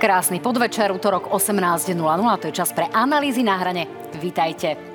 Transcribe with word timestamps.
Krásny 0.00 0.40
podvečer, 0.40 0.88
útorok 0.96 1.28
18.00, 1.28 2.40
to 2.40 2.48
je 2.48 2.56
čas 2.56 2.72
pre 2.72 2.88
analýzy 2.88 3.44
na 3.44 3.60
hrane. 3.60 3.84
Vítajte. 4.16 4.89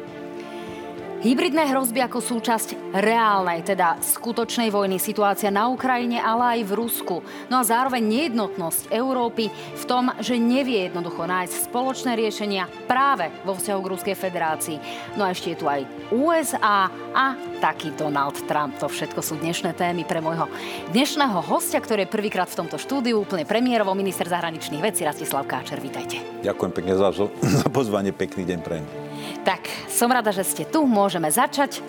Hybridné 1.25 1.73
hrozby 1.73 2.05
ako 2.05 2.21
súčasť 2.21 2.93
reálnej, 2.93 3.65
teda 3.65 3.97
skutočnej 3.97 4.69
vojny, 4.69 5.01
situácia 5.01 5.49
na 5.49 5.65
Ukrajine, 5.73 6.21
ale 6.21 6.61
aj 6.61 6.69
v 6.69 6.77
Rusku. 6.77 7.25
No 7.49 7.57
a 7.57 7.65
zároveň 7.65 8.05
nejednotnosť 8.05 8.93
Európy 8.93 9.49
v 9.49 9.83
tom, 9.89 10.13
že 10.21 10.37
nevie 10.37 10.85
jednoducho 10.85 11.25
nájsť 11.25 11.65
spoločné 11.65 12.13
riešenia 12.13 12.69
práve 12.85 13.33
vo 13.41 13.57
vzťahu 13.57 13.79
k 13.81 13.89
Ruskej 13.97 14.15
federácii. 14.21 14.77
No 15.17 15.25
a 15.25 15.33
ešte 15.33 15.57
je 15.57 15.57
tu 15.57 15.65
aj 15.65 15.89
USA 16.13 16.93
a 16.93 17.33
taký 17.57 17.89
Donald 17.97 18.37
Trump. 18.45 18.77
To 18.77 18.85
všetko 18.85 19.25
sú 19.25 19.41
dnešné 19.41 19.73
témy 19.73 20.05
pre 20.05 20.21
môjho 20.21 20.45
dnešného 20.93 21.41
hostia, 21.41 21.81
ktorý 21.81 22.05
je 22.05 22.13
prvýkrát 22.13 22.53
v 22.53 22.61
tomto 22.61 22.77
štúdiu, 22.77 23.17
úplne 23.17 23.49
premiérovo, 23.49 23.97
minister 23.97 24.29
zahraničných 24.29 24.93
vecí 24.93 25.01
Rastislav 25.01 25.49
Káčer. 25.49 25.81
Vítajte. 25.81 26.21
Ďakujem 26.45 26.69
pekne 26.69 26.93
za, 26.93 27.09
za 27.65 27.67
pozvanie, 27.73 28.13
pekný 28.13 28.45
deň 28.45 28.61
pre 28.61 29.04
tak, 29.45 29.69
som 29.85 30.09
rada, 30.09 30.33
že 30.33 30.41
ste 30.41 30.65
tu, 30.65 30.89
môžeme 30.89 31.29
začať. 31.29 31.85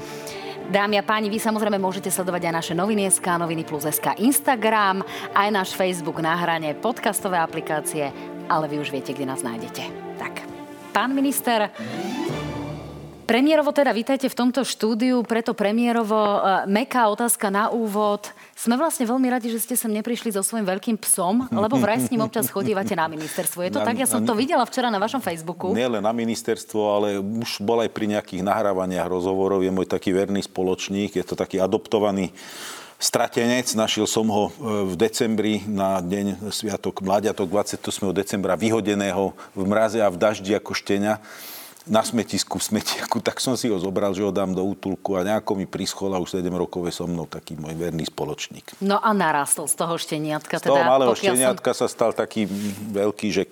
Dámy 0.68 1.00
a 1.00 1.06
páni, 1.06 1.32
vy 1.32 1.40
samozrejme 1.40 1.80
môžete 1.80 2.12
sledovať 2.12 2.52
aj 2.52 2.54
naše 2.54 2.74
noviny 2.76 3.08
SK, 3.08 3.40
noviny 3.40 3.64
plus 3.64 3.88
SK, 3.88 4.20
Instagram, 4.20 5.00
aj 5.32 5.48
náš 5.48 5.72
Facebook 5.72 6.20
na 6.20 6.36
hrane, 6.36 6.76
podcastové 6.76 7.40
aplikácie, 7.40 8.12
ale 8.50 8.68
vy 8.68 8.84
už 8.84 8.92
viete, 8.92 9.16
kde 9.16 9.24
nás 9.24 9.40
nájdete. 9.40 9.88
Tak, 10.20 10.44
pán 10.92 11.16
minister, 11.16 11.72
Premiérovo 13.26 13.74
teda 13.74 13.90
vítajte 13.90 14.30
v 14.30 14.38
tomto 14.38 14.62
štúdiu, 14.62 15.18
preto 15.26 15.50
premiérovo 15.50 16.14
uh, 16.14 16.62
meká 16.70 17.10
otázka 17.10 17.50
na 17.50 17.74
úvod. 17.74 18.30
Sme 18.56 18.80
vlastne 18.80 19.04
veľmi 19.04 19.28
radi, 19.28 19.52
že 19.52 19.60
ste 19.60 19.76
sem 19.76 19.92
neprišli 19.92 20.32
so 20.32 20.40
svojím 20.40 20.64
veľkým 20.64 20.96
psom, 21.04 21.44
lebo 21.52 21.76
vraj 21.76 22.00
s 22.00 22.08
ním 22.08 22.24
občas 22.24 22.48
chodívate 22.48 22.96
na 22.96 23.04
ministerstvo. 23.04 23.60
Je 23.60 23.76
to 23.76 23.84
na, 23.84 23.92
tak? 23.92 24.00
Ja 24.00 24.08
som 24.08 24.24
to 24.24 24.32
videla 24.32 24.64
včera 24.64 24.88
na 24.88 24.96
vašom 24.96 25.20
Facebooku. 25.20 25.76
Nie 25.76 25.92
len 25.92 26.00
na 26.00 26.08
ministerstvo, 26.16 26.80
ale 26.80 27.20
už 27.20 27.60
bol 27.60 27.84
aj 27.84 27.92
pri 27.92 28.16
nejakých 28.16 28.40
nahrávaniach 28.40 29.12
rozhovorov. 29.12 29.60
Je 29.60 29.68
môj 29.68 29.84
taký 29.84 30.16
verný 30.16 30.40
spoločník, 30.40 31.20
je 31.20 31.24
to 31.28 31.36
taký 31.36 31.60
adoptovaný 31.60 32.32
stratenec. 32.96 33.76
Našiel 33.76 34.08
som 34.08 34.24
ho 34.32 34.48
e, 34.48 34.52
v 34.88 34.94
decembri 34.96 35.60
na 35.68 36.00
deň 36.00 36.48
Sviatok 36.48 37.04
Mladiatok 37.04 37.52
28. 37.52 38.08
decembra 38.16 38.56
vyhodeného 38.56 39.36
v 39.52 39.62
mraze 39.68 40.00
a 40.00 40.08
v 40.08 40.16
daždi 40.16 40.56
ako 40.56 40.72
štenia 40.72 41.20
na 41.86 42.02
smetisku, 42.02 42.58
v 42.58 42.64
smetiaku, 42.76 43.22
tak 43.26 43.38
som 43.38 43.54
si 43.54 43.70
ho 43.70 43.78
zobral, 43.78 44.12
že 44.12 44.26
ho 44.26 44.34
dám 44.34 44.52
do 44.52 44.62
útulku 44.62 45.14
a 45.14 45.22
nejako 45.22 45.58
mi 45.58 45.66
prischol 45.66 46.12
a 46.12 46.22
už 46.22 46.42
7 46.42 46.50
rokov 46.50 46.86
je 46.90 46.92
so 46.92 47.06
mnou 47.06 47.30
taký 47.30 47.54
môj 47.54 47.78
verný 47.78 48.04
spoločník. 48.06 48.78
No 48.82 48.98
a 48.98 49.10
narastol 49.14 49.70
z 49.70 49.74
toho 49.78 49.94
šteniatka. 49.96 50.58
Z 50.58 50.68
toho 50.68 50.82
teda, 50.82 50.90
malého 50.90 51.14
šteniatka 51.14 51.70
som... 51.72 51.86
sa 51.86 51.92
stal 51.92 52.10
taký 52.12 52.44
veľký, 52.92 53.28
že 53.30 53.42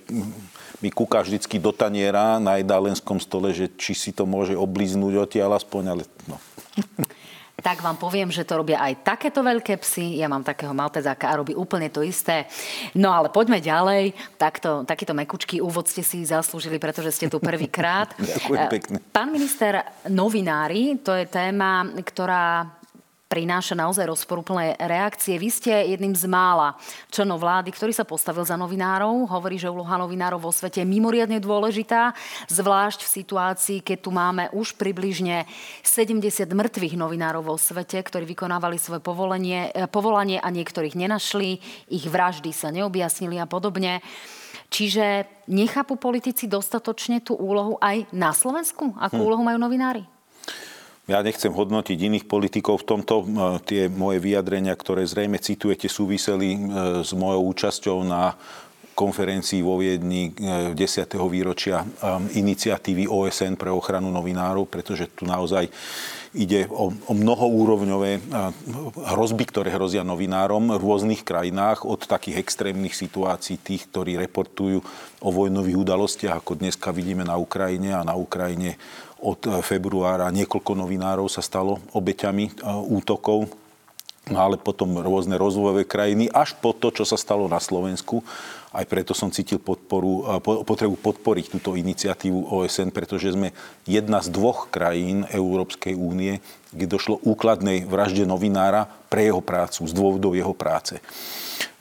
mi 0.83 0.93
kúka 0.93 1.25
vždycky 1.25 1.57
do 1.57 1.73
taniera 1.73 2.37
na 2.37 2.61
jedálenskom 2.61 3.17
stole, 3.17 3.57
že 3.57 3.73
či 3.73 3.97
si 3.97 4.11
to 4.13 4.29
môže 4.29 4.53
obliznúť 4.53 5.31
odtiaľ 5.31 5.57
aspoň, 5.57 5.83
ale 5.97 6.03
no. 6.29 6.37
tak 7.63 7.81
vám 7.81 7.97
poviem, 7.97 8.29
že 8.35 8.43
to 8.43 8.59
robia 8.59 8.83
aj 8.83 9.07
takéto 9.07 9.41
veľké 9.41 9.79
psy. 9.81 10.19
Ja 10.19 10.27
mám 10.27 10.43
takého 10.43 10.75
maltezáka 10.75 11.31
a 11.31 11.39
robí 11.39 11.55
úplne 11.55 11.89
to 11.89 12.03
isté. 12.03 12.51
No 12.99 13.15
ale 13.15 13.31
poďme 13.31 13.63
ďalej. 13.63 14.15
Takto, 14.37 14.83
takýto 14.83 15.15
mekučký 15.15 15.63
úvod 15.63 15.87
ste 15.87 16.03
si 16.03 16.27
zaslúžili, 16.27 16.83
pretože 16.83 17.15
ste 17.15 17.31
tu 17.31 17.39
prvýkrát. 17.39 18.13
Ďakujem 18.21 18.67
pekne. 18.69 18.97
Pán 19.15 19.31
minister, 19.31 19.81
novinári, 20.11 20.99
to 21.01 21.15
je 21.15 21.31
téma, 21.31 21.89
ktorá 22.03 22.84
prináša 23.35 23.75
naozaj 23.75 24.07
rozporúplné 24.07 24.79
reakcie. 24.79 25.35
Vy 25.35 25.51
ste 25.51 25.75
jedným 25.91 26.15
z 26.15 26.31
mála 26.31 26.79
členov 27.11 27.43
vlády, 27.43 27.75
ktorý 27.75 27.91
sa 27.91 28.07
postavil 28.07 28.47
za 28.47 28.55
novinárov. 28.55 29.27
Hovorí, 29.27 29.59
že 29.59 29.67
úloha 29.67 29.99
novinárov 29.99 30.39
vo 30.39 30.55
svete 30.55 30.87
je 30.87 30.87
mimoriadne 30.87 31.43
dôležitá, 31.43 32.15
zvlášť 32.47 33.03
v 33.03 33.11
situácii, 33.11 33.79
keď 33.83 33.99
tu 34.07 34.15
máme 34.15 34.55
už 34.55 34.79
približne 34.79 35.51
70 35.83 36.47
mŕtvych 36.47 36.95
novinárov 36.95 37.43
vo 37.43 37.59
svete, 37.59 37.99
ktorí 37.99 38.23
vykonávali 38.23 38.79
svoje 38.79 39.03
povolenie, 39.03 39.75
eh, 39.75 39.91
povolanie 39.91 40.39
a 40.39 40.47
niektorých 40.55 40.95
nenašli, 40.95 41.59
ich 41.91 42.07
vraždy 42.07 42.55
sa 42.55 42.71
neobjasnili 42.71 43.43
a 43.43 43.51
podobne. 43.51 43.99
Čiže 44.71 45.27
nechápu 45.51 45.99
politici 45.99 46.47
dostatočne 46.47 47.19
tú 47.19 47.35
úlohu 47.35 47.83
aj 47.83 48.07
na 48.15 48.31
Slovensku? 48.31 48.95
Akú 48.95 49.19
hm. 49.19 49.27
úlohu 49.27 49.43
majú 49.43 49.59
novinári? 49.59 50.07
Ja 51.05 51.21
nechcem 51.21 51.53
hodnotiť 51.53 51.99
iných 52.01 52.25
politikov 52.25 52.81
v 52.81 52.97
tomto. 52.97 53.15
E, 53.21 53.25
tie 53.69 53.83
moje 53.93 54.25
vyjadrenia, 54.25 54.73
ktoré 54.73 55.05
zrejme 55.05 55.37
citujete, 55.37 55.85
súviseli 55.85 56.57
e, 56.57 56.59
s 57.05 57.13
mojou 57.13 57.53
účasťou 57.53 57.99
na 58.09 58.33
konferencii 58.97 59.61
vo 59.61 59.77
Viedni 59.77 60.33
10. 60.33 60.73
E, 60.73 61.05
výročia 61.29 61.85
iniciatívy 62.33 63.05
OSN 63.05 63.61
pre 63.61 63.69
ochranu 63.69 64.09
novinárov, 64.09 64.65
pretože 64.65 65.13
tu 65.13 65.29
naozaj 65.29 65.69
ide 66.35 66.67
o, 66.73 66.89
o 66.91 67.13
mnohoúrovňové 67.13 68.25
hrozby, 69.15 69.45
ktoré 69.47 69.71
hrozia 69.71 70.03
novinárom 70.03 70.73
v 70.73 70.83
rôznych 70.83 71.23
krajinách, 71.23 71.85
od 71.85 72.01
takých 72.09 72.41
extrémnych 72.43 72.97
situácií 72.97 73.61
tých, 73.61 73.87
ktorí 73.93 74.19
reportujú 74.19 74.83
o 75.21 75.29
vojnových 75.31 75.79
udalostiach, 75.79 76.43
ako 76.43 76.59
dneska 76.59 76.91
vidíme 76.91 77.23
na 77.23 77.39
Ukrajine 77.39 77.95
a 77.95 78.03
na 78.03 78.19
Ukrajine 78.19 78.81
od 79.25 79.65
februára 79.65 80.29
niekoľko 80.29 80.73
novinárov 80.77 81.33
sa 81.33 81.41
stalo 81.41 81.81
obeťami 81.97 82.45
eh, 82.45 82.53
útokov 82.93 83.64
ale 84.33 84.57
potom 84.57 84.97
rôzne 85.05 85.37
rozvojové 85.37 85.85
krajiny, 85.85 86.33
až 86.33 86.57
po 86.57 86.73
to, 86.73 86.89
čo 86.89 87.05
sa 87.05 87.21
stalo 87.21 87.45
na 87.45 87.61
Slovensku. 87.61 88.25
Aj 88.75 88.83
preto 88.89 89.13
som 89.13 89.29
cítil 89.29 89.61
podporu, 89.61 90.25
eh, 90.25 90.41
potrebu 90.41 90.97
podporiť 90.97 91.53
túto 91.53 91.77
iniciatívu 91.77 92.49
OSN, 92.49 92.89
pretože 92.89 93.37
sme 93.37 93.53
jedna 93.85 94.25
z 94.25 94.33
dvoch 94.33 94.73
krajín 94.73 95.29
Európskej 95.29 95.93
únie, 95.93 96.41
kde 96.73 96.87
došlo 96.89 97.21
úkladnej 97.21 97.85
vražde 97.85 98.25
novinára 98.25 98.89
pre 99.13 99.29
jeho 99.29 99.45
prácu, 99.45 99.85
z 99.85 99.93
dôvodov 99.93 100.33
jeho 100.35 100.57
práce. 100.57 100.99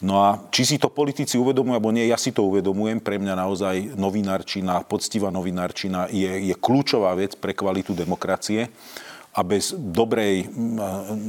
No 0.04 0.20
a 0.20 0.36
či 0.52 0.68
si 0.68 0.76
to 0.76 0.92
politici 0.92 1.40
uvedomujú, 1.40 1.80
alebo 1.80 1.96
nie, 1.96 2.12
ja 2.12 2.20
si 2.20 2.36
to 2.36 2.44
uvedomujem. 2.44 3.00
Pre 3.00 3.16
mňa 3.16 3.40
naozaj 3.40 3.96
novinárčina, 3.96 4.84
poctivá 4.84 5.32
novinárčina 5.32 6.12
je, 6.12 6.52
je 6.52 6.56
kľúčová 6.60 7.16
vec 7.16 7.40
pre 7.40 7.56
kvalitu 7.56 7.96
demokracie. 7.96 8.68
A 9.34 9.42
bez 9.42 9.74
dobrej 9.74 10.46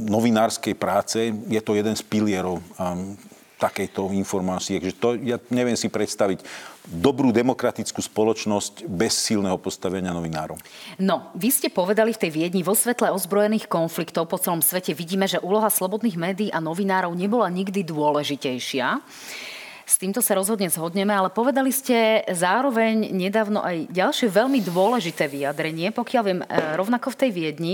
novinárskej 0.09 0.77
práce 0.77 1.33
je 1.49 1.61
to 1.61 1.73
jeden 1.73 1.97
z 1.97 2.03
pilierov 2.05 2.61
takejto 3.55 4.11
informácie. 4.13 4.77
Takže 4.77 4.99
to, 4.99 5.15
ja 5.23 5.39
neviem 5.47 5.79
si 5.79 5.87
predstaviť 5.87 6.43
dobrú 6.85 7.31
demokratickú 7.31 8.03
spoločnosť 8.03 8.85
bez 8.85 9.15
silného 9.15 9.55
postavenia 9.57 10.11
novinárov. 10.11 10.59
No, 11.01 11.33
vy 11.33 11.49
ste 11.49 11.71
povedali 11.71 12.13
v 12.13 12.21
tej 12.21 12.31
Viedni, 12.35 12.61
vo 12.61 12.75
svetle 12.75 13.09
ozbrojených 13.15 13.65
konfliktov 13.71 14.27
po 14.27 14.37
celom 14.37 14.59
svete 14.59 14.91
vidíme, 14.93 15.25
že 15.25 15.41
úloha 15.41 15.71
slobodných 15.71 16.19
médií 16.19 16.49
a 16.51 16.59
novinárov 16.61 17.15
nebola 17.15 17.47
nikdy 17.49 17.81
dôležitejšia. 17.87 19.01
S 19.85 20.01
týmto 20.01 20.17
sa 20.17 20.33
rozhodne 20.33 20.65
zhodneme, 20.65 21.13
ale 21.13 21.29
povedali 21.29 21.69
ste 21.69 22.25
zároveň 22.25 23.13
nedávno 23.13 23.61
aj 23.61 23.85
ďalšie 23.93 24.33
veľmi 24.33 24.57
dôležité 24.65 25.29
vyjadrenie, 25.29 25.93
pokiaľ 25.93 26.23
viem, 26.25 26.41
e, 26.41 26.47
rovnako 26.73 27.13
v 27.13 27.19
tej 27.21 27.31
Viedni. 27.35 27.73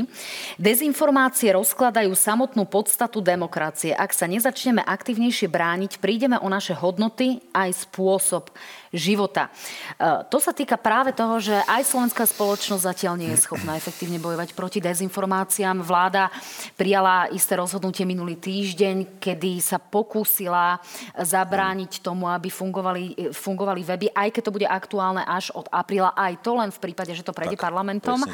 Dezinformácie 0.60 1.56
rozkladajú 1.56 2.12
samotnú 2.12 2.68
podstatu 2.68 3.24
demokracie. 3.24 3.96
Ak 3.96 4.12
sa 4.12 4.28
nezačneme 4.28 4.84
aktívnejšie 4.84 5.48
brániť, 5.48 6.04
prídeme 6.04 6.36
o 6.36 6.52
naše 6.52 6.76
hodnoty 6.76 7.40
aj 7.56 7.88
spôsob 7.88 8.52
života. 8.92 9.48
E, 9.48 10.24
to 10.28 10.38
sa 10.38 10.52
týka 10.52 10.76
práve 10.76 11.16
toho, 11.16 11.40
že 11.40 11.56
aj 11.66 11.88
slovenská 11.88 12.28
spoločnosť 12.28 12.84
zatiaľ 12.84 13.16
nie 13.18 13.32
je 13.34 13.44
schopná 13.44 13.80
efektívne 13.80 14.20
bojovať 14.20 14.52
proti 14.54 14.84
dezinformáciám. 14.84 15.80
Vláda 15.82 16.28
prijala 16.76 17.32
isté 17.32 17.56
rozhodnutie 17.56 18.04
minulý 18.04 18.38
týždeň, 18.38 19.18
kedy 19.18 19.64
sa 19.64 19.80
pokúsila 19.80 20.78
zabrániť 21.16 22.04
tomu, 22.04 22.28
aby 22.28 22.52
fungovali, 22.52 23.32
fungovali 23.32 23.82
weby, 23.82 24.08
aj 24.12 24.30
keď 24.36 24.42
to 24.44 24.56
bude 24.56 24.68
aktuálne 24.68 25.24
až 25.24 25.56
od 25.56 25.72
apríla, 25.72 26.12
aj 26.14 26.44
to 26.44 26.52
len 26.60 26.70
v 26.70 26.82
prípade, 26.92 27.16
že 27.16 27.26
to 27.26 27.36
prejde 27.36 27.56
tak, 27.58 27.72
parlamentom. 27.72 28.22
E, 28.22 28.30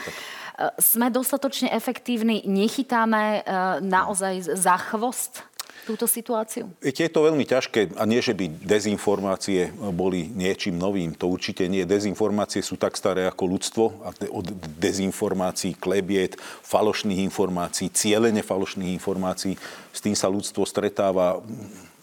sme 0.82 1.14
dostatočne 1.14 1.70
efektívni, 1.70 2.44
nechytáme 2.50 3.24
e, 3.24 3.40
naozaj 3.86 4.58
za 4.58 4.76
chvost 4.90 5.47
túto 5.88 6.04
situáciu? 6.04 6.68
Viete, 6.84 7.08
je 7.08 7.12
to 7.16 7.24
veľmi 7.24 7.48
ťažké 7.48 7.96
a 7.96 8.04
nie, 8.04 8.20
že 8.20 8.36
by 8.36 8.52
dezinformácie 8.60 9.72
boli 9.96 10.28
niečím 10.28 10.76
novým. 10.76 11.16
To 11.16 11.32
určite 11.32 11.64
nie. 11.72 11.88
Dezinformácie 11.88 12.60
sú 12.60 12.76
tak 12.76 13.00
staré 13.00 13.24
ako 13.24 13.44
ľudstvo 13.48 13.84
a 14.04 14.12
od 14.28 14.46
dezinformácií, 14.76 15.80
klebiet, 15.80 16.36
falošných 16.68 17.24
informácií, 17.24 17.88
cieľene 17.88 18.44
falošných 18.44 18.92
informácií. 19.00 19.56
S 19.96 20.04
tým 20.04 20.14
sa 20.14 20.28
ľudstvo 20.28 20.68
stretáva 20.68 21.40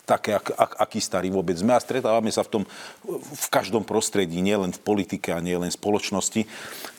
také, 0.04 0.36
ak, 0.36 0.52
ak, 0.52 0.72
aký 0.84 1.00
starý 1.00 1.32
vôbec 1.32 1.56
sme 1.56 1.72
a 1.72 1.80
stretávame 1.80 2.28
sa 2.28 2.44
v 2.44 2.60
tom 2.60 2.62
v 3.08 3.46
každom 3.48 3.82
prostredí, 3.84 4.44
nielen 4.44 4.72
v 4.72 4.80
politike 4.80 5.32
a 5.32 5.40
nielen 5.40 5.72
v 5.72 5.76
spoločnosti. 5.80 6.44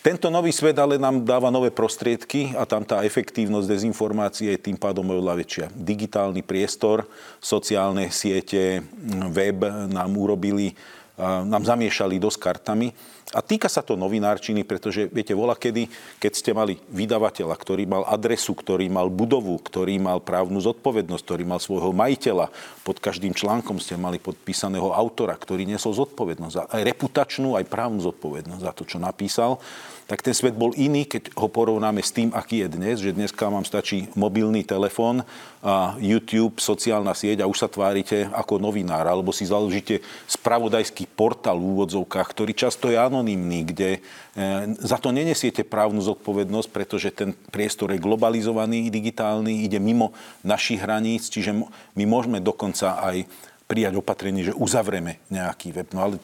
Tento 0.01 0.27
nový 0.29 0.49
svet 0.49 0.77
ale 0.77 0.97
nám 0.97 1.21
dáva 1.21 1.53
nové 1.53 1.69
prostriedky 1.69 2.57
a 2.57 2.65
tam 2.65 2.81
tá 2.81 3.05
efektívnosť 3.05 3.69
dezinformácie 3.69 4.53
je 4.53 4.65
tým 4.69 4.77
pádom 4.77 5.05
oveľa 5.05 5.37
väčšia. 5.37 5.65
Digitálny 5.73 6.41
priestor, 6.41 7.05
sociálne 7.41 8.09
siete, 8.09 8.81
web 9.29 9.65
nám 9.89 10.11
urobili 10.17 10.73
nám 11.19 11.63
zamiešali 11.63 12.19
dosť 12.19 12.39
kartami. 12.39 12.91
A 13.33 13.41
týka 13.41 13.65
sa 13.65 13.81
to 13.81 13.97
novinárčiny, 13.97 14.61
pretože 14.63 15.09
viete, 15.09 15.33
vola 15.33 15.57
kedy, 15.57 15.89
keď 16.21 16.31
ste 16.31 16.51
mali 16.53 16.77
vydavateľa, 16.93 17.55
ktorý 17.57 17.83
mal 17.89 18.05
adresu, 18.05 18.53
ktorý 18.53 18.85
mal 18.87 19.09
budovu, 19.09 19.57
ktorý 19.59 19.97
mal 19.97 20.21
právnu 20.21 20.61
zodpovednosť, 20.61 21.23
ktorý 21.25 21.43
mal 21.43 21.57
svojho 21.57 21.89
majiteľa, 21.89 22.53
pod 22.85 23.01
každým 23.01 23.33
článkom 23.33 23.81
ste 23.81 23.97
mali 23.97 24.21
podpísaného 24.21 24.93
autora, 24.93 25.33
ktorý 25.33 25.65
nesol 25.65 25.97
zodpovednosť, 25.97 26.69
aj 26.69 26.81
reputačnú, 26.85 27.57
aj 27.57 27.65
právnu 27.65 28.05
zodpovednosť 28.05 28.61
za 28.61 28.71
to, 28.77 28.83
čo 28.85 29.01
napísal, 29.01 29.57
tak 30.05 30.21
ten 30.21 30.37
svet 30.37 30.53
bol 30.53 30.69
iný, 30.77 31.09
keď 31.09 31.33
ho 31.33 31.49
porovnáme 31.49 31.97
s 31.97 32.13
tým, 32.13 32.29
aký 32.29 32.61
je 32.61 32.69
dnes, 32.69 33.01
že 33.01 33.15
dneska 33.15 33.49
vám 33.49 33.65
stačí 33.65 34.05
mobilný 34.13 34.61
telefón, 34.61 35.25
YouTube, 35.97 36.61
sociálna 36.61 37.17
sieť 37.17 37.41
a 37.41 37.49
už 37.49 37.57
sa 37.57 37.69
tvárite 37.69 38.29
ako 38.29 38.61
novinár, 38.61 39.09
alebo 39.09 39.33
si 39.33 39.49
založíte 39.49 40.05
spravodajský 40.29 41.09
portál 41.09 41.57
v 41.57 41.73
úvodzovkách, 41.73 42.27
ktorý 42.29 42.53
často 42.53 42.93
je 42.93 43.01
anonymný, 43.01 43.65
kde 43.65 43.89
e, 43.97 43.99
za 44.77 45.01
to 45.01 45.09
nenesiete 45.09 45.65
právnu 45.65 46.05
zodpovednosť, 46.05 46.69
pretože 46.69 47.09
ten 47.09 47.33
priestor 47.49 47.97
je 47.97 48.03
globalizovaný, 48.03 48.93
digitálny, 48.93 49.65
ide 49.65 49.81
mimo 49.81 50.13
našich 50.45 50.85
hraníc, 50.85 51.33
čiže 51.33 51.57
my 51.97 52.03
môžeme 52.05 52.37
dokonca 52.37 53.01
aj 53.01 53.25
prijať 53.65 53.97
opatrenie, 53.97 54.45
že 54.45 54.53
uzavrieme 54.53 55.17
nejaký 55.33 55.73
web. 55.73 55.89
No 55.97 56.05
ale 56.05 56.21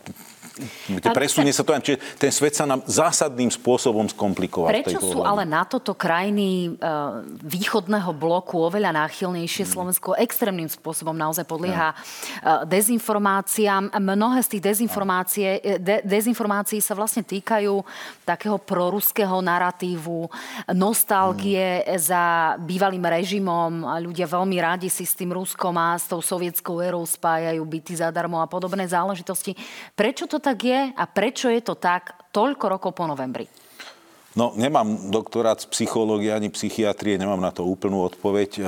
presunie 1.15 1.55
sa 1.55 1.63
to, 1.63 1.71
čiže 1.71 1.99
ten 2.19 2.31
svet 2.33 2.53
sa 2.57 2.67
nám 2.67 2.83
zásadným 2.83 3.47
spôsobom 3.47 4.03
skomplikoval. 4.11 4.75
Prečo 4.83 4.99
sú 4.99 5.23
ale 5.23 5.47
na 5.47 5.63
toto 5.63 5.95
krajiny 5.95 6.75
uh, 6.75 7.23
východného 7.39 8.11
bloku 8.11 8.59
oveľa 8.59 8.91
náchylnejšie? 9.05 9.63
Hmm. 9.63 9.71
Slovensko 9.71 10.19
extrémnym 10.19 10.67
spôsobom 10.67 11.15
naozaj 11.15 11.47
podlieha 11.47 11.95
uh, 11.95 12.67
dezinformáciám. 12.67 13.95
Mnohé 13.95 14.43
z 14.43 14.49
tých 14.57 14.63
dezinformácie, 14.75 15.47
e, 15.63 15.79
de, 15.79 16.03
dezinformácií 16.03 16.83
sa 16.83 16.97
vlastne 16.97 17.23
týkajú 17.23 17.79
takého 18.27 18.59
proruského 18.59 19.39
narratívu, 19.39 20.27
nostalgie 20.75 21.85
hmm. 21.85 21.95
za 21.95 22.23
bývalým 22.59 23.03
režimom. 23.03 23.87
Ľudia 24.03 24.27
veľmi 24.27 24.57
radi 24.59 24.91
si 24.91 25.07
s 25.07 25.15
tým 25.15 25.31
Ruskom 25.31 25.73
a 25.79 25.95
s 25.95 26.11
tou 26.11 26.19
sovietskou 26.19 26.83
érou 26.83 27.07
spájajú 27.07 27.63
byty 27.63 28.03
zadarmo 28.03 28.43
a 28.43 28.49
podobné 28.49 28.83
záležitosti. 28.89 29.55
Prečo 29.95 30.27
to 30.27 30.40
tak 30.41 30.65
je 30.65 30.89
a 30.89 31.03
prečo 31.05 31.47
je 31.47 31.61
to 31.61 31.77
tak 31.77 32.17
toľko 32.33 32.65
rokov 32.65 32.91
po 32.97 33.05
novembri? 33.05 33.45
No, 34.31 34.55
nemám 34.55 35.11
doktorát 35.11 35.59
z 35.59 35.67
psychológie 35.67 36.31
ani 36.31 36.47
psychiatrie, 36.47 37.19
nemám 37.19 37.43
na 37.43 37.51
to 37.51 37.67
úplnú 37.67 38.07
odpoveď, 38.07 38.49
e, 38.55 38.61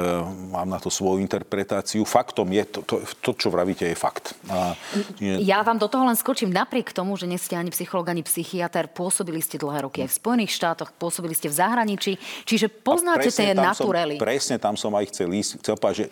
mám 0.52 0.68
na 0.68 0.76
to 0.76 0.92
svoju 0.92 1.24
interpretáciu. 1.24 2.04
Faktom 2.04 2.52
je, 2.52 2.64
to, 2.68 2.80
to, 2.84 2.96
to 3.24 3.32
čo 3.40 3.48
vravíte, 3.48 3.88
je 3.88 3.96
fakt. 3.96 4.36
A, 4.52 4.76
je... 5.24 5.40
Ja 5.40 5.64
vám 5.64 5.80
do 5.80 5.88
toho 5.88 6.04
len 6.04 6.20
skočím. 6.20 6.52
Napriek 6.52 6.92
tomu, 6.92 7.16
že 7.16 7.32
nie 7.32 7.40
ste 7.40 7.56
ani 7.56 7.72
psychológ, 7.72 8.12
ani 8.12 8.28
psychiatr, 8.28 8.92
pôsobili 8.92 9.40
ste 9.40 9.56
dlhé 9.56 9.88
roky 9.88 10.04
aj 10.04 10.12
v 10.12 10.20
Spojených 10.20 10.52
štátoch, 10.52 10.92
pôsobili 11.00 11.32
ste 11.32 11.48
v 11.48 11.56
zahraničí, 11.56 12.20
čiže 12.44 12.68
poznáte 12.68 13.32
tie 13.32 13.56
naturely. 13.56 14.20
presne 14.20 14.60
tam 14.60 14.76
som 14.76 14.92
aj 15.00 15.16
chcel 15.16 15.32
ísť. 15.32 15.64
Chcel 15.64 15.80
povedať, 15.80 15.96
že 15.96 16.06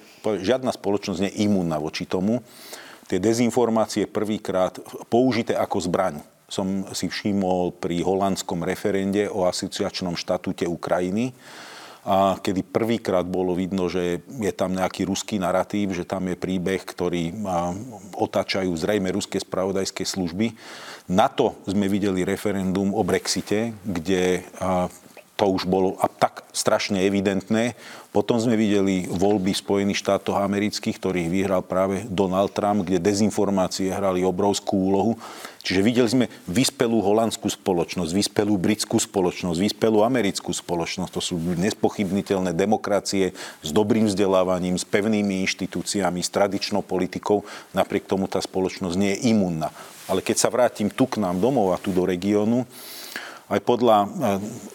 žiadna 0.48 0.72
spoločnosť 0.72 1.20
nie 1.28 1.32
je 1.36 1.44
imúnna 1.52 1.76
voči 1.76 2.08
tomu 2.08 2.40
tie 3.12 3.20
dezinformácie 3.20 4.08
prvýkrát 4.08 4.80
použité 5.12 5.60
ako 5.60 5.78
zbraň 5.84 6.16
som 6.52 6.84
si 6.92 7.08
všimol 7.08 7.80
pri 7.80 8.04
holandskom 8.04 8.68
referende 8.68 9.32
o 9.32 9.48
asociačnom 9.48 10.20
štatúte 10.20 10.68
Ukrajiny, 10.68 11.32
a 12.02 12.34
kedy 12.42 12.66
prvýkrát 12.66 13.22
bolo 13.30 13.54
vidno, 13.54 13.86
že 13.86 14.26
je 14.26 14.50
tam 14.58 14.74
nejaký 14.74 15.06
ruský 15.06 15.38
narratív, 15.38 15.94
že 15.94 16.02
tam 16.02 16.34
je 16.34 16.34
príbeh, 16.34 16.82
ktorý 16.82 17.30
otáčajú 18.18 18.74
zrejme 18.74 19.14
ruské 19.14 19.38
spravodajské 19.38 20.02
služby. 20.02 20.50
Na 21.14 21.30
to 21.30 21.54
sme 21.70 21.86
videli 21.86 22.26
referendum 22.26 22.90
o 22.98 23.06
Brexite, 23.06 23.78
kde 23.86 24.42
to 25.42 25.50
už 25.50 25.66
bolo 25.66 25.98
tak 26.22 26.46
strašne 26.54 27.02
evidentné. 27.02 27.74
Potom 28.14 28.38
sme 28.38 28.54
videli 28.54 29.10
voľby 29.10 29.58
Spojených 29.58 29.98
štátov 29.98 30.38
amerických, 30.38 31.02
ktorých 31.02 31.34
vyhral 31.34 31.66
práve 31.66 32.06
Donald 32.06 32.54
Trump, 32.54 32.86
kde 32.86 33.02
dezinformácie 33.02 33.90
hrali 33.90 34.22
obrovskú 34.22 34.78
úlohu. 34.78 35.18
Čiže 35.66 35.82
videli 35.82 36.10
sme 36.14 36.26
vyspelú 36.46 37.02
holandskú 37.02 37.50
spoločnosť, 37.50 38.14
vyspelú 38.14 38.54
britskú 38.62 39.02
spoločnosť, 39.02 39.58
vyspelú 39.58 40.06
americkú 40.06 40.54
spoločnosť. 40.54 41.10
To 41.10 41.22
sú 41.26 41.42
nespochybniteľné 41.58 42.54
demokracie 42.54 43.34
s 43.66 43.70
dobrým 43.74 44.06
vzdelávaním, 44.06 44.78
s 44.78 44.86
pevnými 44.86 45.42
inštitúciami, 45.42 46.22
s 46.22 46.30
tradičnou 46.30 46.86
politikou. 46.86 47.42
Napriek 47.74 48.06
tomu 48.06 48.30
tá 48.30 48.38
spoločnosť 48.38 48.94
nie 48.94 49.18
je 49.18 49.34
imunná. 49.34 49.74
Ale 50.06 50.22
keď 50.22 50.38
sa 50.38 50.54
vrátim 50.54 50.94
tu 50.94 51.10
k 51.10 51.18
nám 51.18 51.42
domov 51.42 51.74
a 51.74 51.82
tu 51.82 51.90
do 51.90 52.06
regiónu, 52.06 52.70
aj 53.52 53.60
podľa 53.68 53.98
eh, 54.04 54.10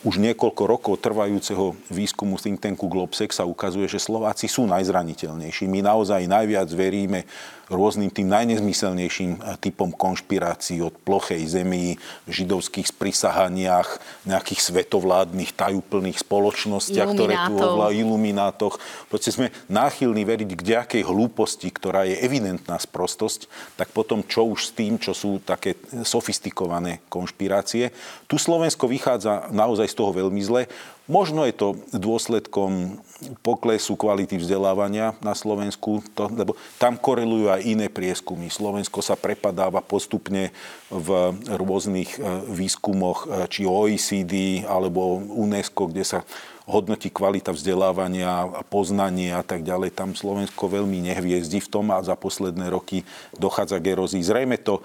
už 0.05 0.21
niekoľko 0.21 0.63
rokov 0.69 0.95
trvajúceho 1.01 1.73
výskumu 1.89 2.37
think 2.37 2.61
tanku 2.61 2.87
Globsec 2.93 3.33
sa 3.33 3.49
ukazuje, 3.49 3.89
že 3.89 3.97
Slováci 3.97 4.47
sú 4.47 4.69
najzraniteľnejší. 4.69 5.65
My 5.67 5.81
naozaj 5.81 6.29
najviac 6.29 6.69
veríme 6.77 7.25
rôznym 7.71 8.11
tým 8.11 8.31
najnezmyselnejším 8.31 9.33
eh, 9.39 9.59
typom 9.59 9.91
konšpirácií 9.91 10.83
od 10.83 10.95
plochej 11.03 11.43
zemi, 11.47 11.99
židovských 12.31 12.91
sprisahaniach, 12.91 13.99
nejakých 14.27 14.61
svetovládnych 14.63 15.55
tajúplných 15.55 16.23
spoločnostiach, 16.23 17.15
ktoré 17.15 17.35
tu 17.51 17.55
ovlá, 17.59 17.91
iluminátoch. 17.95 18.79
Proste 19.11 19.35
sme 19.35 19.55
náchylní 19.67 20.23
veriť 20.23 20.51
k 20.55 20.63
nejakej 20.63 21.03
hlúposti, 21.07 21.69
ktorá 21.71 22.07
je 22.07 22.19
evidentná 22.23 22.79
sprostosť, 22.79 23.51
tak 23.79 23.91
potom 23.91 24.23
čo 24.27 24.47
už 24.47 24.71
s 24.71 24.75
tým, 24.75 24.99
čo 24.99 25.15
sú 25.15 25.43
také 25.43 25.79
sofistikované 26.03 27.03
konšpirácie. 27.11 27.91
Tu 28.27 28.37
Slovensko 28.39 28.87
vychádza 28.91 29.51
naozaj 29.51 29.91
z 29.91 29.97
toho 29.99 30.11
veľmi 30.15 30.43
zle. 30.43 30.71
Možno 31.07 31.47
je 31.47 31.55
to 31.55 31.69
dôsledkom 31.95 32.99
poklesu 33.47 33.95
kvality 33.95 34.43
vzdelávania 34.43 35.15
na 35.23 35.39
Slovensku, 35.39 36.03
to, 36.19 36.27
lebo 36.35 36.59
tam 36.83 36.99
korelujú 36.99 37.47
aj 37.47 37.63
iné 37.63 37.87
prieskumy. 37.87 38.51
Slovensko 38.51 39.07
sa 39.07 39.15
prepadáva 39.15 39.79
postupne 39.87 40.51
v 40.91 41.09
rôznych 41.47 42.19
e, 42.19 42.21
výskumoch, 42.51 43.31
e, 43.31 43.47
či 43.47 43.63
OECD 43.63 44.67
alebo 44.67 45.23
UNESCO, 45.23 45.95
kde 45.95 46.03
sa 46.03 46.27
hodnotí 46.67 47.15
kvalita 47.15 47.55
vzdelávania, 47.55 48.67
poznanie 48.67 49.31
a 49.31 49.47
tak 49.47 49.63
ďalej. 49.63 49.95
Tam 49.95 50.19
Slovensko 50.19 50.67
veľmi 50.67 50.99
nehviezdi 51.07 51.63
v 51.63 51.71
tom 51.71 51.95
a 51.95 52.03
za 52.03 52.19
posledné 52.19 52.67
roky 52.67 53.07
dochádza 53.39 53.79
k 53.79 53.95
erózii. 53.95 54.27
Zrejme 54.27 54.59
to 54.59 54.83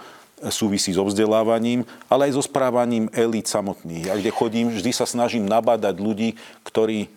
súvisí 0.49 0.89
so 0.95 1.05
vzdelávaním, 1.05 1.85
ale 2.09 2.31
aj 2.31 2.39
so 2.39 2.43
správaním 2.43 3.11
elít 3.13 3.45
samotných. 3.45 4.09
Ja 4.09 4.17
kde 4.17 4.31
chodím, 4.33 4.73
vždy 4.73 4.91
sa 4.95 5.05
snažím 5.05 5.45
nabádať 5.45 6.01
ľudí, 6.01 6.39
ktorí 6.65 7.11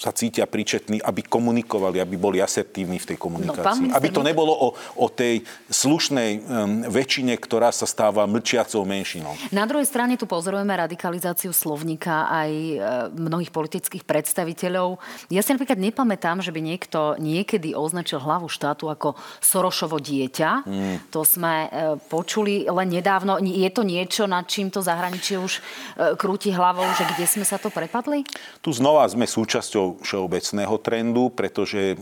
sa 0.00 0.16
cítia 0.16 0.48
príčetní, 0.48 1.04
aby 1.04 1.20
komunikovali, 1.20 2.00
aby 2.00 2.16
boli 2.16 2.40
asertívni 2.40 2.96
v 2.96 3.04
tej 3.12 3.18
no, 3.20 3.22
komunikácii. 3.28 3.92
No, 3.92 4.00
aby 4.00 4.08
to 4.08 4.24
nebolo 4.24 4.48
o, 4.56 4.68
o 4.96 5.06
tej 5.12 5.44
slušnej 5.68 6.30
um, 6.40 6.42
väčšine, 6.88 7.36
ktorá 7.36 7.68
sa 7.68 7.84
stáva 7.84 8.24
mlčiacou 8.24 8.80
menšinou. 8.88 9.36
Na 9.52 9.68
druhej 9.68 9.84
strane 9.84 10.16
tu 10.16 10.24
pozorujeme 10.24 10.72
radikalizáciu 10.72 11.52
slovníka 11.52 12.32
aj 12.32 12.50
e, 12.50 12.74
mnohých 13.12 13.52
politických 13.52 14.08
predstaviteľov. 14.08 14.96
Ja 15.28 15.44
si 15.44 15.52
napríklad 15.52 15.76
nepamätám, 15.76 16.40
že 16.40 16.48
by 16.48 16.64
niekto 16.64 17.20
niekedy 17.20 17.76
označil 17.76 18.24
hlavu 18.24 18.48
štátu 18.48 18.88
ako 18.88 19.20
Sorošovo 19.44 20.00
dieťa. 20.00 20.64
Mm. 20.64 20.96
To 21.12 21.28
sme 21.28 21.68
e, 21.68 21.68
počuli 22.08 22.64
len 22.64 22.88
nedávno. 22.88 23.36
Je 23.44 23.68
to 23.68 23.84
niečo, 23.84 24.24
nad 24.24 24.48
čím 24.48 24.72
to 24.72 24.80
zahraničie 24.80 25.36
už 25.36 25.60
e, 25.60 26.16
krúti 26.16 26.48
hlavou, 26.56 26.88
že 26.96 27.04
kde 27.04 27.28
sme 27.28 27.44
sa 27.44 27.60
to 27.60 27.68
prepadli? 27.68 28.24
Tu 28.64 28.72
znova 28.72 29.04
sme 29.04 29.28
súčasťou 29.28 29.89
všeobecného 29.98 30.74
trendu, 30.78 31.34
pretože 31.34 31.98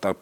tá, 0.00 0.16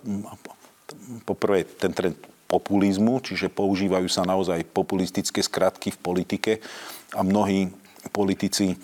poprvé 1.22 1.62
ten 1.66 1.92
trend 1.94 2.18
populizmu, 2.46 3.18
čiže 3.22 3.50
používajú 3.50 4.06
sa 4.06 4.22
naozaj 4.22 4.70
populistické 4.70 5.42
skratky 5.42 5.90
v 5.94 5.98
politike 5.98 6.52
a 7.14 7.26
mnohí 7.26 7.70
politici 8.14 8.78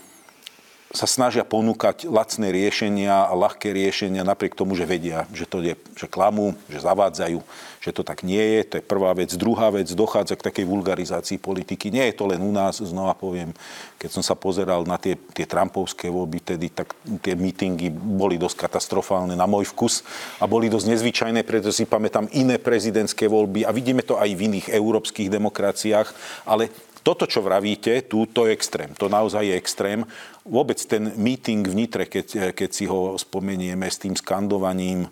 sa 0.92 1.08
snažia 1.08 1.40
ponúkať 1.40 2.04
lacné 2.04 2.52
riešenia 2.52 3.24
a 3.24 3.32
ľahké 3.32 3.72
riešenia 3.72 4.28
napriek 4.28 4.52
tomu, 4.52 4.76
že 4.76 4.84
vedia, 4.84 5.24
že 5.32 5.48
to 5.48 5.64
je, 5.64 5.72
že 5.96 6.04
klamú, 6.04 6.52
že 6.68 6.84
zavádzajú, 6.84 7.40
že 7.80 7.90
to 7.96 8.04
tak 8.04 8.20
nie 8.20 8.38
je. 8.38 8.60
To 8.68 8.74
je 8.78 8.84
prvá 8.84 9.16
vec. 9.16 9.32
Druhá 9.32 9.72
vec, 9.72 9.88
dochádza 9.88 10.36
k 10.36 10.52
takej 10.52 10.68
vulgarizácii 10.68 11.40
politiky. 11.40 11.88
Nie 11.88 12.12
je 12.12 12.20
to 12.20 12.28
len 12.28 12.44
u 12.44 12.52
nás, 12.52 12.84
znova 12.84 13.16
poviem, 13.16 13.56
keď 13.96 14.20
som 14.20 14.22
sa 14.22 14.36
pozeral 14.36 14.84
na 14.84 15.00
tie, 15.00 15.16
tie 15.32 15.48
Trumpovské 15.48 16.12
voľby, 16.12 16.44
tedy 16.44 16.68
tak 16.68 16.92
tie 17.24 17.32
mítingy 17.32 17.88
boli 17.92 18.36
dosť 18.36 18.68
katastrofálne 18.68 19.32
na 19.32 19.48
môj 19.48 19.72
vkus 19.72 20.04
a 20.38 20.44
boli 20.44 20.68
dosť 20.68 20.92
nezvyčajné, 20.92 21.40
pretože 21.40 21.80
si 21.80 21.84
pamätám 21.88 22.28
iné 22.36 22.60
prezidentské 22.60 23.32
voľby 23.32 23.64
a 23.64 23.72
vidíme 23.72 24.04
to 24.04 24.20
aj 24.20 24.28
v 24.28 24.44
iných 24.44 24.68
európskych 24.68 25.32
demokraciách, 25.32 26.12
ale 26.44 26.68
toto, 27.02 27.26
čo 27.26 27.42
vravíte, 27.42 28.06
tu, 28.06 28.30
to 28.30 28.46
je 28.46 28.54
extrém. 28.54 28.94
To 28.94 29.10
naozaj 29.10 29.42
je 29.42 29.58
extrém. 29.58 30.06
Vôbec 30.42 30.78
ten 30.82 31.14
meeting 31.14 31.62
v 31.62 31.74
Nitre, 31.74 32.04
keď, 32.10 32.50
keď 32.50 32.70
si 32.74 32.84
ho 32.90 33.14
spomenieme 33.14 33.86
s 33.86 34.02
tým 34.02 34.18
skandovaním 34.18 35.06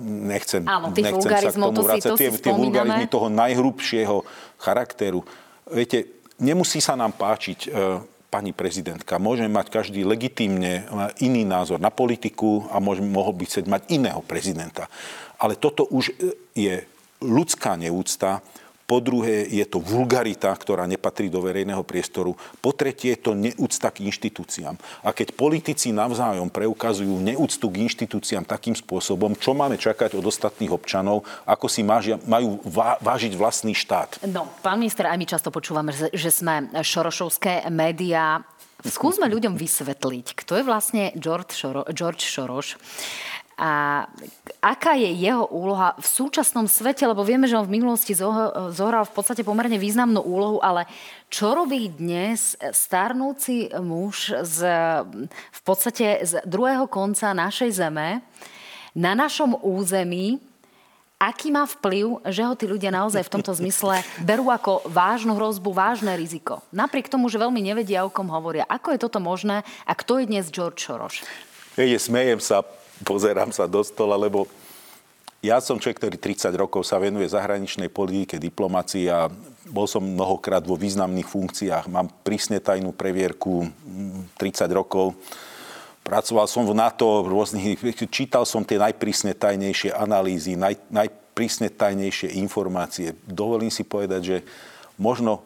nechcem, 0.00 0.64
Áno, 0.64 0.88
nechcem 0.96 1.28
sa 1.28 1.52
k 1.52 1.60
tomu 1.60 1.84
vrácať. 1.84 2.16
Tie, 2.16 2.30
tie 2.32 2.52
vulgarizmy 2.52 3.04
toho 3.12 3.28
najhrubšieho 3.28 4.24
charakteru. 4.56 5.20
Viete, 5.68 6.24
nemusí 6.40 6.80
sa 6.80 6.96
nám 6.96 7.12
páčiť 7.20 7.68
pani 8.30 8.54
prezidentka. 8.54 9.20
Môžeme 9.20 9.50
mať 9.50 9.66
každý 9.68 10.06
legitímne 10.06 10.86
iný 11.18 11.42
názor 11.44 11.82
na 11.82 11.90
politiku 11.90 12.64
a 12.70 12.78
môžeme, 12.78 13.10
mohol 13.10 13.34
by 13.34 13.44
chcieť 13.44 13.66
mať 13.66 13.82
iného 13.90 14.22
prezidenta. 14.22 14.86
Ale 15.36 15.58
toto 15.58 15.84
už 15.90 16.14
je 16.54 16.86
ľudská 17.20 17.76
neúcta, 17.76 18.40
po 18.90 18.98
druhé 18.98 19.46
je 19.46 19.62
to 19.70 19.78
vulgarita, 19.78 20.50
ktorá 20.50 20.82
nepatrí 20.90 21.30
do 21.30 21.38
verejného 21.38 21.86
priestoru, 21.86 22.34
po 22.58 22.74
tretie 22.74 23.14
je 23.14 23.22
to 23.22 23.38
neúcta 23.38 23.94
k 23.94 24.02
inštitúciám. 24.10 24.74
A 25.06 25.14
keď 25.14 25.30
politici 25.38 25.94
navzájom 25.94 26.50
preukazujú 26.50 27.22
neúctu 27.22 27.70
k 27.70 27.86
inštitúciám 27.86 28.42
takým 28.42 28.74
spôsobom, 28.74 29.38
čo 29.38 29.54
máme 29.54 29.78
čakať 29.78 30.18
od 30.18 30.26
ostatných 30.26 30.74
občanov, 30.74 31.22
ako 31.46 31.70
si 31.70 31.86
majú 31.86 32.58
vážiť 32.98 33.38
vlastný 33.38 33.78
štát? 33.78 34.26
No, 34.26 34.50
pán 34.58 34.82
minister, 34.82 35.06
aj 35.06 35.22
my 35.22 35.26
často 35.30 35.54
počúvame, 35.54 35.94
že 35.94 36.30
sme 36.34 36.74
šorošovské 36.82 37.70
médiá. 37.70 38.42
Skúsme 38.80 39.28
ľuďom 39.28 39.60
vysvetliť, 39.60 40.26
kto 40.34 40.56
je 40.56 40.64
vlastne 40.64 41.12
George, 41.14 41.52
Šoro, 41.52 41.84
George 41.92 42.24
Soros 42.24 42.74
a 43.60 44.08
aká 44.64 44.96
je 44.96 45.12
jeho 45.20 45.44
úloha 45.52 45.92
v 46.00 46.06
súčasnom 46.08 46.64
svete, 46.64 47.04
lebo 47.04 47.20
vieme, 47.20 47.44
že 47.44 47.60
on 47.60 47.68
v 47.68 47.76
minulosti 47.76 48.16
zohral 48.16 49.04
v 49.04 49.12
podstate 49.12 49.44
pomerne 49.44 49.76
významnú 49.76 50.24
úlohu, 50.24 50.64
ale 50.64 50.88
čo 51.28 51.52
robí 51.52 51.92
dnes 51.92 52.56
starnúci 52.72 53.68
muž 53.84 54.32
z, 54.48 54.58
v 55.28 55.60
podstate 55.60 56.24
z 56.24 56.40
druhého 56.48 56.88
konca 56.88 57.36
našej 57.36 57.76
zeme 57.76 58.24
na 58.96 59.12
našom 59.12 59.60
území, 59.60 60.40
aký 61.20 61.52
má 61.52 61.68
vplyv, 61.68 62.24
že 62.32 62.40
ho 62.48 62.56
tí 62.56 62.64
ľudia 62.64 62.88
naozaj 62.88 63.28
v 63.28 63.32
tomto 63.36 63.52
zmysle 63.52 64.00
berú 64.24 64.48
ako 64.48 64.88
vážnu 64.88 65.36
hrozbu, 65.36 65.76
vážne 65.76 66.16
riziko. 66.16 66.64
Napriek 66.72 67.12
tomu, 67.12 67.28
že 67.28 67.36
veľmi 67.36 67.60
nevedia, 67.60 68.08
o 68.08 68.10
kom 68.10 68.32
hovoria. 68.32 68.64
Ako 68.64 68.96
je 68.96 69.04
toto 69.04 69.20
možné 69.20 69.68
a 69.84 69.92
kto 69.92 70.16
je 70.16 70.32
dnes 70.32 70.48
George 70.48 70.80
Soros? 70.80 71.20
Hej, 71.76 72.08
smejem 72.08 72.40
sa, 72.40 72.64
pozerám 73.04 73.52
sa 73.52 73.64
do 73.70 73.80
stola, 73.84 74.16
lebo 74.16 74.48
ja 75.40 75.56
som 75.56 75.80
človek, 75.80 76.04
ktorý 76.04 76.16
30 76.20 76.52
rokov 76.52 76.84
sa 76.84 77.00
venuje 77.00 77.24
zahraničnej 77.24 77.88
politike, 77.88 78.36
diplomácii 78.36 79.08
a 79.08 79.32
bol 79.72 79.88
som 79.88 80.04
mnohokrát 80.04 80.60
vo 80.60 80.76
významných 80.76 81.24
funkciách. 81.24 81.88
Mám 81.88 82.12
prísne 82.20 82.60
tajnú 82.60 82.92
previerku 82.92 83.64
30 84.36 84.68
rokov. 84.68 85.16
Pracoval 86.04 86.44
som 86.44 86.68
v 86.68 86.76
NATO, 86.76 87.24
rôznych, 87.24 87.80
čítal 88.12 88.44
som 88.44 88.68
tie 88.68 88.76
najprísne 88.76 89.32
tajnejšie 89.32 89.96
analýzy, 89.96 90.60
naj, 90.60 90.76
najprísne 90.92 91.72
tajnejšie 91.72 92.36
informácie. 92.36 93.16
Dovolím 93.24 93.72
si 93.72 93.80
povedať, 93.80 94.20
že 94.20 94.36
možno 95.00 95.40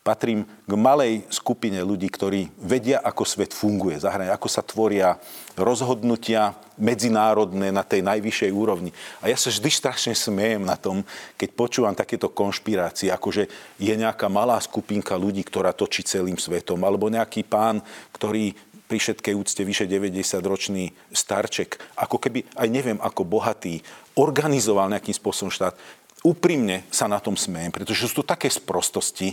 patrím 0.00 0.48
k 0.64 0.72
malej 0.80 1.28
skupine 1.28 1.76
ľudí, 1.84 2.08
ktorí 2.08 2.48
vedia, 2.56 3.04
ako 3.04 3.22
svet 3.28 3.52
funguje, 3.52 4.00
zahrania, 4.00 4.32
ako 4.32 4.48
sa 4.48 4.64
tvoria 4.64 5.20
rozhodnutia 5.60 6.56
medzinárodné 6.80 7.68
na 7.68 7.84
tej 7.84 8.00
najvyššej 8.08 8.48
úrovni. 8.48 8.96
A 9.20 9.28
ja 9.28 9.36
sa 9.36 9.52
vždy 9.52 9.68
strašne 9.68 10.14
smejem 10.16 10.64
na 10.64 10.80
tom, 10.80 11.04
keď 11.36 11.48
počúvam 11.52 11.92
takéto 11.92 12.32
konšpirácie, 12.32 13.12
akože 13.12 13.44
je 13.76 13.92
nejaká 13.92 14.32
malá 14.32 14.56
skupinka 14.64 15.20
ľudí, 15.20 15.44
ktorá 15.44 15.76
točí 15.76 16.00
celým 16.00 16.40
svetom, 16.40 16.80
alebo 16.80 17.12
nejaký 17.12 17.44
pán, 17.44 17.84
ktorý 18.16 18.56
pri 18.90 18.98
všetkej 18.98 19.38
úcte 19.38 19.62
vyše 19.62 19.86
90-ročný 19.86 20.90
starček, 21.14 21.78
ako 21.94 22.18
keby, 22.18 22.42
aj 22.58 22.68
neviem, 22.72 22.98
ako 22.98 23.22
bohatý, 23.22 23.78
organizoval 24.18 24.90
nejakým 24.90 25.14
spôsobom 25.14 25.54
štát. 25.54 25.78
Úprimne 26.20 26.84
sa 26.92 27.08
na 27.08 27.16
tom 27.16 27.32
smejem, 27.32 27.72
pretože 27.72 28.04
sú 28.04 28.20
to 28.20 28.28
také 28.28 28.52
sprostosti, 28.52 29.32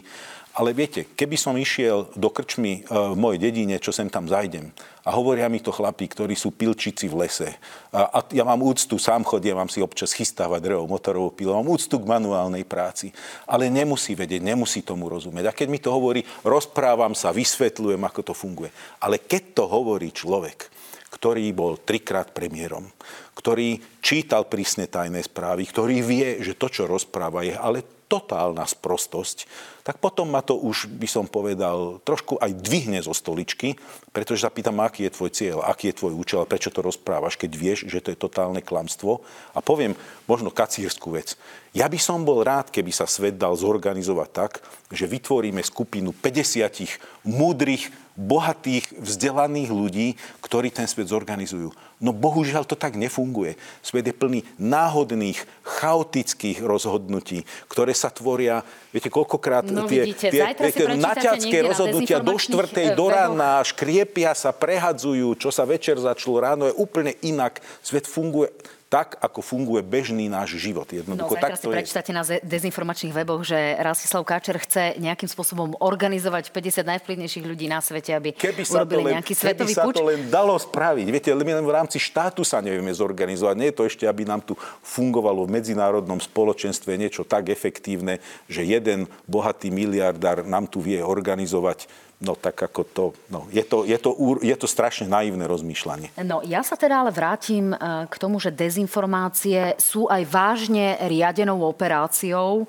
ale 0.57 0.73
viete, 0.73 1.03
keby 1.03 1.37
som 1.37 1.53
išiel 1.53 2.09
do 2.17 2.31
krčmy 2.33 2.81
e, 2.81 2.81
v 2.89 3.13
mojej 3.13 3.37
dedine, 3.43 3.77
čo 3.77 3.93
sem 3.93 4.09
tam 4.09 4.25
zajdem, 4.25 4.73
a 5.05 5.13
hovoria 5.13 5.51
mi 5.51 5.61
to 5.61 5.69
chlapí, 5.69 6.09
ktorí 6.09 6.33
sú 6.33 6.55
pilčici 6.55 7.11
v 7.11 7.27
lese, 7.27 7.53
a, 7.91 8.23
ja 8.31 8.47
mám 8.47 8.63
úctu, 8.63 8.95
sám 8.97 9.27
chodím, 9.27 9.59
mám 9.59 9.67
si 9.67 9.83
občas 9.83 10.15
chystávať 10.15 10.63
drevo 10.63 10.89
motorovou 10.89 11.35
pilou, 11.35 11.59
mám 11.59 11.69
úctu 11.75 11.99
k 11.99 12.09
manuálnej 12.09 12.63
práci, 12.63 13.11
ale 13.45 13.67
nemusí 13.67 14.15
vedieť, 14.15 14.41
nemusí 14.41 14.79
tomu 14.81 15.11
rozumieť. 15.11 15.51
A 15.51 15.55
keď 15.55 15.67
mi 15.67 15.83
to 15.83 15.91
hovorí, 15.93 16.25
rozprávam 16.41 17.13
sa, 17.13 17.35
vysvetľujem, 17.35 17.99
ako 17.99 18.31
to 18.31 18.33
funguje. 18.33 18.71
Ale 19.03 19.21
keď 19.21 19.59
to 19.59 19.63
hovorí 19.67 20.09
človek, 20.09 20.71
ktorý 21.17 21.49
bol 21.57 21.81
trikrát 21.81 22.29
premiérom, 22.29 22.85
ktorý 23.33 23.81
čítal 24.05 24.45
prísne 24.45 24.85
tajné 24.85 25.25
správy, 25.25 25.65
ktorý 25.65 26.05
vie, 26.05 26.27
že 26.45 26.53
to, 26.53 26.69
čo 26.69 26.85
rozpráva, 26.85 27.41
je 27.41 27.57
ale 27.57 27.81
totálna 28.07 28.63
sprostosť, 28.63 29.43
tak 29.83 29.99
potom 29.99 30.31
ma 30.31 30.39
to 30.39 30.55
už, 30.55 30.87
by 30.87 31.07
som 31.07 31.27
povedal, 31.27 31.99
trošku 32.07 32.39
aj 32.39 32.55
dvihne 32.55 33.03
zo 33.03 33.11
stoličky, 33.11 33.75
pretože 34.15 34.47
sa 34.47 34.51
pýtam, 34.51 34.79
aký 34.79 35.07
je 35.07 35.15
tvoj 35.15 35.31
cieľ, 35.35 35.57
aký 35.67 35.91
je 35.91 35.97
tvoj 35.99 36.13
účel, 36.15 36.47
prečo 36.47 36.71
to 36.71 36.79
rozprávaš, 36.79 37.35
keď 37.35 37.51
vieš, 37.51 37.79
že 37.91 37.99
to 37.99 38.11
je 38.15 38.17
totálne 38.17 38.63
klamstvo. 38.63 39.23
A 39.51 39.59
poviem 39.59 39.91
možno 40.23 40.55
kacírskú 40.55 41.19
vec. 41.19 41.35
Ja 41.75 41.91
by 41.91 41.99
som 41.99 42.23
bol 42.23 42.47
rád, 42.47 42.71
keby 42.71 42.95
sa 42.95 43.05
svet 43.05 43.35
dal 43.35 43.59
zorganizovať 43.59 44.29
tak, 44.31 44.51
že 44.87 45.03
vytvoríme 45.03 45.59
skupinu 45.59 46.15
50 46.15 47.27
múdrych, 47.27 47.91
bohatých, 48.17 48.97
vzdelaných 48.97 49.69
ľudí, 49.69 50.07
ktorí 50.41 50.73
ten 50.73 50.89
svet 50.89 51.13
zorganizujú. 51.13 51.69
No 52.01 52.13
bohužiaľ 52.13 52.65
to 52.65 52.73
tak 52.73 52.97
nefunguje. 52.97 53.57
Svet 53.85 54.09
je 54.09 54.13
plný 54.13 54.41
náhodných, 54.57 55.37
chaotických 55.61 56.65
rozhodnutí, 56.65 57.45
ktoré 57.69 57.93
sa 57.93 58.09
tvoria, 58.09 58.65
viete, 58.89 59.13
koľkokrát 59.13 59.69
no, 59.69 59.85
tie, 59.85 60.09
vidíte, 60.09 60.33
tie, 60.33 60.43
tie 60.53 60.97
naťacké 60.97 61.57
rozhodnutia 61.61 62.17
do 62.17 62.37
štvrtej, 62.37 62.97
do 62.97 63.05
rána, 63.09 63.61
škriepia 63.61 64.33
sa, 64.33 64.49
prehadzujú, 64.49 65.37
čo 65.37 65.53
sa 65.53 65.65
večer 65.65 66.01
začalo, 66.01 66.41
ráno 66.41 66.63
je 66.69 66.77
úplne 66.77 67.13
inak. 67.21 67.61
Svet 67.85 68.09
funguje 68.09 68.49
tak, 68.87 69.19
ako 69.19 69.43
funguje 69.43 69.83
bežný 69.83 70.31
náš 70.31 70.55
život. 70.55 70.87
Jednoducho, 70.87 71.35
no, 71.35 71.43
tak 71.43 71.59
to 71.59 71.67
si 71.67 71.75
prečítate 71.75 72.15
na 72.15 72.23
dezinformačných 72.23 73.11
weboch, 73.11 73.43
že 73.43 73.75
Rastislav 73.83 74.23
Káčer 74.23 74.55
chce 74.63 74.95
nejakým 74.95 75.27
spôsobom 75.27 75.75
organizovať 75.83 76.55
50 76.55 76.87
najvplyvnejších 76.95 77.43
ľudí 77.43 77.67
na 77.67 77.83
svete, 77.83 78.15
aby 78.15 78.31
keby 78.31 78.63
sa 78.63 78.87
urobili 78.87 79.11
len, 79.11 79.19
nejaký 79.19 79.33
svetový 79.35 79.75
keby 79.75 79.83
puč. 79.83 79.95
sa 79.95 79.99
to 79.99 80.07
len 80.07 80.21
dalo 80.31 80.55
spraviť. 80.55 81.07
Viete, 81.11 81.29
my 81.35 81.53
len 81.59 81.67
v 81.67 81.75
rámci 81.75 81.99
štátu 81.99 82.47
sa 82.47 82.63
nevieme 82.63 82.95
zorganizovať. 82.95 83.55
Nie 83.59 83.69
je 83.71 83.77
to 83.77 83.83
ešte, 83.83 84.05
aby 84.07 84.23
nám 84.23 84.39
tu 84.39 84.55
fungovalo 84.83 85.43
v 85.43 85.59
medzinárodnom 85.59 86.23
spoločenstve 86.23 86.95
niečo 86.95 87.27
tak 87.27 87.51
efektívne, 87.51 88.23
že 88.47 88.63
jeden 88.63 89.11
bohatý 89.27 89.67
miliardár 89.67 90.47
nám 90.47 90.71
tu 90.71 90.79
vie 90.79 91.03
organizovať 91.03 92.06
No 92.17 92.33
tak 92.33 92.57
ako 92.57 92.81
to, 92.81 93.03
no, 93.29 93.45
je, 93.53 93.61
to, 93.61 93.85
je, 93.85 93.93
to, 94.01 94.09
je 94.41 94.55
to 94.57 94.65
strašne 94.65 95.05
naivné 95.05 95.45
rozmýšľanie. 95.45 96.17
No 96.25 96.41
ja 96.41 96.65
sa 96.65 96.73
teda 96.73 97.05
ale 97.05 97.13
vrátim 97.13 97.77
e, 97.77 97.77
k 98.09 98.15
tomu, 98.17 98.41
že 98.41 98.49
dezinformácie 98.49 99.77
sú 99.77 100.09
aj 100.09 100.25
vážne 100.25 100.97
riadenou 101.05 101.61
operáciou. 101.61 102.65
E, 102.65 102.67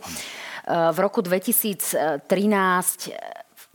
v 0.69 0.99
roku 1.01 1.25
2013 1.25 2.29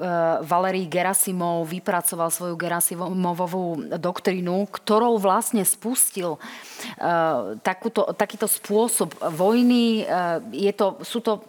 e, 0.03 0.43
Valery 0.43 0.83
Gerasimov 0.91 1.63
vypracoval 1.71 2.27
svoju 2.27 2.59
Gerasimovovú 2.59 3.95
doktrínu, 3.95 4.67
ktorou 4.67 5.15
vlastne 5.15 5.63
spustil 5.63 6.35
takúto, 7.63 8.11
takýto 8.11 8.43
spôsob 8.43 9.15
vojny. 9.31 10.03
Je 10.51 10.73
to, 10.75 10.99
sú 10.99 11.23
to 11.23 11.39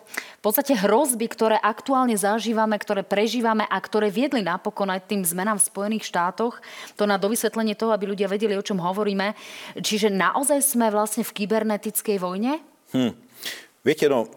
podstate 0.45 0.77
hrozby, 0.77 1.25
ktoré 1.25 1.57
aktuálne 1.57 2.13
zažívame, 2.21 2.77
ktoré 2.77 3.01
prežívame 3.01 3.65
a 3.65 3.81
ktoré 3.81 4.13
viedli 4.13 4.45
napokon 4.45 4.93
aj 4.93 5.09
tým 5.09 5.25
zmenám 5.25 5.57
v 5.57 5.69
Spojených 5.73 6.05
štátoch. 6.05 6.61
To 7.01 7.09
na 7.09 7.17
dovysvetlenie 7.17 7.73
toho, 7.73 7.97
aby 7.97 8.13
ľudia 8.13 8.29
vedeli, 8.29 8.53
o 8.53 8.61
čom 8.61 8.77
hovoríme. 8.77 9.33
Čiže 9.81 10.13
naozaj 10.13 10.61
sme 10.61 10.93
vlastne 10.93 11.25
v 11.25 11.33
kybernetickej 11.33 12.21
vojne? 12.21 12.61
Hm. 12.93 13.17
Viete, 13.81 14.05
no, 14.13 14.29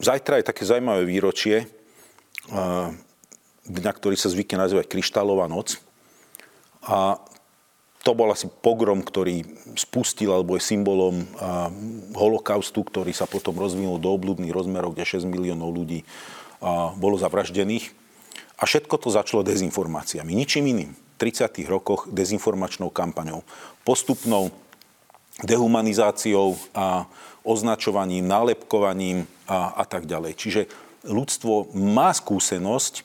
zajtra 0.00 0.40
je 0.40 0.48
také 0.48 0.64
zaujímavé 0.64 1.04
výročie, 1.04 1.68
dňa, 3.66 3.92
ktorý 3.96 4.16
sa 4.20 4.28
zvykne 4.28 4.60
nazývať 4.60 4.92
Kryštálová 4.92 5.48
noc. 5.48 5.80
A 6.84 7.16
to 8.02 8.18
bol 8.18 8.28
asi 8.34 8.50
pogrom, 8.50 9.00
ktorý 9.06 9.46
spustil 9.78 10.34
alebo 10.34 10.58
je 10.58 10.66
symbolom 10.66 11.22
holokaustu, 12.18 12.82
ktorý 12.82 13.14
sa 13.14 13.30
potom 13.30 13.54
rozvinul 13.54 14.02
do 14.02 14.10
obľudných 14.10 14.50
rozmerov, 14.50 14.98
kde 14.98 15.22
6 15.22 15.30
miliónov 15.30 15.70
ľudí 15.70 16.02
bolo 16.98 17.14
zavraždených. 17.14 17.94
A 18.58 18.66
všetko 18.66 18.94
to 18.98 19.14
začalo 19.14 19.46
dezinformáciami. 19.46 20.34
Ničím 20.34 20.70
iným. 20.70 20.90
V 20.94 21.30
30. 21.30 21.62
rokoch 21.70 22.10
dezinformačnou 22.10 22.90
kampaňou. 22.90 23.46
Postupnou 23.86 24.50
dehumanizáciou 25.46 26.58
a 26.74 27.06
označovaním, 27.46 28.26
nálepkovaním 28.26 29.26
a, 29.46 29.78
a 29.78 29.84
tak 29.86 30.06
ďalej. 30.06 30.32
Čiže 30.38 30.60
ľudstvo 31.06 31.74
má 31.74 32.10
skúsenosť, 32.14 33.02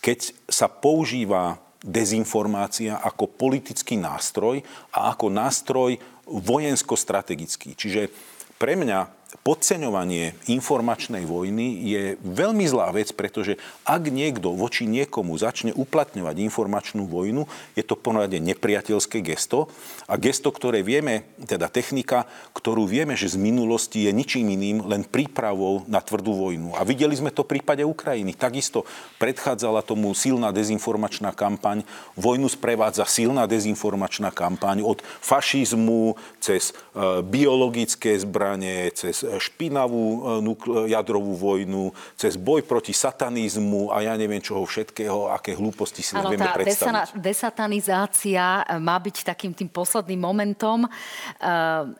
keď 0.00 0.32
sa 0.48 0.66
používa 0.68 1.60
dezinformácia 1.80 3.00
ako 3.00 3.28
politický 3.28 3.96
nástroj 3.96 4.60
a 4.92 5.12
ako 5.12 5.32
nástroj 5.32 5.96
vojensko-strategický. 6.28 7.72
Čiže 7.72 8.12
pre 8.60 8.76
mňa 8.76 9.19
podceňovanie 9.46 10.34
informačnej 10.50 11.22
vojny 11.22 11.66
je 11.86 12.02
veľmi 12.20 12.66
zlá 12.66 12.90
vec, 12.90 13.14
pretože 13.14 13.56
ak 13.86 14.10
niekto 14.10 14.52
voči 14.52 14.90
niekomu 14.90 15.38
začne 15.38 15.70
uplatňovať 15.70 16.36
informačnú 16.42 17.06
vojnu, 17.06 17.46
je 17.78 17.84
to 17.86 17.94
ponovade 17.94 18.36
nepriateľské 18.42 19.22
gesto 19.22 19.70
a 20.10 20.18
gesto, 20.18 20.50
ktoré 20.50 20.82
vieme, 20.82 21.30
teda 21.38 21.70
technika, 21.70 22.26
ktorú 22.52 22.90
vieme, 22.90 23.14
že 23.14 23.30
z 23.30 23.38
minulosti 23.38 24.08
je 24.08 24.12
ničím 24.12 24.50
iným, 24.50 24.82
len 24.90 25.06
prípravou 25.06 25.86
na 25.86 26.02
tvrdú 26.02 26.34
vojnu. 26.34 26.74
A 26.74 26.82
videli 26.82 27.14
sme 27.14 27.30
to 27.30 27.46
v 27.46 27.58
prípade 27.58 27.86
Ukrajiny. 27.86 28.34
Takisto 28.34 28.82
predchádzala 29.22 29.86
tomu 29.86 30.10
silná 30.12 30.50
dezinformačná 30.50 31.30
kampaň. 31.30 31.86
Vojnu 32.18 32.50
sprevádza 32.50 33.06
silná 33.06 33.46
dezinformačná 33.46 34.34
kampaň 34.34 34.82
od 34.82 34.98
fašizmu 35.02 36.18
cez 36.42 36.72
e, 36.72 37.22
biologické 37.22 38.18
zbranie, 38.18 38.90
cez 38.92 39.19
špinavú 39.38 40.06
e, 40.06 40.92
jadrovú 40.92 41.36
vojnu, 41.36 41.92
cez 42.16 42.36
boj 42.36 42.64
proti 42.64 42.92
satanizmu 42.92 43.92
a 43.92 44.04
ja 44.04 44.14
neviem 44.16 44.40
čoho 44.40 44.64
všetkého, 44.64 45.32
aké 45.32 45.54
hlúposti 45.54 46.00
si 46.04 46.16
ano, 46.16 46.32
vieme 46.32 46.46
tá 46.46 46.56
predstaviť. 46.56 47.16
desatanizácia 47.16 48.64
e, 48.64 48.80
má 48.80 48.96
byť 48.98 49.16
takým 49.26 49.52
tým 49.52 49.68
posledným 49.68 50.20
momentom. 50.20 50.84
E, 50.84 50.88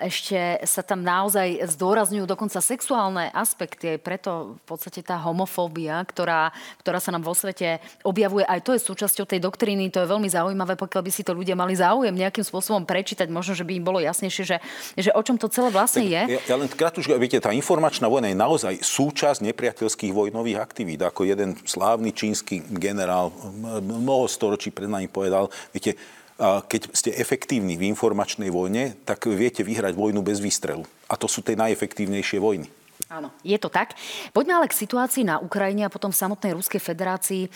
ešte 0.04 0.64
sa 0.64 0.82
tam 0.84 1.04
naozaj 1.04 1.64
zdôrazňujú 1.76 2.24
dokonca 2.24 2.58
sexuálne 2.60 3.32
aspekty, 3.32 3.96
aj 3.96 4.00
preto 4.00 4.30
v 4.60 4.64
podstate 4.64 5.00
tá 5.04 5.16
homofóbia, 5.20 6.00
ktorá, 6.04 6.52
ktorá 6.80 6.98
sa 6.98 7.12
nám 7.12 7.24
vo 7.24 7.36
svete 7.36 7.80
objavuje, 8.04 8.44
aj 8.44 8.60
to 8.64 8.70
je 8.76 8.80
súčasťou 8.80 9.24
tej 9.28 9.40
doktríny, 9.40 9.92
to 9.92 10.02
je 10.02 10.08
veľmi 10.08 10.28
zaujímavé, 10.28 10.76
pokiaľ 10.76 11.02
by 11.04 11.12
si 11.12 11.22
to 11.24 11.36
ľudia 11.36 11.56
mali 11.56 11.76
záujem 11.76 12.12
nejakým 12.12 12.44
spôsobom 12.44 12.84
prečítať, 12.84 13.28
možno, 13.28 13.56
že 13.56 13.64
by 13.66 13.72
im 13.76 13.84
bolo 13.84 13.98
jasnejšie, 14.00 14.44
že, 14.44 14.56
že 14.96 15.10
o 15.12 15.22
čom 15.22 15.36
to 15.36 15.48
celé 15.48 15.68
vlastne 15.72 16.04
je. 16.04 16.38
Ja, 16.38 16.40
ja 16.40 16.56
len 16.56 16.68
krátko, 17.10 17.22
viete, 17.22 17.42
tá 17.42 17.50
informačná 17.50 18.06
vojna 18.06 18.30
je 18.30 18.38
naozaj 18.38 18.74
súčasť 18.86 19.42
nepriateľských 19.50 20.12
vojnových 20.14 20.62
aktivít. 20.62 21.02
Ako 21.02 21.26
jeden 21.26 21.58
slávny 21.66 22.14
čínsky 22.14 22.62
generál 22.70 23.34
mnoho 23.82 24.30
storočí 24.30 24.70
pred 24.70 24.86
nami 24.86 25.10
povedal, 25.10 25.50
viete, 25.74 25.98
keď 26.40 26.94
ste 26.96 27.10
efektívni 27.12 27.76
v 27.76 27.90
informačnej 27.90 28.48
vojne, 28.48 28.96
tak 29.04 29.28
viete 29.28 29.60
vyhrať 29.60 29.92
vojnu 29.92 30.22
bez 30.22 30.40
výstrelu. 30.40 30.86
A 31.10 31.18
to 31.18 31.26
sú 31.26 31.42
tie 31.42 31.58
najefektívnejšie 31.58 32.38
vojny. 32.40 32.70
Áno, 33.10 33.34
je 33.42 33.58
to 33.58 33.66
tak. 33.66 33.98
Poďme 34.30 34.62
ale 34.62 34.70
k 34.70 34.80
situácii 34.86 35.26
na 35.26 35.42
Ukrajine 35.42 35.82
a 35.82 35.90
potom 35.90 36.14
v 36.14 36.20
samotnej 36.22 36.54
Ruskej 36.54 36.78
federácii. 36.78 37.50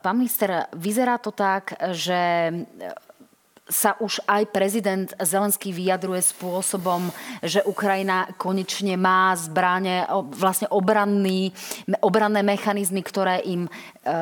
Pán 0.00 0.16
minister, 0.16 0.72
vyzerá 0.72 1.20
to 1.20 1.36
tak, 1.36 1.76
že 1.92 2.48
sa 3.66 3.98
už 3.98 4.22
aj 4.30 4.54
prezident 4.54 5.10
Zelenský 5.18 5.74
vyjadruje 5.74 6.22
spôsobom, 6.22 7.10
že 7.42 7.66
Ukrajina 7.66 8.30
konečne 8.38 8.94
má 8.94 9.34
zbranie, 9.34 10.06
vlastne 10.38 10.70
obranný, 10.70 11.50
obranné 11.98 12.46
mechanizmy, 12.46 13.02
ktoré 13.02 13.42
im 13.42 13.66
e, 13.66 13.70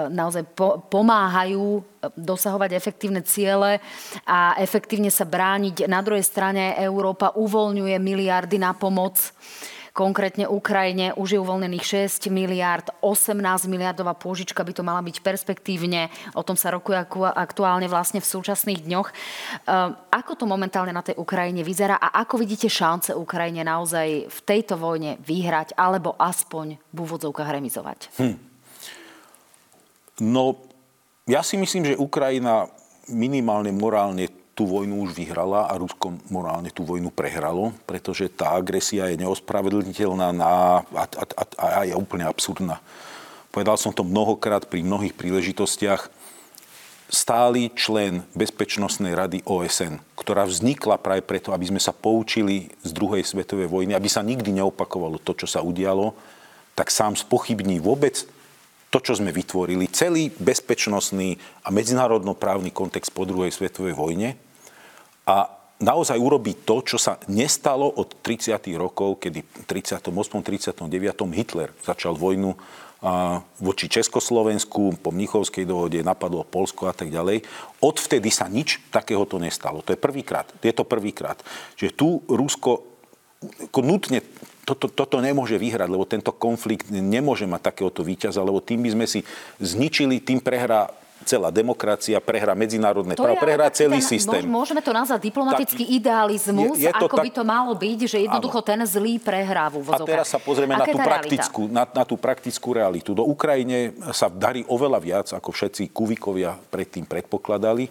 naozaj 0.09 0.49
pomáhajú 0.89 1.61
e, 1.77 1.83
dosahovať 2.17 2.73
efektívne 2.73 3.21
ciele 3.21 3.85
a 4.25 4.57
efektívne 4.57 5.13
sa 5.13 5.29
brániť. 5.29 5.93
Na 5.93 6.01
druhej 6.01 6.25
strane 6.25 6.81
Európa 6.81 7.37
uvoľňuje 7.37 8.01
miliardy 8.01 8.57
na 8.57 8.73
pomoc 8.73 9.21
Konkrétne 9.95 10.51
Ukrajine 10.51 11.15
už 11.15 11.39
je 11.39 11.39
uvoľnených 11.39 12.11
6 12.11 12.27
miliard, 12.35 12.83
18 12.99 13.39
miliardová 13.71 14.19
pôžička 14.19 14.67
by 14.67 14.75
to 14.75 14.83
mala 14.83 14.99
byť 14.99 15.23
perspektívne. 15.23 16.11
O 16.35 16.43
tom 16.43 16.59
sa 16.59 16.75
rokuje 16.75 16.99
aktuálne 17.31 17.87
vlastne 17.87 18.19
v 18.19 18.27
súčasných 18.27 18.83
dňoch. 18.83 19.09
Ehm, 19.15 19.95
ako 20.11 20.33
to 20.35 20.51
momentálne 20.51 20.91
na 20.91 21.07
tej 21.07 21.15
Ukrajine 21.15 21.63
vyzerá 21.63 22.03
a 22.03 22.11
ako 22.27 22.43
vidíte 22.43 22.67
šance 22.67 23.15
Ukrajine 23.15 23.63
naozaj 23.63 24.27
v 24.27 24.39
tejto 24.43 24.75
vojne 24.75 25.15
vyhrať 25.23 25.79
alebo 25.79 26.19
aspoň 26.19 26.75
v 26.91 26.99
úvodzovkách 26.99 27.55
remizovať? 27.55 27.99
Hm. 28.19 28.37
No, 30.27 30.59
ja 31.31 31.47
si 31.47 31.55
myslím, 31.55 31.95
že 31.95 32.03
Ukrajina 32.03 32.67
minimálne 33.07 33.71
morálne 33.71 34.27
tú 34.55 34.71
vojnu 34.71 35.03
už 35.03 35.19
vyhrala 35.19 35.67
a 35.67 35.75
Rusko 35.75 36.15
morálne 36.31 36.71
tú 36.71 36.87
vojnu 36.87 37.11
prehralo, 37.11 37.75
pretože 37.91 38.31
tá 38.31 38.55
agresia 38.55 39.11
je 39.11 39.19
neospravedlniteľná 39.27 40.31
a, 40.39 40.87
a, 40.87 41.05
a, 41.19 41.43
a 41.59 41.81
je 41.83 41.95
úplne 41.99 42.23
absurdná. 42.23 42.79
Povedal 43.51 43.75
som 43.75 43.91
to 43.91 44.07
mnohokrát 44.07 44.67
pri 44.71 44.87
mnohých 44.87 45.15
príležitostiach. 45.15 46.11
Stály 47.05 47.71
člen 47.77 48.27
Bezpečnostnej 48.35 49.15
rady 49.15 49.39
OSN, 49.47 50.03
ktorá 50.19 50.49
vznikla 50.49 50.99
práve 50.99 51.23
preto, 51.23 51.55
aby 51.55 51.69
sme 51.71 51.79
sa 51.79 51.95
poučili 51.95 52.75
z 52.83 52.91
druhej 52.91 53.23
svetovej 53.23 53.71
vojny, 53.71 53.93
aby 53.95 54.09
sa 54.11 54.25
nikdy 54.25 54.51
neopakovalo 54.59 55.23
to, 55.23 55.37
čo 55.39 55.47
sa 55.47 55.63
udialo, 55.63 56.17
tak 56.75 56.91
sám 56.91 57.15
spochybní 57.15 57.79
vôbec 57.79 58.27
to, 58.91 58.99
čo 59.03 59.19
sme 59.19 59.35
vytvorili, 59.35 59.91
celý 59.91 60.31
bezpečnostný 60.39 61.35
a 61.67 61.75
medzinárodnoprávny 61.75 62.71
kontext 62.71 63.11
po 63.11 63.27
druhej 63.27 63.51
svetovej 63.51 63.95
vojne 63.95 64.39
a 65.25 65.49
naozaj 65.81 66.17
urobiť 66.17 66.57
to, 66.65 66.77
čo 66.95 66.99
sa 67.01 67.19
nestalo 67.29 67.89
od 67.89 68.21
30. 68.23 68.57
rokov, 68.77 69.21
kedy 69.21 69.41
v 69.43 69.65
38. 69.67 70.09
39. 70.09 70.89
Hitler 71.35 71.73
začal 71.83 72.15
vojnu 72.17 72.57
voči 73.61 73.87
Československu, 73.93 74.97
po 75.05 75.13
Mnichovskej 75.13 75.69
dohode 75.69 76.01
napadlo 76.01 76.41
Polsko 76.41 76.89
a 76.89 76.97
tak 76.97 77.13
ďalej. 77.13 77.45
Odvtedy 77.85 78.33
sa 78.33 78.49
nič 78.49 78.81
takéhoto 78.89 79.37
nestalo. 79.37 79.85
To 79.85 79.93
je 79.93 80.01
prvýkrát. 80.01 80.49
Je 80.65 80.73
to 80.73 80.89
prvýkrát. 80.89 81.37
Čiže 81.77 81.93
tu 81.93 82.25
Rusko 82.25 82.81
nutne 83.85 84.25
toto, 84.65 84.89
toto 84.89 85.21
nemôže 85.21 85.61
vyhrať, 85.61 85.89
lebo 85.93 86.09
tento 86.09 86.33
konflikt 86.33 86.89
nemôže 86.89 87.45
mať 87.45 87.61
takéhoto 87.69 88.01
víťaza, 88.01 88.41
lebo 88.41 88.65
tým 88.65 88.81
by 88.81 88.91
sme 88.97 89.05
si 89.05 89.21
zničili, 89.61 90.25
tým 90.25 90.41
prehrá 90.41 90.89
celá 91.25 91.49
demokracia, 91.49 92.21
prehrá 92.21 92.53
medzinárodné 92.53 93.17
právo, 93.17 93.41
prehrá 93.41 93.73
celý 93.73 93.99
ten, 93.99 94.09
systém. 94.17 94.45
Môžeme 94.45 94.85
to 94.85 94.93
nazvať 94.93 95.21
diplomatický 95.27 95.85
tak, 95.89 95.97
idealizmus, 95.99 96.77
je, 96.79 96.87
je 96.87 96.93
to 96.93 97.07
ako 97.09 97.17
tak, 97.19 97.25
by 97.27 97.31
to 97.33 97.43
malo 97.43 97.73
byť, 97.73 97.99
že 98.05 98.19
jednoducho 98.29 98.61
áno. 98.61 98.69
ten 98.69 98.81
zlý 98.85 99.15
prehrá 99.19 99.73
v 99.73 99.83
A 99.91 99.99
teraz 100.05 100.31
sa 100.31 100.39
pozrieme 100.39 100.77
na 100.77 100.87
tú, 100.87 100.99
praktickú, 101.01 101.63
na, 101.67 101.85
na 101.89 102.05
tú 102.05 102.15
praktickú 102.21 102.77
realitu. 102.77 103.17
Do 103.17 103.25
Ukrajine 103.25 103.97
sa 104.13 104.29
darí 104.29 104.63
oveľa 104.69 104.99
viac, 105.01 105.27
ako 105.33 105.51
všetci 105.51 105.91
kuvikovia 105.91 106.55
predtým 106.69 107.09
predpokladali. 107.09 107.89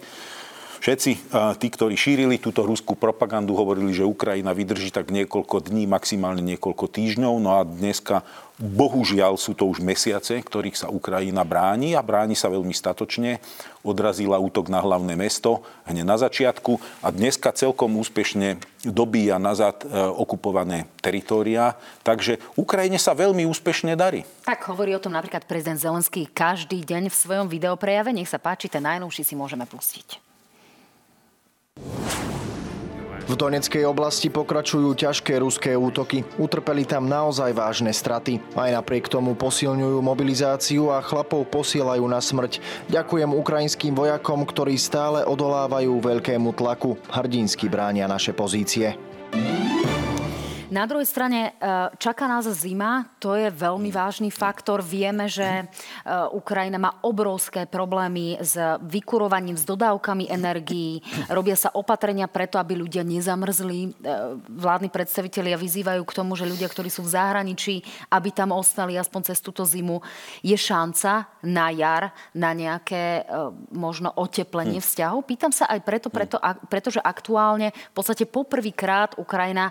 Všetci 0.84 1.32
tí, 1.56 1.68
ktorí 1.72 1.96
šírili 1.96 2.36
túto 2.36 2.60
ruskú 2.60 2.92
propagandu, 2.92 3.56
hovorili, 3.56 3.96
že 3.96 4.04
Ukrajina 4.04 4.52
vydrží 4.52 4.92
tak 4.92 5.08
niekoľko 5.08 5.64
dní, 5.72 5.88
maximálne 5.88 6.44
niekoľko 6.44 6.92
týždňov. 6.92 7.40
No 7.40 7.56
a 7.56 7.64
dneska, 7.64 8.20
bohužiaľ, 8.60 9.40
sú 9.40 9.56
to 9.56 9.64
už 9.64 9.80
mesiace, 9.80 10.36
ktorých 10.44 10.76
sa 10.76 10.92
Ukrajina 10.92 11.40
bráni 11.40 11.96
a 11.96 12.04
bráni 12.04 12.36
sa 12.36 12.52
veľmi 12.52 12.76
statočne. 12.76 13.40
Odrazila 13.80 14.36
útok 14.36 14.68
na 14.68 14.84
hlavné 14.84 15.16
mesto 15.16 15.64
hneď 15.88 16.04
na 16.04 16.20
začiatku 16.20 16.76
a 17.00 17.08
dneska 17.08 17.56
celkom 17.56 17.96
úspešne 17.96 18.60
dobíja 18.84 19.40
nazad 19.40 19.80
e, 19.80 19.96
okupované 20.20 20.84
teritória. 21.00 21.80
Takže 22.04 22.36
Ukrajine 22.60 23.00
sa 23.00 23.16
veľmi 23.16 23.48
úspešne 23.48 23.96
darí. 23.96 24.28
Tak 24.44 24.68
hovorí 24.68 24.92
o 24.92 25.00
tom 25.00 25.16
napríklad 25.16 25.48
prezident 25.48 25.80
Zelenský 25.80 26.28
každý 26.28 26.84
deň 26.84 27.08
v 27.08 27.16
svojom 27.16 27.48
videoprejave. 27.48 28.12
Nech 28.12 28.28
sa 28.28 28.36
páči, 28.36 28.68
ten 28.68 28.84
najnovší 28.84 29.24
si 29.24 29.32
môžeme 29.32 29.64
pustiť. 29.64 30.23
V 33.24 33.40
Doneckej 33.40 33.88
oblasti 33.88 34.28
pokračujú 34.28 34.92
ťažké 34.92 35.40
ruské 35.40 35.72
útoky. 35.72 36.28
Utrpeli 36.36 36.84
tam 36.84 37.08
naozaj 37.08 37.56
vážne 37.56 37.88
straty. 37.88 38.36
Aj 38.52 38.68
napriek 38.68 39.08
tomu 39.08 39.32
posilňujú 39.32 39.96
mobilizáciu 40.04 40.92
a 40.92 41.00
chlapov 41.00 41.48
posielajú 41.48 42.04
na 42.04 42.20
smrť. 42.20 42.60
Ďakujem 42.92 43.32
ukrajinským 43.32 43.96
vojakom, 43.96 44.44
ktorí 44.44 44.76
stále 44.76 45.24
odolávajú 45.24 46.04
veľkému 46.04 46.52
tlaku. 46.52 47.00
Hrdinsky 47.08 47.72
bránia 47.72 48.04
naše 48.04 48.36
pozície. 48.36 48.92
Na 50.74 50.90
druhej 50.90 51.06
strane 51.06 51.54
e, 51.54 51.70
čaká 52.02 52.26
nás 52.26 52.50
zima, 52.50 53.06
to 53.22 53.38
je 53.38 53.46
veľmi 53.46 53.94
vážny 53.94 54.26
faktor. 54.34 54.82
Vieme, 54.82 55.30
že 55.30 55.46
e, 55.46 55.64
Ukrajina 56.34 56.82
má 56.82 56.98
obrovské 57.06 57.62
problémy 57.62 58.42
s 58.42 58.58
vykurovaním, 58.82 59.54
s 59.54 59.62
dodávkami 59.62 60.26
energií. 60.26 60.98
Robia 61.30 61.54
sa 61.54 61.70
opatrenia 61.78 62.26
preto, 62.26 62.58
aby 62.58 62.74
ľudia 62.74 63.06
nezamrzli. 63.06 63.80
E, 63.86 63.88
vládni 64.50 64.90
predstavitelia 64.90 65.54
vyzývajú 65.54 66.02
k 66.02 66.16
tomu, 66.18 66.34
že 66.34 66.42
ľudia, 66.42 66.66
ktorí 66.66 66.90
sú 66.90 67.06
v 67.06 67.14
zahraničí, 67.14 67.78
aby 68.10 68.34
tam 68.34 68.50
ostali 68.50 68.98
aspoň 68.98 69.30
cez 69.30 69.38
túto 69.38 69.62
zimu. 69.62 70.02
Je 70.42 70.58
šanca 70.58 71.38
na 71.46 71.70
jar 71.70 72.10
na 72.34 72.50
nejaké 72.50 73.22
možno 73.70 74.10
oteplenie 74.10 74.82
hm. 74.82 74.86
vzťahov? 74.90 75.22
Pýtam 75.22 75.54
sa 75.54 75.70
aj 75.70 75.86
preto, 75.86 76.10
preto 76.10 76.42
pretože 76.66 76.98
aktuálne 76.98 77.70
v 77.70 77.94
podstate 77.94 78.26
poprvýkrát 78.26 79.14
Ukrajina 79.22 79.70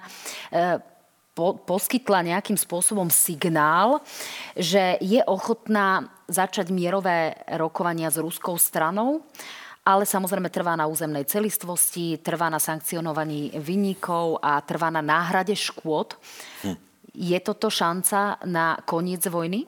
po, 1.34 1.58
poskytla 1.58 2.30
nejakým 2.30 2.58
spôsobom 2.58 3.10
signál, 3.10 4.02
že 4.54 5.02
je 5.02 5.20
ochotná 5.26 6.14
začať 6.30 6.70
mierové 6.70 7.36
rokovania 7.58 8.14
s 8.14 8.22
ruskou 8.22 8.58
stranou 8.58 9.26
ale 9.84 10.08
samozrejme 10.08 10.48
trvá 10.48 10.80
na 10.80 10.88
územnej 10.88 11.28
celistvosti, 11.28 12.16
trvá 12.24 12.48
na 12.48 12.56
sankcionovaní 12.56 13.52
vynikov 13.60 14.40
a 14.40 14.64
trvá 14.64 14.88
na 14.88 15.04
náhrade 15.04 15.52
škôd. 15.60 16.16
Hm. 16.64 16.80
Je 17.14 17.38
toto 17.44 17.68
šanca 17.68 18.40
na 18.48 18.80
koniec 18.88 19.28
vojny? 19.28 19.68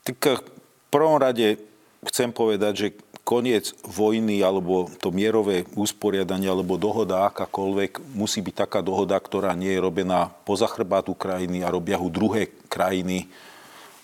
Tak 0.00 0.40
v 0.40 0.42
prvom 0.88 1.20
rade 1.20 1.60
chcem 2.08 2.32
povedať, 2.32 2.72
že 2.72 2.88
koniec 3.30 3.70
vojny 3.86 4.42
alebo 4.42 4.90
to 4.98 5.14
mierové 5.14 5.62
usporiadanie 5.78 6.50
alebo 6.50 6.74
dohoda 6.74 7.30
akákoľvek 7.30 8.18
musí 8.18 8.42
byť 8.42 8.66
taká 8.66 8.82
dohoda, 8.82 9.14
ktorá 9.22 9.54
nie 9.54 9.70
je 9.70 9.78
robená 9.78 10.34
poza 10.42 10.66
chrbát 10.66 11.06
Ukrajiny 11.06 11.62
a 11.62 11.70
robia 11.70 11.94
ho 11.94 12.10
druhé 12.10 12.50
krajiny 12.66 13.30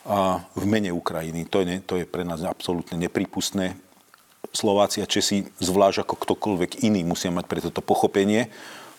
a 0.07 0.47
v 0.55 0.65
mene 0.71 0.95
Ukrajiny. 0.95 1.43
To 1.51 1.67
je, 1.67 1.83
to 1.83 1.99
je 1.99 2.07
pre 2.07 2.23
nás 2.23 2.47
absolútne 2.47 2.95
nepripustné. 2.95 3.75
Slováci 4.55 5.03
a 5.03 5.11
Česi, 5.11 5.51
zvlášť 5.59 6.07
ako 6.07 6.15
ktokoľvek 6.23 6.87
iný, 6.87 7.03
musia 7.03 7.35
mať 7.35 7.51
pre 7.51 7.59
toto 7.59 7.83
pochopenie, 7.83 8.47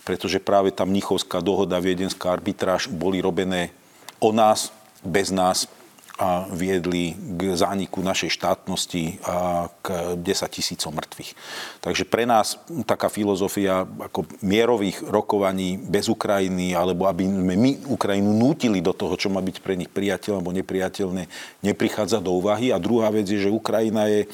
pretože 0.04 0.44
práve 0.44 0.76
tá 0.76 0.84
Mnichovská 0.84 1.40
dohoda, 1.40 1.80
viedenská 1.80 2.36
arbitráž 2.36 2.92
boli 2.92 3.24
robené 3.24 3.72
o 4.20 4.36
nás, 4.36 4.76
bez 5.08 5.32
nás, 5.32 5.72
a 6.18 6.50
viedli 6.50 7.14
k 7.14 7.54
zániku 7.54 8.02
našej 8.02 8.34
štátnosti 8.34 9.22
a 9.22 9.70
k 9.86 10.18
10 10.18 10.26
tisícom 10.50 10.90
mŕtvych. 10.90 11.32
Takže 11.78 12.04
pre 12.10 12.26
nás 12.26 12.58
taká 12.90 13.06
filozofia 13.06 13.86
ako 13.86 14.26
mierových 14.42 15.06
rokovaní 15.06 15.78
bez 15.78 16.10
Ukrajiny, 16.10 16.74
alebo 16.74 17.06
aby 17.06 17.30
sme 17.30 17.54
my 17.54 17.72
Ukrajinu 17.94 18.34
nútili 18.34 18.82
do 18.82 18.98
toho, 18.98 19.14
čo 19.14 19.30
má 19.30 19.46
byť 19.46 19.58
pre 19.62 19.78
nich 19.78 19.94
priateľ 19.94 20.42
alebo 20.42 20.50
nepriateľné, 20.58 21.30
neprichádza 21.62 22.18
do 22.18 22.34
úvahy. 22.34 22.74
A 22.74 22.82
druhá 22.82 23.14
vec 23.14 23.30
je, 23.30 23.38
že 23.38 23.54
Ukrajina 23.54 24.10
je 24.10 24.26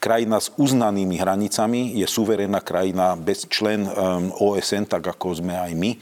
krajina 0.00 0.40
s 0.40 0.48
uznanými 0.56 1.20
hranicami, 1.20 2.00
je 2.00 2.06
suverénna 2.08 2.64
krajina 2.64 3.18
bez 3.20 3.44
člen 3.50 3.84
um, 3.84 4.32
OSN, 4.32 4.88
tak 4.88 5.04
ako 5.04 5.44
sme 5.44 5.52
aj 5.58 5.72
my 5.76 5.92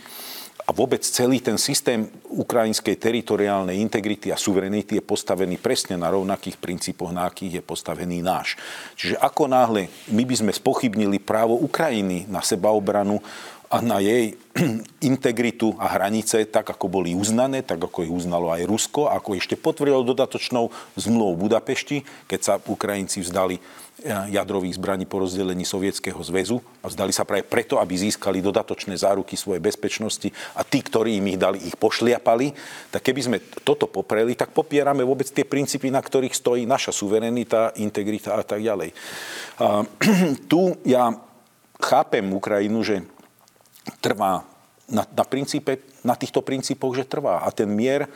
a 0.66 0.74
vôbec 0.74 0.98
celý 0.98 1.38
ten 1.38 1.54
systém 1.54 2.10
ukrajinskej 2.26 2.98
teritoriálnej 2.98 3.78
integrity 3.78 4.34
a 4.34 4.36
suverenity 4.36 4.98
je 4.98 5.04
postavený 5.06 5.62
presne 5.62 5.94
na 5.94 6.10
rovnakých 6.10 6.58
princípoch, 6.58 7.14
na 7.14 7.30
akých 7.30 7.58
je 7.58 7.62
postavený 7.62 8.18
náš. 8.18 8.58
Čiže 8.98 9.14
ako 9.22 9.46
náhle 9.46 9.86
my 10.10 10.22
by 10.26 10.34
sme 10.34 10.50
spochybnili 10.50 11.22
právo 11.22 11.54
Ukrajiny 11.62 12.26
na 12.26 12.42
sebaobranu 12.42 13.22
a 13.70 13.82
na 13.82 13.98
jej 13.98 14.38
integritu 15.10 15.74
a 15.76 15.90
hranice, 15.90 16.46
tak 16.46 16.70
ako 16.70 16.86
boli 16.88 17.12
uznané, 17.12 17.62
tak 17.66 17.82
ako 17.82 18.06
ich 18.06 18.12
uznalo 18.12 18.50
aj 18.54 18.66
Rusko, 18.66 19.10
ako 19.10 19.36
ešte 19.36 19.58
potvrdilo 19.58 20.06
dodatočnou 20.06 20.70
zmluvou 20.94 21.48
Budapešti, 21.48 22.06
keď 22.30 22.40
sa 22.40 22.54
Ukrajinci 22.62 23.22
vzdali 23.22 23.58
jadrových 24.06 24.76
zbraní 24.76 25.08
po 25.08 25.24
rozdelení 25.24 25.64
Sovietskeho 25.64 26.20
zväzu 26.20 26.60
a 26.84 26.92
vzdali 26.92 27.16
sa 27.16 27.24
práve 27.24 27.48
preto, 27.48 27.80
aby 27.80 27.96
získali 27.96 28.44
dodatočné 28.44 28.92
záruky 28.92 29.40
svojej 29.40 29.64
bezpečnosti 29.64 30.28
a 30.52 30.60
tí, 30.62 30.84
ktorí 30.84 31.16
im 31.16 31.32
ich 31.32 31.40
dali, 31.40 31.64
ich 31.64 31.80
pošliapali, 31.80 32.52
tak 32.92 33.00
keby 33.00 33.20
sme 33.24 33.38
toto 33.64 33.88
popreli, 33.88 34.36
tak 34.36 34.52
popierame 34.52 35.00
vôbec 35.00 35.24
tie 35.32 35.48
princípy, 35.48 35.88
na 35.88 36.04
ktorých 36.04 36.36
stojí 36.36 36.68
naša 36.68 36.92
suverenita, 36.92 37.72
integrita 37.80 38.36
a 38.36 38.44
tak 38.44 38.60
ďalej. 38.60 38.92
A, 39.64 39.88
tu 40.52 40.76
ja 40.84 41.16
chápem 41.80 42.24
Ukrajinu, 42.36 42.84
že 42.84 43.00
trvá 44.00 44.46
na, 44.86 45.02
na, 45.02 45.24
princípe, 45.26 45.82
na 46.06 46.14
týchto 46.14 46.42
princípoch, 46.42 46.94
že 46.94 47.06
trvá. 47.06 47.42
A 47.42 47.50
ten 47.50 47.66
mier 47.66 48.06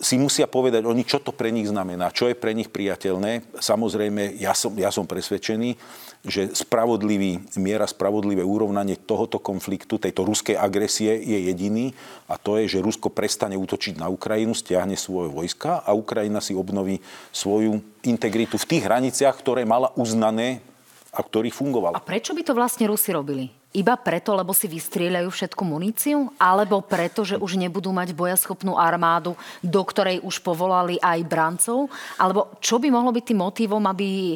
si 0.00 0.16
musia 0.16 0.48
povedať 0.48 0.88
oni, 0.88 1.04
čo 1.04 1.20
to 1.20 1.36
pre 1.36 1.52
nich 1.52 1.68
znamená, 1.68 2.08
čo 2.10 2.32
je 2.32 2.34
pre 2.34 2.56
nich 2.56 2.72
priateľné. 2.72 3.44
Samozrejme, 3.60 4.40
ja 4.40 4.56
som, 4.56 4.72
ja 4.72 4.88
som 4.88 5.04
presvedčený, 5.04 5.76
že 6.24 6.56
spravodlivý 6.56 7.44
miera, 7.60 7.84
spravodlivé 7.84 8.40
úrovnanie 8.40 8.96
tohoto 8.96 9.36
konfliktu, 9.36 10.00
tejto 10.00 10.24
ruskej 10.24 10.56
agresie 10.56 11.12
je 11.12 11.52
jediný 11.52 11.92
a 12.24 12.40
to 12.40 12.56
je, 12.56 12.72
že 12.76 12.84
Rusko 12.84 13.12
prestane 13.12 13.56
útočiť 13.60 14.00
na 14.00 14.08
Ukrajinu, 14.08 14.56
stiahne 14.56 14.96
svoje 14.96 15.28
vojska 15.28 15.84
a 15.84 15.92
Ukrajina 15.92 16.40
si 16.40 16.56
obnoví 16.56 17.04
svoju 17.28 17.84
integritu 18.04 18.56
v 18.56 18.68
tých 18.68 18.84
hraniciach, 18.88 19.36
ktoré 19.36 19.68
mala 19.68 19.92
uznané 19.92 20.64
a 21.12 21.20
ktorých 21.20 21.52
fungovala. 21.52 22.00
A 22.00 22.04
prečo 22.04 22.32
by 22.32 22.42
to 22.48 22.56
vlastne 22.56 22.88
Rusi 22.88 23.12
robili? 23.12 23.59
Iba 23.70 23.94
preto, 23.94 24.34
lebo 24.34 24.50
si 24.50 24.66
vystrieľajú 24.66 25.30
všetku 25.30 25.62
muníciu? 25.62 26.34
Alebo 26.42 26.82
preto, 26.82 27.22
že 27.22 27.38
už 27.38 27.54
nebudú 27.54 27.94
mať 27.94 28.10
bojaschopnú 28.18 28.74
armádu, 28.74 29.38
do 29.62 29.82
ktorej 29.86 30.18
už 30.26 30.42
povolali 30.42 30.98
aj 30.98 31.22
brancov? 31.22 31.86
Alebo 32.18 32.50
čo 32.58 32.82
by 32.82 32.90
mohlo 32.90 33.14
byť 33.14 33.24
tým 33.30 33.38
motivom, 33.38 33.86
aby 33.86 34.34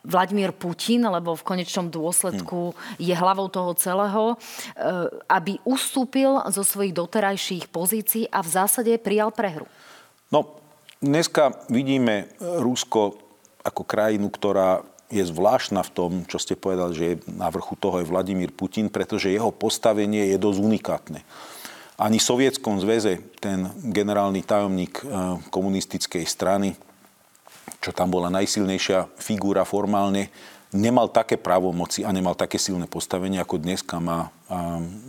Vladimír 0.00 0.56
Putin, 0.56 1.04
lebo 1.04 1.36
v 1.36 1.44
konečnom 1.44 1.92
dôsledku 1.92 2.72
je 2.96 3.12
hlavou 3.12 3.52
toho 3.52 3.76
celého, 3.76 4.32
eh, 4.32 5.12
aby 5.28 5.60
ustúpil 5.68 6.40
zo 6.48 6.64
svojich 6.64 6.96
doterajších 6.96 7.68
pozícií 7.68 8.32
a 8.32 8.40
v 8.40 8.48
zásade 8.48 8.96
prijal 8.96 9.28
prehru? 9.28 9.68
No, 10.32 10.56
dneska 11.04 11.68
vidíme 11.68 12.32
Rusko 12.40 13.20
ako 13.60 13.82
krajinu, 13.84 14.32
ktorá 14.32 14.80
je 15.10 15.26
zvláštna 15.26 15.82
v 15.82 15.90
tom, 15.90 16.10
čo 16.30 16.38
ste 16.38 16.54
povedali, 16.54 16.92
že 16.94 17.08
na 17.26 17.50
vrchu 17.50 17.74
toho 17.74 17.98
je 17.98 18.06
Vladimír 18.06 18.54
Putin, 18.54 18.86
pretože 18.86 19.34
jeho 19.34 19.50
postavenie 19.50 20.30
je 20.30 20.38
dosť 20.38 20.58
unikátne. 20.62 21.20
Ani 22.00 22.16
v 22.16 22.28
Sovietskom 22.32 22.80
zväze 22.80 23.20
ten 23.42 23.68
generálny 23.76 24.46
tajomník 24.46 25.02
eh, 25.02 25.06
komunistickej 25.52 26.24
strany, 26.24 26.78
čo 27.82 27.90
tam 27.92 28.08
bola 28.08 28.32
najsilnejšia 28.32 29.10
figúra 29.20 29.66
formálne, 29.66 30.32
nemal 30.70 31.10
také 31.10 31.34
právomoci 31.34 32.06
a 32.06 32.14
nemal 32.14 32.38
také 32.38 32.56
silné 32.56 32.86
postavenie, 32.86 33.42
ako 33.42 33.58
dneska 33.58 33.98
má, 33.98 34.30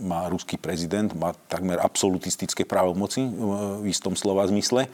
má 0.01 0.25
ruský 0.25 0.57
prezident. 0.57 1.13
Má 1.13 1.37
takmer 1.45 1.77
absolutistické 1.77 2.65
právomoci 2.65 3.21
eh, 3.23 3.31
v 3.79 3.85
istom 3.87 4.17
slova 4.17 4.43
zmysle 4.49 4.89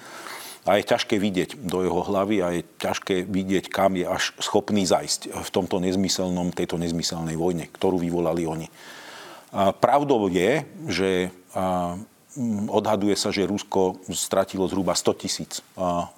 a 0.68 0.76
je 0.76 0.84
ťažké 0.84 1.16
vidieť 1.16 1.64
do 1.64 1.80
jeho 1.88 2.04
hlavy 2.04 2.44
a 2.44 2.48
je 2.60 2.62
ťažké 2.84 3.24
vidieť, 3.24 3.72
kam 3.72 3.96
je 3.96 4.04
až 4.04 4.36
schopný 4.44 4.84
zajsť 4.84 5.32
v 5.32 5.50
tomto 5.50 5.80
nezmyselnom, 5.80 6.52
tejto 6.52 6.76
nezmyselnej 6.76 7.40
vojne, 7.40 7.72
ktorú 7.72 8.04
vyvolali 8.04 8.44
oni. 8.44 8.68
Pravdou 9.80 10.28
je, 10.28 10.68
že 10.92 11.10
odhaduje 12.68 13.16
sa, 13.16 13.32
že 13.32 13.48
Rusko 13.48 14.04
stratilo 14.12 14.68
zhruba 14.68 14.92
100 14.92 15.22
tisíc 15.24 15.64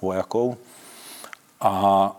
vojakov 0.02 0.58
a 1.62 2.10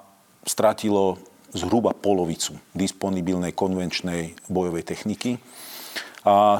stratilo 0.48 1.20
zhruba 1.52 1.91
polovicu 1.91 2.56
disponibilnej 2.72 3.52
konvenčnej 3.52 4.39
bojovej 4.48 4.88
techniky 4.88 5.36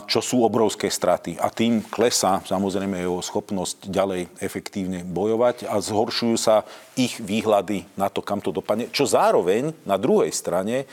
čo 0.10 0.20
sú 0.26 0.42
obrovské 0.42 0.90
straty. 0.90 1.38
A 1.38 1.54
tým 1.54 1.86
klesá 1.86 2.42
samozrejme 2.42 2.98
jeho 2.98 3.22
schopnosť 3.22 3.94
ďalej 3.94 4.26
efektívne 4.42 5.06
bojovať 5.06 5.70
a 5.70 5.78
zhoršujú 5.78 6.36
sa 6.38 6.66
ich 6.98 7.22
výhľady 7.22 7.86
na 7.94 8.10
to, 8.10 8.26
kam 8.26 8.42
to 8.42 8.50
dopadne, 8.50 8.90
čo 8.90 9.06
zároveň 9.06 9.70
na 9.86 10.02
druhej 10.02 10.34
strane 10.34 10.90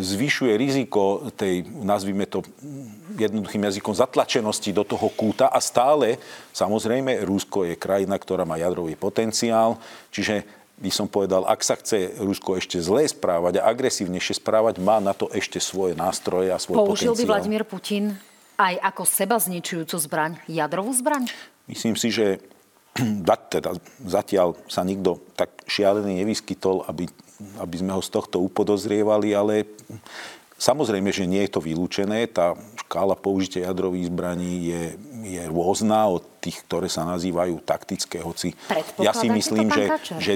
zvyšuje 0.00 0.56
riziko 0.56 1.28
tej, 1.36 1.68
nazvime 1.84 2.24
to 2.24 2.40
jednoduchým 3.20 3.68
jazykom, 3.68 3.92
zatlačenosti 3.92 4.72
do 4.72 4.88
toho 4.88 5.12
kúta. 5.12 5.52
A 5.52 5.60
stále, 5.60 6.16
samozrejme, 6.56 7.20
Rusko 7.28 7.68
je 7.68 7.76
krajina, 7.76 8.16
ktorá 8.16 8.48
má 8.48 8.56
jadrový 8.56 8.96
potenciál, 8.96 9.76
čiže 10.08 10.59
by 10.80 10.90
som 10.90 11.06
povedal, 11.06 11.44
ak 11.44 11.60
sa 11.60 11.76
chce 11.76 12.16
Rusko 12.16 12.56
ešte 12.56 12.80
zle 12.80 13.04
správať 13.04 13.60
a 13.60 13.68
agresívnejšie 13.68 14.40
správať, 14.40 14.80
má 14.80 14.96
na 14.96 15.12
to 15.12 15.28
ešte 15.28 15.60
svoje 15.60 15.92
nástroje 15.92 16.48
a 16.48 16.56
svoj 16.56 16.80
Použil 16.80 17.12
potenciál. 17.12 17.20
by 17.20 17.24
Vladimír 17.28 17.64
Putin 17.68 18.16
aj 18.56 18.74
ako 18.80 19.02
seba 19.04 19.36
zničujúcu 19.36 19.96
zbraň, 20.00 20.32
jadrovú 20.48 20.92
zbraň? 20.96 21.28
Myslím 21.68 22.00
si, 22.00 22.08
že 22.08 22.40
teda 23.52 23.76
zatiaľ 24.08 24.56
sa 24.66 24.80
nikto 24.80 25.20
tak 25.36 25.52
šialený 25.68 26.24
nevyskytol, 26.24 26.88
aby, 26.88 27.04
aby 27.60 27.76
sme 27.76 27.92
ho 27.92 28.00
z 28.00 28.10
tohto 28.10 28.40
upodozrievali, 28.40 29.36
ale 29.36 29.68
Samozrejme, 30.60 31.08
že 31.08 31.24
nie 31.24 31.40
je 31.48 31.56
to 31.56 31.64
vylúčené. 31.64 32.28
Tá 32.28 32.52
škála 32.84 33.16
použitia 33.16 33.64
jadrových 33.64 34.12
zbraní 34.12 34.68
je, 34.68 34.82
je 35.24 35.42
rôzna 35.48 36.04
od 36.04 36.20
tých, 36.40 36.64
ktoré 36.64 36.88
sa 36.88 37.04
nazývajú 37.04 37.60
taktické, 37.62 38.24
hoci 38.24 38.56
ja 38.98 39.12
si 39.12 39.28
myslím, 39.28 39.68
že, 39.68 39.84
že 40.18 40.32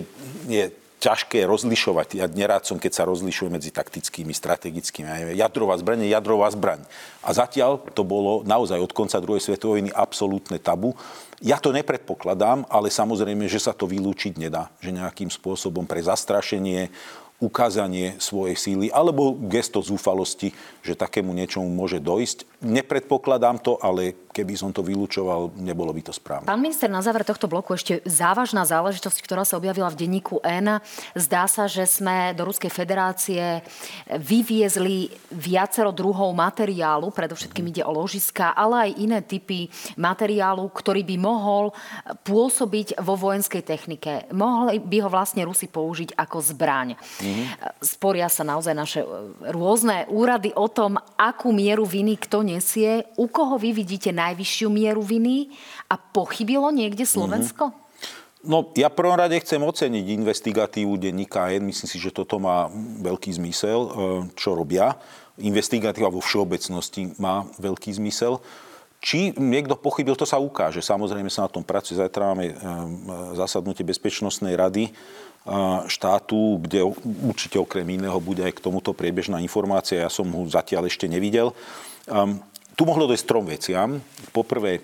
je 0.47 0.65
ťažké 1.05 1.45
rozlišovať. 1.45 2.17
Ja 2.17 2.25
nerád 2.25 2.65
som, 2.65 2.81
keď 2.81 2.93
sa 2.97 3.05
rozlišuje 3.05 3.53
medzi 3.53 3.69
taktickými, 3.69 4.33
strategickými. 4.33 5.37
Jadrová 5.37 5.77
zbraň 5.77 6.09
je 6.09 6.17
jadrová 6.17 6.49
zbraň. 6.49 6.81
A 7.21 7.37
zatiaľ 7.37 7.85
to 7.93 8.09
bolo 8.09 8.41
naozaj 8.49 8.81
od 8.81 8.89
konca 8.97 9.21
druhej 9.21 9.45
svetovej 9.45 9.85
vojny 9.85 9.91
absolútne 9.93 10.57
tabu. 10.57 10.97
Ja 11.45 11.61
to 11.61 11.77
nepredpokladám, 11.77 12.65
ale 12.73 12.89
samozrejme, 12.89 13.45
že 13.53 13.61
sa 13.61 13.77
to 13.77 13.85
vylúčiť 13.85 14.41
nedá. 14.41 14.73
Že 14.81 15.05
nejakým 15.05 15.29
spôsobom 15.29 15.85
pre 15.85 16.01
zastrašenie 16.01 16.89
ukázanie 17.45 18.17
svojej 18.17 18.57
síly 18.57 18.87
alebo 18.89 19.37
gesto 19.53 19.85
zúfalosti, 19.85 20.57
že 20.81 20.97
takému 20.97 21.37
niečomu 21.37 21.69
môže 21.69 22.01
dojsť. 22.01 22.65
Nepredpokladám 22.65 23.61
to, 23.61 23.77
ale 23.77 24.17
keby 24.33 24.57
som 24.57 24.73
to 24.73 24.81
vylúčoval, 24.81 25.53
nebolo 25.61 25.93
by 25.93 26.03
to 26.09 26.13
správne. 26.17 26.49
Pán 26.49 26.59
minister, 26.59 26.89
na 26.89 27.05
záver 27.05 27.23
tohto 27.23 27.47
bloku 27.47 27.77
ešte 27.77 28.01
závažná 28.09 28.65
záležitosť, 28.65 29.21
ktorá 29.21 29.45
sa 29.45 29.61
objavila 29.61 29.93
v 29.93 30.01
denníku 30.01 30.41
N. 30.43 30.81
Zdá 31.13 31.45
sa, 31.45 31.69
že 31.69 31.85
sme 31.85 32.33
do 32.33 32.49
Ruskej 32.49 32.73
federácie 32.73 33.61
vyviezli 34.09 35.13
viacero 35.29 35.93
druhov 35.93 36.33
materiálu, 36.33 37.13
predovšetkým 37.13 37.71
ide 37.71 37.83
o 37.85 37.93
ložiska, 37.93 38.57
ale 38.57 38.91
aj 38.91 38.99
iné 38.99 39.21
typy 39.21 39.69
materiálu, 40.01 40.67
ktorý 40.73 41.05
by 41.05 41.17
mohol 41.21 41.71
pôsobiť 42.25 42.99
vo 43.05 43.15
vojenskej 43.15 43.63
technike. 43.63 44.27
Mohli 44.33 44.81
by 44.81 44.97
ho 45.05 45.09
vlastne 45.13 45.45
Rusi 45.45 45.69
použiť 45.69 46.17
ako 46.17 46.43
zbraň. 46.43 46.97
Mm-hmm. 47.35 47.83
Sporia 47.83 48.31
sa 48.31 48.47
naozaj 48.47 48.75
naše 48.79 49.01
e, 49.03 49.09
rôzne 49.51 50.07
úrady 50.07 50.55
o 50.55 50.71
tom, 50.71 51.03
akú 51.19 51.51
mieru 51.51 51.83
viny 51.83 52.15
kto 52.15 52.47
nesie, 52.47 53.03
u 53.19 53.27
koho 53.27 53.59
vy 53.59 53.75
vidíte 53.75 54.15
najvyššiu 54.15 54.69
mieru 54.71 55.03
viny 55.03 55.51
a 55.91 55.99
pochybilo 55.99 56.71
niekde 56.71 57.03
Slovensko? 57.03 57.75
Mm-hmm. 57.75 57.83
No, 58.45 58.69
ja 58.77 58.93
prvom 58.93 59.17
rade 59.17 59.41
chcem 59.41 59.57
oceniť 59.57 60.05
investigatívu 60.21 61.01
denníka 61.01 61.49
N. 61.49 61.65
Myslím 61.65 61.89
si, 61.89 61.97
že 61.97 62.13
toto 62.13 62.37
má 62.37 62.69
veľký 63.01 63.33
zmysel, 63.41 63.81
e, 63.81 63.91
čo 64.37 64.53
robia. 64.53 65.01
Investigatíva 65.41 66.13
vo 66.13 66.21
všeobecnosti 66.21 67.17
má 67.17 67.49
veľký 67.57 67.91
zmysel. 67.97 68.39
Či 69.05 69.37
niekto 69.37 69.77
pochybil, 69.77 70.17
to 70.17 70.25
sa 70.25 70.41
ukáže. 70.41 70.81
Samozrejme 70.81 71.29
sa 71.29 71.45
na 71.45 71.53
tom 71.53 71.61
pracuje. 71.65 71.97
Zajtra 71.97 72.33
máme 72.33 72.53
e, 72.53 72.55
zasadnutie 73.37 73.81
Bezpečnostnej 73.85 74.57
rady 74.61 74.89
e, 74.89 74.93
štátu, 75.93 76.57
kde 76.65 76.89
určite 77.25 77.61
okrem 77.61 77.85
iného 77.85 78.17
bude 78.17 78.41
aj 78.41 78.57
k 78.57 78.65
tomuto 78.65 78.97
priebežná 78.97 79.45
informácia. 79.45 80.01
Ja 80.01 80.09
som 80.09 80.33
ho 80.33 80.49
zatiaľ 80.49 80.89
ešte 80.89 81.05
nevidel. 81.05 81.53
Um, 82.09 82.41
tu 82.73 82.89
mohlo 82.89 83.05
dojsť 83.05 83.29
trom 83.29 83.45
veciam. 83.45 84.01
Poprvé, 84.33 84.81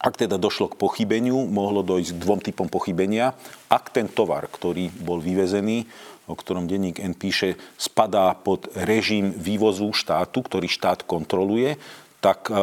ak 0.00 0.16
teda 0.16 0.40
došlo 0.40 0.72
k 0.72 0.80
pochybeniu, 0.80 1.44
mohlo 1.48 1.84
dojsť 1.84 2.08
k 2.16 2.22
dvom 2.24 2.40
typom 2.40 2.68
pochybenia. 2.72 3.36
Ak 3.68 3.92
ten 3.92 4.08
tovar, 4.08 4.48
ktorý 4.48 4.88
bol 4.96 5.20
vyvezený, 5.20 5.84
o 6.26 6.34
ktorom 6.34 6.66
denník 6.66 6.98
N 6.98 7.14
píše, 7.14 7.54
spadá 7.76 8.32
pod 8.34 8.66
režim 8.74 9.30
vývozu 9.30 9.92
štátu, 9.92 10.40
ktorý 10.40 10.66
štát 10.72 11.04
kontroluje, 11.04 11.78
tak 12.26 12.50
e, 12.50 12.58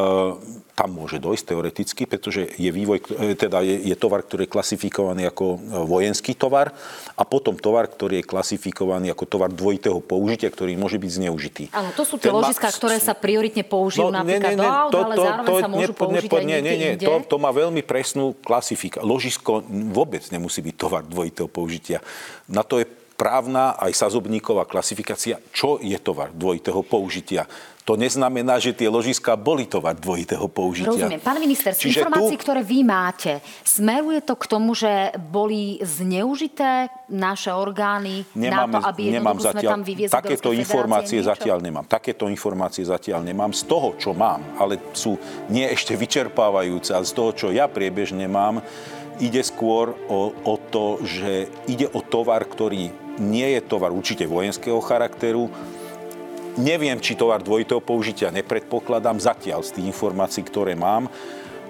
tam 0.76 0.90
môže 0.92 1.16
dojsť 1.16 1.56
teoreticky, 1.56 2.04
pretože 2.04 2.44
je, 2.60 2.68
vývoj, 2.68 3.00
e, 3.16 3.32
teda 3.32 3.64
je, 3.64 3.80
je 3.88 3.96
tovar, 3.96 4.20
ktorý 4.20 4.44
je 4.44 4.52
klasifikovaný 4.52 5.24
ako 5.32 5.56
e, 5.56 5.58
vojenský 5.88 6.36
tovar 6.36 6.76
a 7.16 7.24
potom 7.24 7.56
tovar, 7.56 7.88
ktorý 7.88 8.20
je 8.20 8.28
klasifikovaný 8.28 9.16
ako 9.16 9.24
tovar 9.24 9.48
dvojitého 9.48 10.04
použitia, 10.04 10.52
ktorý 10.52 10.76
môže 10.76 11.00
byť 11.00 11.10
zneužitý. 11.16 11.64
Áno, 11.72 11.96
to 11.96 12.04
sú 12.04 12.20
tie 12.20 12.28
ložiska, 12.28 12.68
ktoré 12.76 13.00
sa 13.00 13.16
prioritne 13.16 13.64
použijú 13.64 14.12
no, 14.12 14.20
napríklad 14.20 14.52
nie, 14.52 14.60
nie, 14.60 14.68
nie, 14.68 14.92
to, 14.92 14.98
ale 15.00 15.14
zároveň 15.16 15.48
to, 15.48 15.54
sa 15.56 15.68
môžu 15.72 15.80
nepo, 15.80 16.04
použiť 16.04 16.28
nepo, 16.28 16.36
aj 16.36 16.44
nie, 16.44 16.58
nie, 16.60 16.76
nie, 16.76 16.92
to, 17.00 17.12
to 17.24 17.36
má 17.40 17.50
veľmi 17.56 17.80
presnú 17.80 18.36
klasifikáciu. 18.44 19.08
Ložisko 19.08 19.64
vôbec 19.96 20.28
nemusí 20.28 20.60
byť 20.60 20.74
tovar 20.76 21.08
dvojitého 21.08 21.48
použitia. 21.48 22.04
Na 22.52 22.60
to 22.60 22.84
je 22.84 22.86
právna 23.14 23.78
aj 23.78 23.94
sazobníková 23.94 24.66
klasifikácia, 24.66 25.38
čo 25.54 25.78
je 25.80 25.94
tovar 26.02 26.34
dvojitého 26.34 26.82
použitia 26.82 27.46
to 27.84 28.00
neznamená, 28.00 28.56
že 28.56 28.72
tie 28.72 28.88
ložiska 28.88 29.36
boli 29.36 29.68
tovar 29.68 29.92
dvojitého 29.92 30.48
použitia. 30.48 30.88
Rozumiem. 30.88 31.20
Pán 31.20 31.36
minister, 31.36 31.76
z 31.76 31.92
informácií, 31.92 32.40
tu... 32.40 32.42
ktoré 32.48 32.64
vy 32.64 32.80
máte, 32.80 33.44
smeruje 33.60 34.24
to 34.24 34.40
k 34.40 34.44
tomu, 34.48 34.72
že 34.72 35.12
boli 35.20 35.76
zneužité 35.84 36.88
naše 37.12 37.52
orgány 37.52 38.24
nemám, 38.32 38.72
na 38.72 38.80
to, 38.80 38.88
aby 38.88 39.02
nemám 39.20 39.36
zatiaľ, 39.36 39.60
sme 39.60 39.74
tam 39.76 39.82
vyviezli 39.84 40.16
Takéto 40.16 40.50
informácie 40.56 41.20
niečo? 41.20 41.30
zatiaľ 41.36 41.58
nemám. 41.60 41.84
Takéto 41.84 42.24
informácie 42.32 42.88
zatiaľ 42.88 43.20
nemám. 43.20 43.52
Z 43.52 43.68
toho, 43.68 43.92
čo 44.00 44.16
mám, 44.16 44.40
ale 44.56 44.80
sú 44.96 45.20
nie 45.52 45.68
ešte 45.68 45.92
vyčerpávajúce, 45.92 46.96
ale 46.96 47.04
z 47.04 47.12
toho, 47.12 47.30
čo 47.36 47.46
ja 47.52 47.68
priebežne 47.68 48.24
mám, 48.32 48.64
ide 49.20 49.44
skôr 49.44 49.92
o, 50.08 50.32
o 50.32 50.54
to, 50.56 51.04
že 51.04 51.52
ide 51.68 51.92
o 51.92 52.00
tovar, 52.00 52.48
ktorý 52.48 52.88
nie 53.20 53.48
je 53.54 53.60
tovar 53.60 53.92
určite 53.92 54.24
vojenského 54.24 54.80
charakteru, 54.80 55.52
Neviem, 56.54 57.02
či 57.02 57.18
tovar 57.18 57.42
dvojitého 57.42 57.82
použitia 57.82 58.30
nepredpokladám 58.30 59.18
zatiaľ 59.18 59.66
z 59.66 59.74
tých 59.74 59.90
informácií, 59.90 60.46
ktoré 60.46 60.78
mám. 60.78 61.10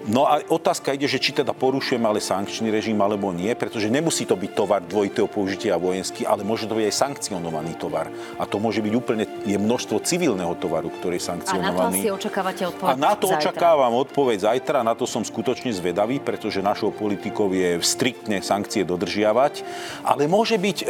No 0.05 0.29
a 0.29 0.37
otázka 0.37 0.93
ide, 0.93 1.09
že 1.09 1.17
či 1.17 1.33
teda 1.33 1.49
porušujeme 1.49 2.05
ale 2.05 2.21
sankčný 2.21 2.69
režim 2.69 2.93
alebo 3.01 3.33
nie, 3.33 3.49
pretože 3.57 3.89
nemusí 3.89 4.29
to 4.29 4.37
byť 4.37 4.51
tovar 4.53 4.85
dvojitého 4.85 5.25
použitia 5.25 5.81
vojenský, 5.81 6.29
ale 6.29 6.45
môže 6.45 6.69
to 6.69 6.77
byť 6.77 6.85
aj 6.85 6.95
sankcionovaný 6.95 7.73
tovar. 7.73 8.13
A 8.37 8.45
to 8.45 8.61
môže 8.61 8.85
byť 8.85 8.93
úplne, 8.93 9.25
je 9.49 9.57
množstvo 9.57 10.05
civilného 10.05 10.53
tovaru, 10.61 10.93
ktorý 10.93 11.17
je 11.17 11.25
sankcionovaný. 11.25 11.73
A 11.73 11.73
na 11.73 11.89
to 11.89 11.97
asi 12.05 12.09
očakávate 12.13 12.63
odpoveď 12.69 12.93
A 12.93 13.01
na 13.01 13.13
to 13.17 13.25
zajtra. 13.25 13.39
očakávam 13.41 13.93
odpoveď 13.97 14.37
zajtra, 14.45 14.85
na 14.85 14.93
to 14.93 15.09
som 15.09 15.25
skutočne 15.25 15.73
zvedavý, 15.73 16.21
pretože 16.21 16.61
našou 16.61 16.93
politikou 16.93 17.49
je 17.49 17.81
striktne 17.81 18.45
sankcie 18.45 18.85
dodržiavať. 18.85 19.65
Ale 20.05 20.29
môže 20.29 20.61
byť 20.61 20.77
e, 20.81 20.85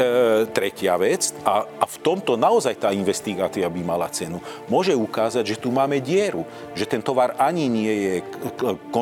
tretia 0.52 1.00
vec 1.00 1.32
a, 1.48 1.64
a 1.64 1.86
v 1.88 1.98
tomto 2.04 2.36
naozaj 2.36 2.84
tá 2.84 2.92
investigácia 2.92 3.64
by 3.64 3.80
mala 3.80 4.12
cenu. 4.12 4.44
Môže 4.68 4.92
ukázať, 4.92 5.56
že 5.56 5.56
tu 5.56 5.72
máme 5.72 6.04
dieru, 6.04 6.44
že 6.76 6.84
ten 6.84 7.00
tovar 7.00 7.40
ani 7.40 7.72
nie 7.72 7.96
je 7.96 8.14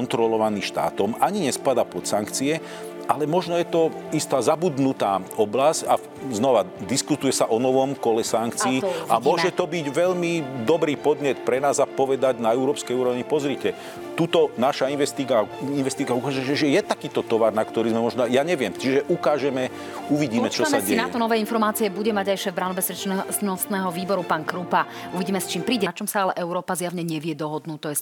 kontrolovaný 0.04 0.60
štátom, 0.60 1.16
ani 1.24 1.48
nespada 1.48 1.88
pod 1.88 2.04
sankcie, 2.04 2.60
ale 3.08 3.24
možno 3.28 3.56
je 3.60 3.68
to 3.68 3.92
istá 4.12 4.40
zabudnutá 4.40 5.24
oblasť 5.36 5.82
a 5.88 5.96
znova 6.32 6.68
diskutuje 6.88 7.32
sa 7.36 7.48
o 7.48 7.60
novom 7.60 7.96
kole 7.96 8.24
sankcií 8.24 8.80
a, 9.08 9.20
a 9.20 9.24
môže 9.24 9.52
to 9.52 9.68
byť 9.68 9.86
veľmi 9.92 10.64
dobrý 10.64 10.96
podnet 11.00 11.44
pre 11.44 11.60
nás 11.60 11.80
a 11.80 11.88
povedať 11.88 12.40
na 12.40 12.56
európskej 12.56 12.96
úrovni, 12.96 13.28
pozrite, 13.28 13.76
tuto 14.14 14.54
naša 14.62 14.90
investiga, 14.94 15.46
investiga 15.62 16.14
ukáže, 16.14 16.46
že, 16.46 16.54
že 16.54 16.68
je 16.70 16.82
takýto 16.86 17.26
tovar, 17.26 17.52
na 17.52 17.66
ktorý 17.66 17.90
sme 17.90 18.02
možno, 18.02 18.30
ja 18.30 18.46
neviem, 18.46 18.70
čiže 18.74 19.06
ukážeme, 19.10 19.74
uvidíme, 20.14 20.48
Počkáme 20.50 20.58
čo 20.58 20.64
sa 20.70 20.78
si 20.80 20.94
deje. 20.94 21.02
na 21.02 21.10
to 21.10 21.18
nové 21.18 21.42
informácie 21.42 21.90
bude 21.90 22.14
mať 22.14 22.34
aj 22.34 22.38
šéf 22.50 22.56
bezpečnostného 22.56 23.90
výboru, 23.90 24.22
pán 24.22 24.46
Krupa. 24.46 24.86
Uvidíme, 25.18 25.42
s 25.42 25.50
čím 25.50 25.66
príde. 25.66 25.90
Na 25.90 25.98
čom 25.98 26.06
sa 26.06 26.30
ale 26.30 26.38
Európa 26.38 26.78
zjavne 26.78 27.02
nevie 27.02 27.34
dohodnúť. 27.34 27.80
To 27.82 27.90
je, 27.90 27.98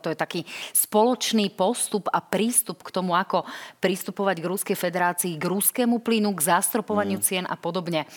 to 0.00 0.08
je 0.12 0.16
taký 0.16 0.40
spoločný 0.72 1.52
postup 1.52 2.08
a 2.08 2.24
prístup 2.24 2.80
k 2.80 2.90
tomu, 2.90 3.12
ako 3.12 3.44
pristupovať 3.78 4.36
k 4.40 4.48
Ruskej 4.48 4.76
federácii, 4.76 5.36
k 5.36 5.44
ruskému 5.44 6.00
plynu, 6.00 6.32
k 6.32 6.40
zastropovaniu 6.56 7.20
mm. 7.20 7.24
cien 7.24 7.44
a 7.44 7.54
podobne. 7.54 8.08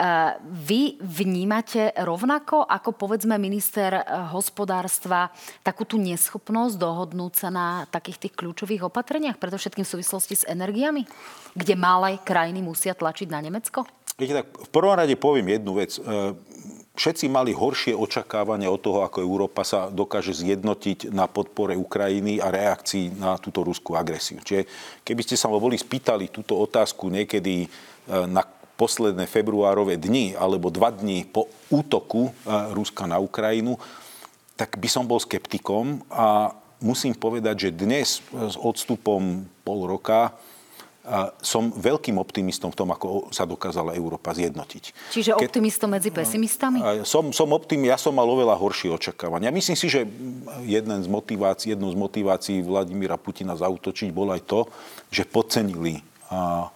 E, 0.00 0.32
vy 0.40 0.96
vnímate 0.96 1.92
rovnako 1.92 2.64
ako 2.64 2.96
povedzme 2.96 3.36
minister 3.36 4.00
e, 4.00 4.02
hospodárstva 4.32 5.28
takú 5.60 5.84
tú 5.84 6.00
neschopnosť 6.00 6.80
dohodnúť 6.80 7.32
sa 7.36 7.48
na 7.52 7.84
takých 7.92 8.24
tých 8.24 8.34
kľúčových 8.40 8.88
opatreniach, 8.88 9.36
predovšetkým 9.36 9.84
v 9.84 9.92
súvislosti 9.92 10.40
s 10.40 10.48
energiami, 10.48 11.04
kde 11.52 11.74
malé 11.76 12.16
krajiny 12.24 12.64
musia 12.64 12.96
tlačiť 12.96 13.28
na 13.28 13.44
Nemecko? 13.44 13.84
Viete, 14.16 14.40
tak 14.40 14.48
v 14.48 14.70
prvom 14.72 14.96
rade 14.96 15.12
poviem 15.20 15.60
jednu 15.60 15.76
vec. 15.76 16.00
E, 16.00 16.32
všetci 16.96 17.28
mali 17.28 17.52
horšie 17.52 17.92
očakávania 17.92 18.72
od 18.72 18.80
toho, 18.80 19.04
ako 19.04 19.20
Európa 19.20 19.68
sa 19.68 19.92
dokáže 19.92 20.32
zjednotiť 20.32 21.12
na 21.12 21.28
podpore 21.28 21.76
Ukrajiny 21.76 22.40
a 22.40 22.48
reakcii 22.48 23.20
na 23.20 23.36
túto 23.36 23.60
ruskú 23.60 24.00
agresiu. 24.00 24.40
Čiže 24.40 24.64
keby 25.04 25.28
ste 25.28 25.36
sa 25.36 25.52
boli 25.52 25.76
spýtali 25.76 26.32
túto 26.32 26.56
otázku 26.56 27.12
niekedy 27.12 27.68
na 28.08 28.42
posledné 28.80 29.28
februárové 29.28 30.00
dni 30.00 30.32
alebo 30.32 30.72
dva 30.72 30.88
dní 30.88 31.28
po 31.28 31.52
útoku 31.68 32.32
e, 32.32 32.72
Ruska 32.72 33.04
na 33.04 33.20
Ukrajinu, 33.20 33.76
tak 34.56 34.80
by 34.80 34.88
som 34.88 35.04
bol 35.04 35.20
skeptikom 35.20 36.00
a 36.08 36.56
musím 36.80 37.12
povedať, 37.12 37.68
že 37.68 37.76
dnes 37.76 38.24
s 38.32 38.56
odstupom 38.56 39.44
pol 39.64 39.84
roka 39.84 40.32
som 41.40 41.72
veľkým 41.72 42.20
optimistom 42.20 42.68
v 42.68 42.76
tom, 42.76 42.88
ako 42.92 43.32
sa 43.32 43.48
dokázala 43.48 43.96
Európa 43.96 44.36
zjednotiť. 44.36 45.10
Čiže 45.10 45.32
optimistom 45.32 45.90
medzi 45.90 46.12
pesimistami? 46.12 46.78
Som, 47.08 47.32
som 47.32 47.48
optim, 47.56 47.80
ja 47.88 47.96
som 47.96 48.12
mal 48.12 48.28
oveľa 48.28 48.54
horšie 48.54 48.92
očakávania. 48.92 49.48
Myslím 49.48 49.80
si, 49.80 49.88
že 49.88 50.04
jeden 50.68 50.98
z 51.00 51.08
motivácií, 51.08 51.72
jednou 51.72 51.88
z 51.88 51.98
motivácií 51.98 52.60
Vladimíra 52.60 53.16
Putina 53.16 53.56
zautočiť 53.56 54.12
bol 54.12 54.28
aj 54.30 54.44
to, 54.44 54.60
že 55.08 55.24
podcenili 55.24 56.04
a, 56.28 56.68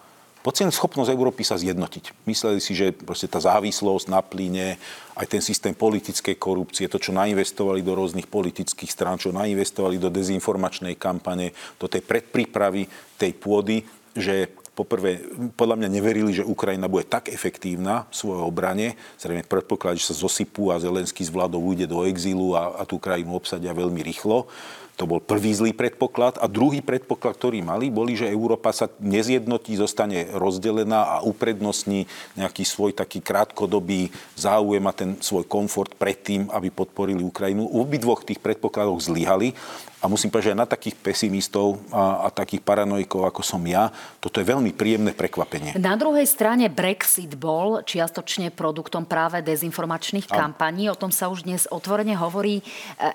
podcenili 0.45 0.77
schopnosť 0.77 1.09
Európy 1.09 1.41
sa 1.41 1.57
zjednotiť. 1.57 2.29
Mysleli 2.29 2.61
si, 2.61 2.77
že 2.77 2.93
proste 2.93 3.25
tá 3.25 3.41
závislosť 3.41 4.13
na 4.13 4.21
plyne, 4.21 4.77
aj 5.17 5.27
ten 5.33 5.41
systém 5.41 5.73
politickej 5.73 6.37
korupcie, 6.37 6.85
to, 6.93 7.01
čo 7.01 7.17
nainvestovali 7.17 7.81
do 7.81 7.97
rôznych 7.97 8.29
politických 8.29 8.93
strán, 8.93 9.17
čo 9.17 9.33
nainvestovali 9.33 9.97
do 9.97 10.13
dezinformačnej 10.13 11.01
kampane, 11.01 11.57
do 11.81 11.89
tej 11.89 12.05
predprípravy 12.05 12.85
tej 13.17 13.33
pôdy, 13.41 13.89
že 14.13 14.53
poprvé, 14.75 15.23
podľa 15.55 15.81
mňa 15.81 15.89
neverili, 15.89 16.35
že 16.35 16.45
Ukrajina 16.45 16.91
bude 16.91 17.07
tak 17.07 17.31
efektívna 17.31 18.11
v 18.11 18.15
svojej 18.15 18.43
obrane. 18.45 18.87
Zrejme 19.17 19.47
predpoklad, 19.47 19.97
že 19.97 20.13
sa 20.13 20.19
zosypú 20.19 20.75
a 20.75 20.83
Zelenský 20.83 21.25
z 21.25 21.33
vládou 21.33 21.63
ujde 21.63 21.87
do 21.87 22.05
exílu 22.05 22.59
a, 22.59 22.75
a 22.75 22.83
tú 22.85 22.99
krajinu 22.99 23.39
obsadia 23.39 23.73
veľmi 23.73 24.03
rýchlo. 24.03 24.51
To 24.95 25.11
bol 25.11 25.19
prvý 25.19 25.51
zlý 25.51 25.75
predpoklad. 25.75 26.39
A 26.39 26.47
druhý 26.47 26.79
predpoklad, 26.79 27.35
ktorý 27.35 27.67
mali, 27.67 27.91
boli, 27.91 28.15
že 28.15 28.31
Európa 28.31 28.71
sa 28.71 28.87
nezjednotí, 29.03 29.75
zostane 29.75 30.31
rozdelená 30.31 31.19
a 31.19 31.27
uprednostní 31.27 32.07
nejaký 32.39 32.63
svoj 32.63 32.95
taký 32.95 33.19
krátkodobý 33.19 34.15
záujem 34.39 34.85
a 34.87 34.95
ten 34.95 35.19
svoj 35.19 35.51
komfort 35.51 35.91
predtým, 35.99 36.47
aby 36.55 36.71
podporili 36.71 37.27
Ukrajinu. 37.27 37.67
V 37.67 37.83
obidvoch 37.83 38.23
tých 38.23 38.39
predpokladoch 38.39 39.03
zlyhali 39.03 39.59
a 40.05 40.07
musím 40.07 40.29
povedať, 40.29 40.53
že 40.53 40.55
aj 40.55 40.61
na 40.61 40.69
takých 40.69 40.97
pesimistov 41.01 41.81
a, 41.89 42.29
a 42.29 42.29
takých 42.29 42.61
paranoikov, 42.61 43.25
ako 43.25 43.41
som 43.41 43.65
ja, 43.65 43.89
toto 44.21 44.37
je 44.37 44.45
veľmi 44.45 44.77
príjemné 44.77 45.17
prekvapenie. 45.17 45.81
Na 45.81 45.97
druhej 45.97 46.29
strane 46.29 46.69
Brexit 46.69 47.33
bol 47.41 47.81
čiastočne 47.81 48.53
produktom 48.53 49.09
práve 49.09 49.41
dezinformačných 49.41 50.29
a... 50.29 50.45
kampaní. 50.45 50.93
O 50.93 50.99
tom 51.01 51.09
sa 51.09 51.33
už 51.33 51.49
dnes 51.49 51.65
otvorene 51.73 52.13
hovorí. 52.21 52.61
E, 52.61 52.65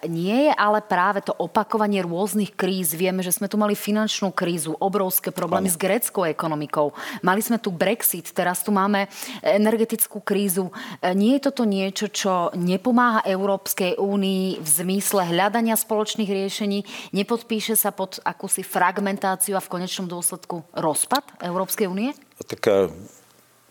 nie 0.10 0.49
je 0.49 0.54
ale 0.58 0.82
práve 0.82 1.21
to 1.21 1.30
opakovanie 1.38 2.02
rôznych 2.02 2.58
kríz. 2.58 2.97
Vieme, 2.97 3.21
že 3.21 3.38
sme 3.38 3.45
tu 3.45 3.62
mali 3.62 3.78
finančnú 3.78 4.34
krízu, 4.34 4.73
obrovské 4.82 5.30
problémy 5.30 5.69
ano. 5.69 5.75
s 5.78 5.78
gréckou 5.78 6.25
ekonomikou. 6.25 6.97
Mali 7.21 7.45
sme 7.45 7.62
tu 7.62 7.69
Brexit, 7.69 8.34
teraz 8.34 8.65
tu 8.65 8.73
máme 8.73 9.06
energetickú 9.45 10.25
krízu. 10.25 10.73
E, 11.06 11.13
nie 11.13 11.38
je 11.38 11.45
toto 11.54 11.69
niečo, 11.69 12.10
čo 12.10 12.49
nepomáha 12.58 13.21
Európskej 13.30 14.02
únii 14.02 14.58
v 14.58 14.67
zmysle 14.67 15.30
hľadania 15.30 15.78
spoločných 15.78 16.25
riešení 16.25 16.79
nepodpíše 17.15 17.74
sa 17.80 17.89
pod 17.96 18.20
akúsi 18.22 18.62
fragmentáciu 18.65 19.56
a 19.56 19.63
v 19.63 19.72
konečnom 19.80 20.06
dôsledku 20.10 20.65
rozpad 20.76 21.44
Európskej 21.44 21.88
únie? 21.88 22.12
Tak 22.44 22.62
eh, 22.68 22.89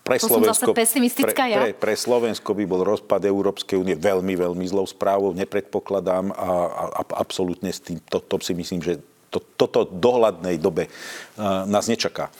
pre 0.08 0.16
Slovensko, 0.16 0.72
pre, 0.72 0.88
pre, 1.36 1.70
pre 1.76 1.94
Slovensko 1.94 2.56
by 2.56 2.64
bol 2.64 2.80
rozpad 2.80 3.28
Európskej 3.28 3.76
únie 3.76 3.92
veľmi, 3.92 4.40
veľmi 4.40 4.64
zlou 4.64 4.88
správou. 4.88 5.36
Nepredpokladám 5.36 6.32
a, 6.32 6.48
a, 6.64 6.84
a 6.96 7.02
absolútne 7.20 7.68
s 7.68 7.84
tým, 7.84 8.00
to, 8.08 8.24
to 8.24 8.40
si 8.40 8.56
myslím, 8.56 8.80
že 8.80 8.96
to, 9.28 9.44
toto 9.60 9.84
dohľadnej 9.84 10.56
dobe 10.56 10.88
uh, 10.88 11.68
nás 11.68 11.92
nečaká. 11.92 12.32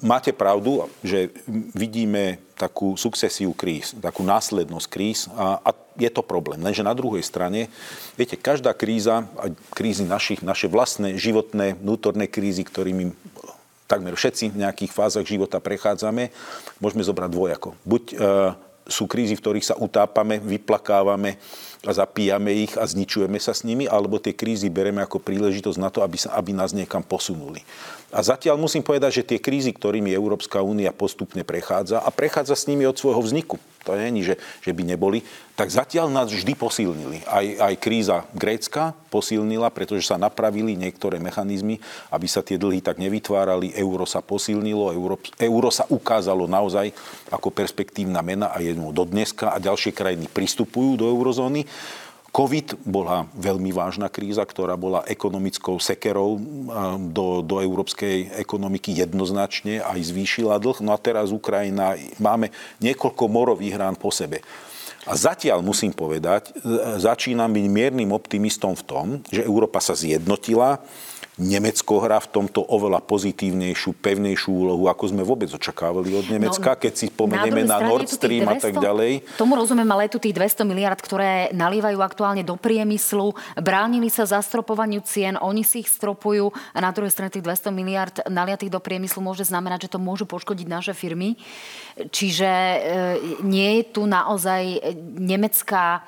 Máte 0.00 0.32
pravdu, 0.32 0.88
že 1.04 1.28
vidíme 1.76 2.40
takú 2.56 2.96
sukcesiu 2.96 3.52
kríz, 3.52 3.92
takú 4.00 4.24
následnosť 4.24 4.86
kríz 4.88 5.28
a, 5.36 5.60
a 5.60 5.70
je 6.00 6.08
to 6.08 6.24
problém. 6.24 6.64
Lenže 6.64 6.80
na 6.80 6.96
druhej 6.96 7.20
strane, 7.20 7.68
viete, 8.16 8.40
každá 8.40 8.72
kríza, 8.72 9.28
krízy 9.76 10.08
našich, 10.08 10.40
naše 10.40 10.64
vlastné 10.64 11.20
životné, 11.20 11.76
vnútorné 11.76 12.24
krízy, 12.24 12.64
ktorými 12.64 13.12
takmer 13.84 14.16
všetci 14.16 14.48
v 14.48 14.60
nejakých 14.64 14.96
fázach 14.96 15.28
života 15.28 15.60
prechádzame, 15.60 16.32
môžeme 16.80 17.04
zobrať 17.04 17.28
dvojako. 17.28 17.68
Buď 17.84 18.02
e, 18.10 18.14
sú 18.88 19.04
krízy, 19.04 19.36
v 19.36 19.44
ktorých 19.44 19.68
sa 19.68 19.76
utápame, 19.76 20.40
vyplakávame 20.40 21.36
a 21.84 21.92
zapíjame 21.92 22.50
ich 22.64 22.74
a 22.80 22.88
zničujeme 22.88 23.36
sa 23.36 23.52
s 23.52 23.62
nimi, 23.62 23.84
alebo 23.84 24.16
tie 24.16 24.32
krízy 24.32 24.72
bereme 24.72 25.04
ako 25.04 25.20
príležitosť 25.20 25.78
na 25.78 25.92
to, 25.92 26.00
aby, 26.00 26.16
sa, 26.16 26.32
aby 26.36 26.56
nás 26.56 26.72
niekam 26.72 27.04
posunuli. 27.04 27.60
A 28.08 28.24
zatiaľ 28.24 28.56
musím 28.56 28.80
povedať, 28.80 29.20
že 29.22 29.28
tie 29.36 29.38
krízy, 29.38 29.76
ktorými 29.76 30.10
Európska 30.12 30.64
únia 30.64 30.90
postupne 30.96 31.44
prechádza 31.44 32.00
a 32.00 32.08
prechádza 32.08 32.56
s 32.56 32.66
nimi 32.66 32.88
od 32.88 32.96
svojho 32.96 33.20
vzniku, 33.20 33.60
to 33.84 33.92
je, 33.94 34.32
že, 34.32 34.34
že 34.64 34.72
by 34.72 34.82
neboli, 34.82 35.20
tak 35.54 35.70
zatiaľ 35.70 36.10
nás 36.10 36.34
vždy 36.34 36.58
posilnili. 36.58 37.22
Aj, 37.30 37.46
aj 37.70 37.74
kríza 37.78 38.26
grécka 38.34 38.90
posilnila, 39.12 39.70
pretože 39.70 40.10
sa 40.10 40.18
napravili 40.18 40.74
niektoré 40.74 41.22
mechanizmy, 41.22 41.78
aby 42.10 42.26
sa 42.26 42.42
tie 42.42 42.58
dlhy 42.58 42.82
tak 42.82 42.98
nevytvárali. 42.98 43.70
Euro 43.78 44.02
sa 44.02 44.18
posilnilo, 44.18 44.90
euro, 44.90 45.14
euro 45.38 45.70
sa 45.70 45.86
ukázalo 45.86 46.50
naozaj 46.50 46.90
ako 47.30 47.54
perspektívna 47.54 48.18
mena 48.24 48.50
a 48.50 48.58
jednou 48.58 48.90
do 48.90 49.06
dneska 49.06 49.54
a 49.54 49.62
ďalšie 49.62 49.94
krajiny 49.94 50.26
pristupujú 50.26 50.98
do 50.98 51.06
eurozóny. 51.06 51.62
COVID 52.34 52.82
bola 52.82 53.30
veľmi 53.38 53.70
vážna 53.70 54.10
kríza, 54.10 54.42
ktorá 54.42 54.74
bola 54.74 55.06
ekonomickou 55.06 55.78
sekerou 55.78 56.42
do, 57.14 57.46
do 57.46 57.62
európskej 57.62 58.34
ekonomiky 58.42 58.90
jednoznačne 58.90 59.78
aj 59.78 60.10
zvýšila 60.10 60.58
dlh. 60.58 60.82
No 60.82 60.90
a 60.90 60.98
teraz 60.98 61.30
Ukrajina, 61.30 61.94
máme 62.18 62.50
niekoľko 62.82 63.30
morových 63.30 63.78
rán 63.78 63.94
po 63.94 64.10
sebe. 64.10 64.42
A 65.06 65.14
zatiaľ 65.14 65.62
musím 65.62 65.94
povedať, 65.94 66.50
začínam 66.98 67.54
byť 67.54 67.66
miernym 67.70 68.10
optimistom 68.10 68.74
v 68.74 68.82
tom, 68.82 69.06
že 69.30 69.46
Európa 69.46 69.78
sa 69.78 69.94
zjednotila, 69.94 70.82
Nemecko 71.34 71.98
hrá 71.98 72.22
v 72.22 72.30
tomto 72.30 72.62
oveľa 72.62 73.02
pozitívnejšiu, 73.02 73.98
pevnejšiu 73.98 74.50
úlohu, 74.54 74.86
ako 74.86 75.10
sme 75.10 75.26
vôbec 75.26 75.50
očakávali 75.50 76.14
od 76.14 76.30
Nemecka, 76.30 76.78
no, 76.78 76.78
keď 76.78 76.92
si 76.94 77.06
pomenieme 77.10 77.66
na, 77.66 77.82
na 77.82 77.90
Nord 77.90 78.06
Stream 78.06 78.46
200, 78.46 78.54
a 78.54 78.54
tak 78.62 78.74
ďalej. 78.78 79.26
Tomu 79.34 79.58
rozumiem, 79.58 79.90
ale 79.90 80.06
je 80.06 80.14
tu 80.14 80.22
tých 80.22 80.38
200 80.38 80.62
miliard, 80.62 80.94
ktoré 80.94 81.50
nalievajú 81.50 81.98
aktuálne 81.98 82.46
do 82.46 82.54
priemyslu, 82.54 83.34
bránili 83.58 84.14
sa 84.14 84.30
zastropovaniu 84.30 85.02
cien, 85.02 85.34
oni 85.34 85.66
si 85.66 85.82
ich 85.82 85.90
stropujú 85.90 86.54
a 86.70 86.78
na 86.78 86.94
druhej 86.94 87.10
strane 87.10 87.34
tých 87.34 87.42
200 87.42 87.74
miliard 87.74 88.14
naliatých 88.30 88.70
do 88.70 88.78
priemyslu 88.78 89.18
môže 89.18 89.42
znamenať, 89.42 89.90
že 89.90 89.98
to 89.98 89.98
môžu 89.98 90.30
poškodiť 90.30 90.66
naše 90.70 90.94
firmy. 90.94 91.34
Čiže 91.98 92.50
e, 92.50 92.78
nie 93.42 93.82
je 93.82 93.84
tu 93.90 94.06
naozaj 94.06 94.94
nemecká 95.18 96.06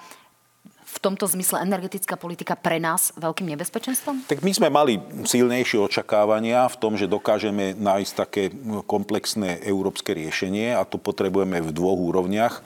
v 0.97 0.99
tomto 1.05 1.29
zmysle 1.29 1.61
energetická 1.61 2.17
politika 2.17 2.57
pre 2.57 2.81
nás 2.81 3.13
veľkým 3.21 3.53
nebezpečenstvom? 3.53 4.25
Tak 4.25 4.41
my 4.41 4.53
sme 4.57 4.69
mali 4.73 4.97
silnejšie 5.29 5.77
očakávania 5.85 6.65
v 6.73 6.77
tom, 6.81 6.97
že 6.97 7.05
dokážeme 7.05 7.77
nájsť 7.77 8.13
také 8.17 8.49
komplexné 8.89 9.61
európske 9.69 10.17
riešenie 10.17 10.73
a 10.73 10.89
to 10.89 10.97
potrebujeme 10.97 11.61
v 11.61 11.71
dvoch 11.71 12.01
úrovniach 12.01 12.65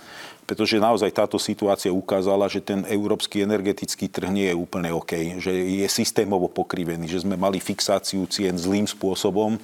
pretože 0.50 0.82
naozaj 0.82 1.14
táto 1.14 1.38
situácia 1.38 1.94
ukázala, 1.94 2.50
že 2.50 2.58
ten 2.58 2.82
európsky 2.90 3.46
energetický 3.46 4.10
trh 4.10 4.26
nie 4.34 4.50
je 4.50 4.58
úplne 4.58 4.90
OK, 4.90 5.38
že 5.38 5.54
je 5.54 5.86
systémovo 5.86 6.50
pokrivený, 6.50 7.06
že 7.06 7.22
sme 7.22 7.38
mali 7.38 7.62
fixáciu 7.62 8.26
cien 8.26 8.58
zlým 8.58 8.82
spôsobom 8.82 9.62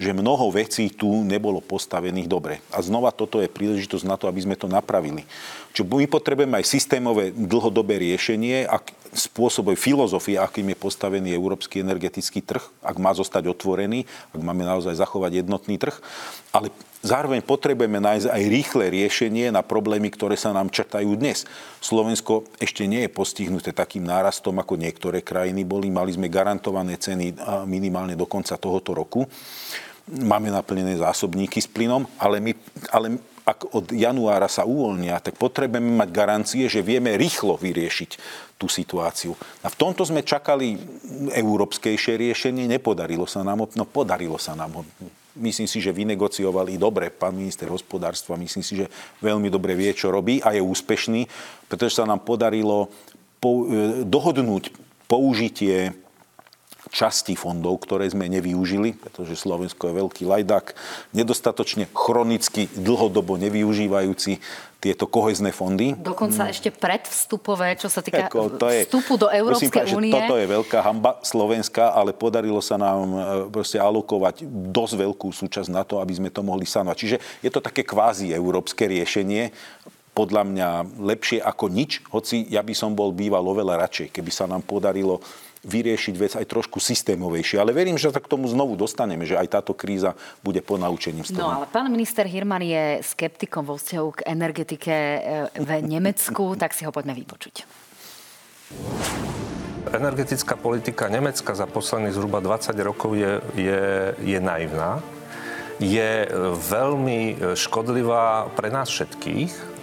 že 0.00 0.16
mnoho 0.16 0.48
vecí 0.48 0.88
tu 0.88 1.20
nebolo 1.28 1.60
postavených 1.60 2.24
dobre. 2.24 2.64
A 2.72 2.80
znova 2.80 3.12
toto 3.12 3.36
je 3.44 3.52
príležitosť 3.52 4.08
na 4.08 4.16
to, 4.16 4.32
aby 4.32 4.40
sme 4.40 4.56
to 4.56 4.64
napravili. 4.64 5.28
Čo 5.76 5.84
my 5.84 6.08
potrebujeme 6.08 6.56
aj 6.56 6.72
systémové 6.72 7.36
dlhodobé 7.36 8.00
riešenie, 8.00 8.64
ak 8.64 8.96
spôsoboj 9.12 9.76
filozofie, 9.76 10.40
akým 10.40 10.72
je 10.72 10.78
postavený 10.78 11.34
európsky 11.36 11.84
energetický 11.84 12.40
trh, 12.40 12.62
ak 12.80 12.96
má 12.96 13.12
zostať 13.12 13.52
otvorený, 13.52 14.08
ak 14.32 14.40
máme 14.40 14.64
naozaj 14.64 14.96
zachovať 14.96 15.44
jednotný 15.44 15.76
trh, 15.76 15.98
ale 16.54 16.70
zároveň 17.02 17.42
potrebujeme 17.42 17.98
nájsť 17.98 18.30
aj 18.30 18.42
rýchle 18.46 18.84
riešenie 18.86 19.50
na 19.50 19.66
problémy, 19.66 20.08
ktoré 20.14 20.38
sa 20.38 20.54
nám 20.54 20.70
črtajú 20.70 21.10
dnes. 21.18 21.42
Slovensko 21.82 22.46
ešte 22.62 22.86
nie 22.86 23.04
je 23.04 23.10
postihnuté 23.10 23.74
takým 23.74 24.06
nárastom, 24.06 24.56
ako 24.62 24.78
niektoré 24.78 25.26
krajiny 25.26 25.66
boli. 25.66 25.90
Mali 25.90 26.14
sme 26.14 26.30
garantované 26.30 26.94
ceny 26.94 27.34
minimálne 27.66 28.14
do 28.14 28.30
konca 28.30 28.54
tohoto 28.56 28.94
roku 28.94 29.26
máme 30.10 30.50
naplnené 30.50 30.98
zásobníky 30.98 31.62
s 31.62 31.70
plynom, 31.70 32.06
ale, 32.18 32.42
my, 32.42 32.52
ale 32.90 33.06
ak 33.46 33.74
od 33.74 33.86
januára 33.90 34.46
sa 34.46 34.66
uvoľnia, 34.66 35.22
tak 35.22 35.38
potrebujeme 35.38 35.98
mať 35.98 36.10
garancie, 36.10 36.64
že 36.66 36.84
vieme 36.84 37.14
rýchlo 37.18 37.58
vyriešiť 37.58 38.10
tú 38.60 38.66
situáciu. 38.68 39.32
A 39.64 39.72
v 39.72 39.78
tomto 39.78 40.04
sme 40.04 40.26
čakali 40.26 40.76
európskejšie 41.32 42.20
riešenie, 42.20 42.68
nepodarilo 42.68 43.24
sa 43.24 43.40
nám 43.40 43.64
ho, 43.64 43.66
no 43.74 43.88
podarilo 43.88 44.36
sa 44.36 44.52
nám. 44.52 44.84
Myslím 45.38 45.70
si, 45.70 45.78
že 45.78 45.94
vynegociovali 45.94 46.76
dobre 46.76 47.08
pán 47.08 47.38
minister 47.38 47.70
hospodárstva, 47.70 48.36
myslím 48.36 48.64
si, 48.66 48.84
že 48.84 48.86
veľmi 49.22 49.46
dobre 49.48 49.78
vie, 49.78 49.94
čo 49.94 50.10
robí 50.10 50.42
a 50.42 50.52
je 50.52 50.60
úspešný, 50.60 51.24
pretože 51.70 52.02
sa 52.02 52.04
nám 52.04 52.26
podarilo 52.26 52.90
po, 53.38 53.64
e, 53.64 54.04
dohodnúť 54.04 54.74
použitie 55.08 55.94
časti 56.90 57.38
fondov, 57.38 57.80
ktoré 57.86 58.10
sme 58.10 58.26
nevyužili, 58.26 58.98
pretože 58.98 59.38
Slovensko 59.38 59.88
je 59.90 59.94
veľký 60.02 60.22
lajdák, 60.26 60.74
nedostatočne 61.14 61.86
chronicky 61.94 62.66
dlhodobo 62.74 63.38
nevyužívajúci 63.38 64.42
tieto 64.80 65.04
kohezné 65.04 65.52
fondy. 65.52 65.92
Dokonca 65.92 66.48
hmm. 66.48 66.52
ešte 66.56 66.68
predvstupové, 66.72 67.76
čo 67.76 67.92
sa 67.92 68.00
týka 68.00 68.32
Eko, 68.32 68.56
to 68.56 68.72
je, 68.72 68.88
vstupu 68.88 69.20
do 69.20 69.28
Európskej 69.28 69.92
únie. 69.92 70.08
Toto 70.08 70.40
je 70.40 70.46
veľká 70.48 70.80
hamba 70.80 71.20
Slovenska, 71.20 71.92
ale 71.92 72.16
podarilo 72.16 72.64
sa 72.64 72.80
nám 72.80 72.98
e, 73.12 73.18
proste 73.52 73.76
alokovať 73.76 74.48
dosť 74.48 74.94
veľkú 75.04 75.28
súčasť 75.36 75.68
na 75.68 75.84
to, 75.84 76.00
aby 76.00 76.16
sme 76.16 76.32
to 76.32 76.40
mohli 76.40 76.64
sanovať. 76.64 76.96
Čiže 76.96 77.16
je 77.44 77.50
to 77.52 77.60
také 77.60 77.84
kvázi 77.84 78.32
európske 78.32 78.88
riešenie, 78.88 79.52
podľa 80.10 80.42
mňa 80.42 80.68
lepšie 81.06 81.38
ako 81.38 81.70
nič, 81.70 82.02
hoci 82.10 82.42
ja 82.50 82.66
by 82.66 82.74
som 82.74 82.98
bol 82.98 83.14
býval 83.14 83.46
oveľa 83.46 83.86
radšej, 83.86 84.10
keby 84.10 84.30
sa 84.34 84.50
nám 84.50 84.66
podarilo 84.66 85.22
vyriešiť 85.64 86.14
vec 86.16 86.32
aj 86.36 86.46
trošku 86.48 86.80
systémovejšie. 86.80 87.60
Ale 87.60 87.76
verím, 87.76 88.00
že 88.00 88.08
sa 88.08 88.20
k 88.20 88.30
tomu 88.30 88.48
znovu 88.48 88.76
dostaneme, 88.76 89.28
že 89.28 89.36
aj 89.36 89.60
táto 89.60 89.76
kríza 89.76 90.16
bude 90.40 90.64
ponaučením 90.64 91.24
z 91.24 91.36
toho. 91.36 91.44
No 91.44 91.62
ale 91.62 91.66
pán 91.68 91.92
minister 91.92 92.24
Hirman 92.24 92.64
je 92.64 93.04
skeptikom 93.04 93.68
vo 93.68 93.76
vzťahu 93.76 94.08
k 94.16 94.20
energetike 94.24 94.92
eh, 94.92 95.20
v 95.60 95.70
Nemecku, 95.84 96.52
tak 96.62 96.72
si 96.72 96.88
ho 96.88 96.92
poďme 96.92 97.12
vypočuť. 97.12 97.64
Energetická 99.90 100.54
politika 100.54 101.10
Nemecka 101.10 101.56
za 101.56 101.66
posledných 101.66 102.14
zhruba 102.14 102.38
20 102.38 102.76
rokov 102.84 103.18
je, 103.18 103.42
je, 103.58 103.82
je 104.22 104.38
naivná. 104.38 105.02
je 105.80 106.28
veľmi 106.68 107.56
škodlivá 107.56 108.52
pre 108.52 108.68
nás 108.68 108.92
všetkých, 108.92 109.79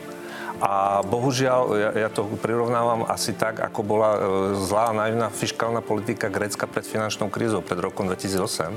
a 0.57 1.05
bohužiaľ, 1.05 1.61
ja, 1.77 1.89
ja 2.07 2.09
to 2.09 2.25
prirovnávam 2.41 3.05
asi 3.05 3.33
tak, 3.37 3.61
ako 3.61 3.79
bola 3.85 4.11
e, 4.13 4.19
zlá 4.57 4.89
naivná 4.93 5.29
fiskálna 5.29 5.85
politika 5.85 6.33
Grécka 6.33 6.65
pred 6.65 6.85
finančnou 6.85 7.29
krízou 7.29 7.61
pred 7.61 7.77
rokom 7.77 8.09
2008 8.09 8.73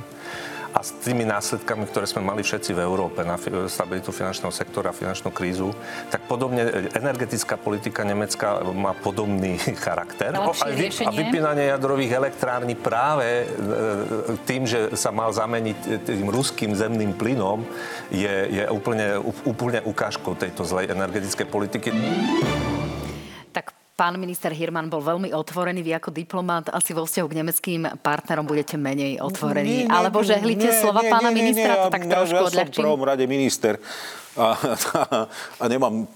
a 0.70 0.80
s 0.86 0.94
tými 1.02 1.26
následkami, 1.26 1.86
ktoré 1.90 2.06
sme 2.06 2.22
mali 2.22 2.46
všetci 2.46 2.74
v 2.74 2.80
Európe 2.82 3.26
na 3.26 3.34
stabilitu 3.66 4.14
finančného 4.14 4.54
sektora, 4.54 4.94
finančnú 4.94 5.34
krízu, 5.34 5.74
tak 6.08 6.24
podobne 6.30 6.62
e, 6.62 6.70
energetická 6.94 7.58
politika 7.58 8.06
Nemecka 8.06 8.62
má 8.70 8.94
podobný 8.94 9.58
charakter. 9.84 10.30
A, 10.36 10.46
vy, 10.70 10.90
a 11.02 11.10
vypínanie 11.10 11.74
jadrových 11.74 12.12
elektrární 12.14 12.78
práve 12.78 13.26
e, 13.26 14.38
tým, 14.46 14.64
že 14.68 14.94
sa 14.94 15.10
mal 15.10 15.34
zameniť 15.34 16.06
tým 16.06 16.28
ruským 16.30 16.72
zemným 16.74 17.18
plynom, 17.18 17.66
je, 18.14 18.34
je 18.50 18.64
úplne, 18.70 19.18
úplne 19.46 19.82
ukážkou 19.82 20.38
tejto 20.38 20.62
zlej 20.62 20.90
energetickej 20.94 21.46
politiky. 21.50 21.90
Pán 24.00 24.16
minister 24.16 24.48
Hirman 24.56 24.88
bol 24.88 25.04
veľmi 25.04 25.28
otvorený. 25.36 25.84
Vy 25.84 25.92
ako 26.00 26.08
diplomát 26.08 26.72
asi 26.72 26.96
vo 26.96 27.04
vzťahu 27.04 27.26
k 27.28 27.34
nemeckým 27.36 27.82
partnerom 28.00 28.48
budete 28.48 28.80
menej 28.80 29.20
otvorení. 29.20 29.84
Nie, 29.84 29.84
nie, 29.84 29.92
Alebo 29.92 30.24
že 30.24 30.40
hlíte 30.40 30.72
slova 30.72 31.04
nie, 31.04 31.12
pána 31.12 31.28
nie, 31.28 31.44
ministra, 31.44 31.76
nie, 31.76 31.76
nie, 31.76 31.84
to 31.84 31.92
tak 31.92 32.04
ja, 32.08 32.12
trošku 32.16 32.40
ja 32.40 32.48
odľahčím. 32.48 32.80
Som 32.80 32.80
v 32.80 32.88
prvom 32.88 33.04
rade 33.04 33.24
minister 33.28 33.76
a, 34.40 34.56
a, 34.56 35.02
a 35.60 35.64
nemám, 35.68 36.08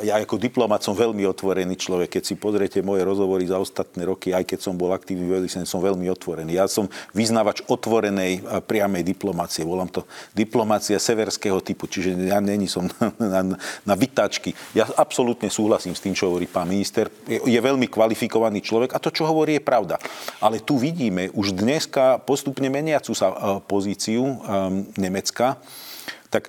ja 0.00 0.16
ako 0.16 0.40
diplomat 0.40 0.80
som 0.80 0.96
veľmi 0.96 1.28
otvorený 1.28 1.76
človek. 1.76 2.16
Keď 2.18 2.22
si 2.24 2.34
pozriete 2.40 2.80
moje 2.80 3.04
rozhovory 3.04 3.44
za 3.44 3.60
ostatné 3.60 4.08
roky, 4.08 4.32
aj 4.32 4.48
keď 4.48 4.58
som 4.64 4.74
bol 4.80 4.88
aktívny 4.96 5.28
veľvyslanec, 5.28 5.68
som 5.68 5.84
veľmi 5.84 6.08
otvorený. 6.08 6.56
Ja 6.56 6.64
som 6.64 6.88
vyznávač 7.12 7.60
otvorenej 7.68 8.64
priamej 8.64 9.04
diplomácie. 9.04 9.68
Volám 9.68 9.92
to 9.92 10.08
diplomácia 10.32 10.96
severského 10.96 11.60
typu, 11.60 11.84
čiže 11.84 12.16
ja 12.16 12.40
není 12.40 12.64
som 12.64 12.88
na, 12.88 13.12
na, 13.44 13.60
na 13.84 13.94
vytáčky. 13.94 14.56
Ja 14.72 14.88
absolútne 14.96 15.52
súhlasím 15.52 15.92
s 15.92 16.00
tým, 16.00 16.16
čo 16.16 16.32
hovorí 16.32 16.48
pán 16.48 16.72
minister. 16.72 17.12
Je, 17.28 17.36
je 17.36 17.60
veľmi 17.60 17.84
kvalifikovaný 17.92 18.64
človek 18.64 18.96
a 18.96 19.02
to, 19.02 19.12
čo 19.12 19.28
hovorí, 19.28 19.60
je 19.60 19.64
pravda. 19.64 20.00
Ale 20.40 20.64
tu 20.64 20.80
vidíme 20.80 21.28
už 21.36 21.52
dneska 21.52 22.16
postupne 22.24 22.72
meniacu 22.72 23.12
sa 23.12 23.60
pozíciu 23.68 24.24
um, 24.24 24.36
Nemecka, 24.96 25.60
tak 26.32 26.48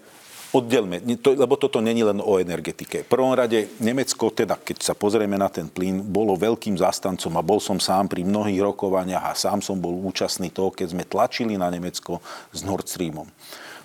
oddelme, 0.54 1.02
to, 1.18 1.34
lebo 1.34 1.58
toto 1.58 1.82
není 1.82 2.06
len 2.06 2.22
o 2.22 2.38
energetike. 2.38 3.02
V 3.04 3.10
prvom 3.10 3.34
rade 3.34 3.74
Nemecko, 3.82 4.30
teda 4.30 4.56
keď 4.62 4.86
sa 4.86 4.94
pozrieme 4.94 5.34
na 5.34 5.50
ten 5.50 5.66
plyn, 5.66 6.06
bolo 6.06 6.38
veľkým 6.38 6.78
zastancom 6.78 7.34
a 7.34 7.42
bol 7.42 7.58
som 7.58 7.82
sám 7.82 8.06
pri 8.06 8.22
mnohých 8.22 8.62
rokovaniach 8.62 9.34
a 9.34 9.34
sám 9.34 9.66
som 9.66 9.82
bol 9.82 9.98
účastný 10.06 10.54
toho, 10.54 10.70
keď 10.70 10.94
sme 10.94 11.04
tlačili 11.10 11.58
na 11.58 11.74
Nemecko 11.74 12.22
s 12.54 12.62
Nord 12.62 12.86
Streamom 12.86 13.26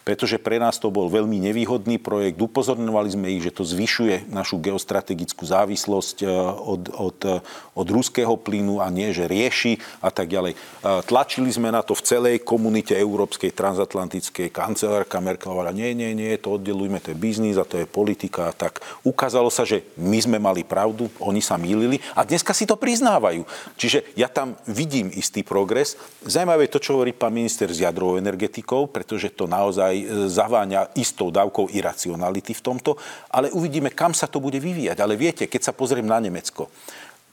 pretože 0.09 0.41
pre 0.41 0.57
nás 0.57 0.81
to 0.81 0.89
bol 0.89 1.13
veľmi 1.13 1.37
nevýhodný 1.37 2.01
projekt. 2.01 2.41
Upozorňovali 2.41 3.13
sme 3.13 3.29
ich, 3.29 3.45
že 3.45 3.53
to 3.53 3.61
zvyšuje 3.61 4.33
našu 4.33 4.57
geostrategickú 4.57 5.45
závislosť 5.45 6.25
e, 6.25 6.33
od, 6.49 6.89
od, 6.97 7.19
e, 7.29 7.37
od 7.77 7.89
ruského 7.93 8.33
plynu 8.41 8.81
a 8.81 8.89
nie, 8.89 9.13
že 9.13 9.29
rieši 9.29 9.77
a 10.01 10.09
tak 10.09 10.33
ďalej. 10.33 10.57
E, 10.57 10.59
tlačili 11.05 11.53
sme 11.53 11.69
na 11.69 11.85
to 11.85 11.93
v 11.93 12.09
celej 12.09 12.37
komunite 12.41 12.97
európskej, 12.97 13.53
transatlantickej. 13.53 14.49
Kancelárka 14.49 15.21
Merkelová, 15.21 15.77
nie, 15.77 15.93
nie, 15.93 16.17
nie, 16.17 16.41
to 16.41 16.57
oddelujme, 16.57 17.05
to 17.05 17.13
je 17.13 17.21
biznis 17.21 17.61
a 17.61 17.69
to 17.69 17.77
je 17.77 17.85
politika. 17.85 18.49
A 18.49 18.57
tak 18.57 18.81
ukázalo 19.05 19.53
sa, 19.53 19.69
že 19.69 19.85
my 20.01 20.17
sme 20.25 20.41
mali 20.41 20.65
pravdu, 20.65 21.13
oni 21.21 21.45
sa 21.45 21.61
mýlili 21.61 22.01
a 22.17 22.25
dneska 22.25 22.57
si 22.57 22.65
to 22.65 22.81
priznávajú. 22.81 23.45
Čiže 23.77 24.17
ja 24.17 24.33
tam 24.33 24.57
vidím 24.65 25.13
istý 25.13 25.45
progres. 25.45 26.01
Zajímavé 26.25 26.65
je 26.65 26.73
to, 26.73 26.81
čo 26.81 26.97
hovorí 26.97 27.13
pán 27.13 27.37
minister 27.37 27.69
s 27.69 27.85
jadrovou 27.85 28.17
energetikou, 28.17 28.89
pretože 28.89 29.29
to 29.37 29.45
naozaj 29.45 29.98
E, 30.05 30.31
zaváňa 30.31 30.95
istou 30.95 31.33
dávkou 31.33 31.73
iracionality 31.73 32.53
v 32.55 32.65
tomto, 32.65 32.95
ale 33.33 33.51
uvidíme, 33.51 33.91
kam 33.91 34.13
sa 34.15 34.31
to 34.31 34.39
bude 34.39 34.59
vyvíjať. 34.61 34.99
Ale 35.01 35.19
viete, 35.19 35.51
keď 35.51 35.71
sa 35.71 35.73
pozriem 35.73 36.07
na 36.07 36.21
Nemecko, 36.23 36.71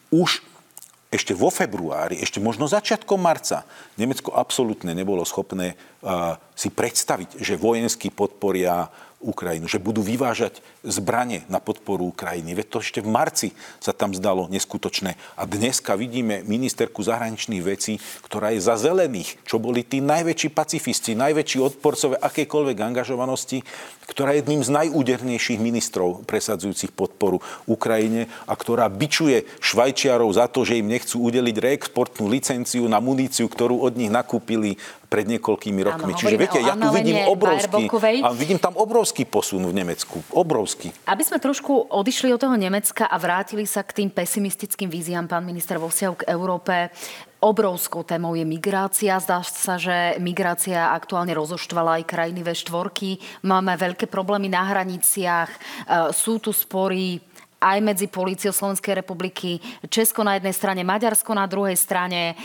už 0.09 0.41
ešte 1.13 1.31
vo 1.31 1.47
februári, 1.47 2.19
ešte 2.19 2.43
možno 2.43 2.67
začiatkom 2.67 3.15
marca, 3.21 3.63
Nemecko 3.95 4.35
absolútne 4.35 4.91
nebolo 4.91 5.23
schopné 5.23 5.79
uh, 6.03 6.35
si 6.51 6.67
predstaviť, 6.67 7.39
že 7.39 7.55
vojensky 7.55 8.11
podporia 8.11 8.91
Ukrajinu, 9.25 9.67
že 9.67 9.81
budú 9.81 10.05
vyvážať 10.05 10.63
zbranie 10.85 11.43
na 11.51 11.57
podporu 11.59 12.13
Ukrajiny. 12.13 12.55
Veď 12.55 12.67
to 12.69 12.77
ešte 12.79 13.01
v 13.01 13.09
marci 13.09 13.49
sa 13.81 13.91
tam 13.91 14.13
zdalo 14.13 14.47
neskutočné. 14.47 15.17
A 15.35 15.43
dneska 15.49 15.97
vidíme 15.97 16.45
ministerku 16.45 17.01
zahraničných 17.01 17.65
vecí, 17.65 17.97
ktorá 18.23 18.53
je 18.53 18.61
za 18.61 18.77
zelených, 18.77 19.41
čo 19.43 19.57
boli 19.59 19.83
tí 19.83 19.99
najväčší 19.99 20.53
pacifisti, 20.53 21.17
najväčší 21.17 21.59
odporcové 21.59 22.21
akékoľvek 22.21 22.77
angažovanosti, 22.79 23.65
ktorá 24.05 24.37
je 24.37 24.45
jedným 24.45 24.61
z 24.61 24.69
najúdernejších 24.69 25.57
ministrov 25.57 26.29
presadzujúcich 26.29 26.93
podporu 26.93 27.41
Ukrajine 27.65 28.29
a 28.45 28.53
ktorá 28.53 28.85
bičuje 28.85 29.49
Švajčiarov 29.57 30.29
za 30.29 30.45
to, 30.45 30.61
že 30.61 30.77
im 30.77 30.93
nechcú 30.93 31.25
udeliť 31.25 31.57
reexportnú 31.57 32.29
licenciu 32.29 32.85
na 32.85 33.01
muníciu, 33.01 33.49
ktorú 33.49 33.81
od 33.81 33.97
nich 33.97 34.13
nakúpili 34.13 34.77
pred 35.15 35.31
niekoľkými 35.31 35.79
rokmi. 35.79 36.11
Áno, 36.11 36.19
Čiže 36.19 36.35
viete, 36.35 36.59
ja 36.59 36.75
tu 36.75 36.91
vidím 36.91 37.23
obrovský, 37.31 37.87
a 38.19 38.35
vidím 38.35 38.59
tam 38.59 38.75
obrovský 38.75 39.23
posun 39.23 39.63
v 39.63 39.71
Nemecku. 39.71 40.19
Obrovský. 40.35 40.91
Aby 41.07 41.23
sme 41.23 41.39
trošku 41.39 41.87
odišli 41.87 42.35
od 42.35 42.43
toho 42.43 42.59
Nemecka 42.59 43.07
a 43.07 43.15
vrátili 43.15 43.63
sa 43.63 43.87
k 43.87 44.03
tým 44.03 44.11
pesimistickým 44.11 44.91
víziám, 44.91 45.31
pán 45.31 45.47
minister, 45.47 45.79
vo 45.79 45.87
vzťahu 45.87 46.15
k 46.19 46.27
Európe, 46.27 46.91
Obrovskou 47.45 48.01
témou 48.01 48.33
je 48.33 48.41
migrácia. 48.41 49.21
Zdá 49.21 49.45
sa, 49.45 49.77
že 49.77 50.17
migrácia 50.17 50.89
aktuálne 50.89 51.29
rozoštvala 51.37 52.01
aj 52.01 52.09
krajiny 52.09 52.41
V4. 52.41 53.45
Máme 53.45 53.77
veľké 53.77 54.09
problémy 54.09 54.49
na 54.49 54.65
hraniciach, 54.65 55.51
e, 55.53 55.59
sú 56.09 56.41
tu 56.41 56.49
spory 56.49 57.21
aj 57.59 57.77
medzi 57.81 58.05
políciou 58.11 58.53
Slovenskej 58.53 58.99
republiky, 59.01 59.57
Česko 59.89 60.21
na 60.21 60.37
jednej 60.37 60.53
strane, 60.53 60.81
Maďarsko 60.83 61.31
na 61.33 61.47
druhej 61.47 61.75
strane. 61.79 62.31
E, 62.31 62.35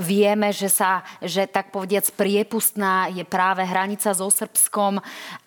vieme, 0.00 0.50
že 0.50 0.72
sa, 0.72 1.04
že 1.20 1.46
tak 1.46 1.70
povediac 1.70 2.08
priepustná 2.16 3.12
je 3.12 3.22
práve 3.22 3.62
hranica 3.62 4.10
so 4.10 4.26
Srbskom 4.28 4.98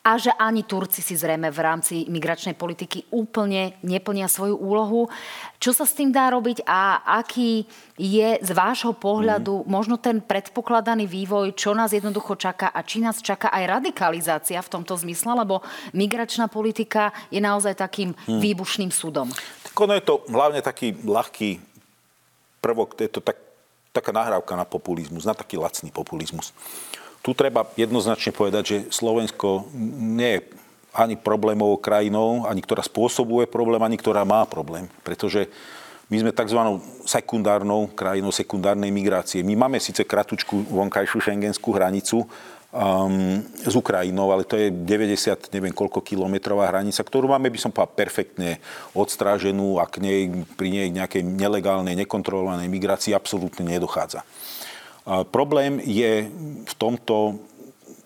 a 0.07 0.11
že 0.15 0.31
ani 0.39 0.63
Turci 0.63 1.03
si 1.03 1.19
zrejme 1.19 1.51
v 1.51 1.59
rámci 1.59 1.95
migračnej 2.07 2.55
politiky 2.55 3.11
úplne 3.11 3.75
neplnia 3.83 4.31
svoju 4.31 4.55
úlohu. 4.55 5.11
Čo 5.57 5.73
sa 5.73 5.89
s 5.89 5.97
tým 5.97 6.13
dá 6.13 6.29
robiť 6.29 6.61
a 6.69 7.01
aký 7.17 7.65
je 7.97 8.37
z 8.37 8.51
vášho 8.53 8.93
pohľadu 8.93 9.65
mm. 9.65 9.65
možno 9.65 9.97
ten 9.97 10.21
predpokladaný 10.21 11.09
vývoj, 11.09 11.57
čo 11.57 11.73
nás 11.73 11.89
jednoducho 11.89 12.37
čaká 12.37 12.69
a 12.69 12.85
či 12.85 13.01
nás 13.01 13.25
čaká 13.25 13.49
aj 13.49 13.81
radikalizácia 13.81 14.61
v 14.61 14.69
tomto 14.69 14.93
zmysle, 15.01 15.33
lebo 15.33 15.65
migračná 15.97 16.45
politika 16.45 17.09
je 17.33 17.41
naozaj 17.41 17.73
takým 17.73 18.13
mm. 18.13 18.37
výbušným 18.37 18.93
súdom. 18.93 19.33
Tak 19.65 19.73
ono 19.73 19.97
je 19.97 20.05
to 20.05 20.21
hlavne 20.29 20.61
taký 20.61 20.93
ľahký 20.93 21.57
prvok, 22.61 22.93
je 23.01 23.09
to 23.09 23.21
tak, 23.25 23.41
taká 23.89 24.13
nahrávka 24.13 24.53
na 24.53 24.65
populizmus, 24.65 25.25
na 25.25 25.33
taký 25.33 25.57
lacný 25.57 25.89
populizmus 25.89 26.53
tu 27.27 27.35
treba 27.35 27.67
jednoznačne 27.75 28.31
povedať, 28.31 28.63
že 28.63 28.77
Slovensko 28.87 29.67
nie 29.99 30.39
je 30.39 30.41
ani 30.97 31.13
problémovou 31.13 31.77
krajinou, 31.77 32.49
ani 32.49 32.65
ktorá 32.65 32.81
spôsobuje 32.81 33.45
problém, 33.45 33.77
ani 33.85 34.01
ktorá 34.01 34.25
má 34.25 34.41
problém. 34.49 34.89
Pretože 35.05 35.45
my 36.09 36.23
sme 36.23 36.31
tzv. 36.33 36.59
sekundárnou 37.05 37.91
krajinou 37.93 38.33
sekundárnej 38.33 38.89
migrácie. 38.89 39.45
My 39.45 39.53
máme 39.53 39.77
síce 39.77 40.01
kratučku 40.07 40.65
vonkajšiu 40.73 41.19
šengenskú 41.19 41.75
hranicu 41.75 42.23
um, 42.23 43.43
s 43.43 43.73
Ukrajinou, 43.75 44.31
ale 44.31 44.47
to 44.47 44.55
je 44.55 44.71
90, 44.71 45.51
neviem 45.51 45.75
koľko 45.75 45.99
kilometrová 45.99 46.71
hranica, 46.71 47.03
ktorú 47.03 47.27
máme, 47.27 47.51
by 47.51 47.59
som 47.59 47.75
povedal, 47.75 47.93
perfektne 47.93 48.63
odstráženú 48.95 49.83
a 49.83 49.85
k 49.85 49.99
nej, 49.99 50.21
pri 50.55 50.69
nej 50.71 50.87
nejakej 50.95 51.27
nelegálnej, 51.27 51.99
nekontrolovanej 51.99 52.71
migrácii 52.71 53.11
absolútne 53.11 53.67
nedochádza. 53.67 54.23
Problém 55.31 55.79
je 55.83 56.27
v 56.67 56.73
tomto, 56.75 57.39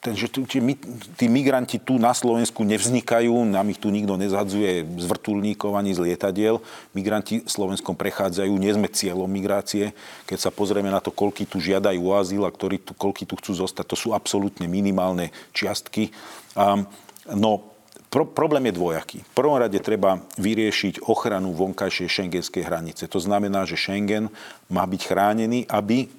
ten, 0.02 0.18
že 0.18 0.26
my, 0.58 0.74
tí 1.14 1.30
migranti 1.30 1.78
tu 1.78 2.02
na 2.02 2.10
Slovensku 2.10 2.66
nevznikajú, 2.66 3.45
nám 3.45 3.70
ich 3.70 3.78
tu 3.78 3.93
nikto 3.93 4.18
nezhadzuje 4.18 4.82
z 4.97 5.06
vrtulníkov 5.06 5.78
ani 5.78 5.93
z 5.93 6.02
lietadiel. 6.02 6.58
Migranti 6.97 7.45
Slovenskom 7.45 7.93
prechádzajú, 7.93 8.49
nie 8.58 8.74
sme 8.74 8.89
cieľom 8.89 9.30
migrácie. 9.30 9.93
Keď 10.26 10.38
sa 10.41 10.49
pozrieme 10.49 10.89
na 10.89 10.97
to, 10.97 11.14
koľky 11.14 11.45
tu 11.45 11.62
žiadajú 11.62 12.02
o 12.02 12.18
azyl 12.18 12.49
a 12.49 12.52
ktorí 12.52 12.82
tu, 12.82 12.97
koľky 12.97 13.30
tu 13.30 13.38
chcú 13.38 13.54
zostať, 13.54 13.93
to 13.93 13.97
sú 13.97 14.18
absolútne 14.18 14.66
minimálne 14.66 15.30
čiastky. 15.54 16.10
Um, 16.58 16.89
no, 17.30 17.70
Pro, 18.12 18.28
problém 18.28 18.68
je 18.68 18.76
dvojaký. 18.76 19.24
V 19.24 19.34
prvom 19.39 19.56
rade 19.56 19.80
treba 19.80 20.20
vyriešiť 20.36 21.08
ochranu 21.08 21.56
vonkajšej 21.56 22.12
šengenskej 22.12 22.68
hranice. 22.68 23.08
To 23.08 23.24
znamená, 23.24 23.64
že 23.64 23.80
Schengen 23.80 24.28
má 24.68 24.84
byť 24.84 25.02
chránený, 25.08 25.64
aby 25.72 26.12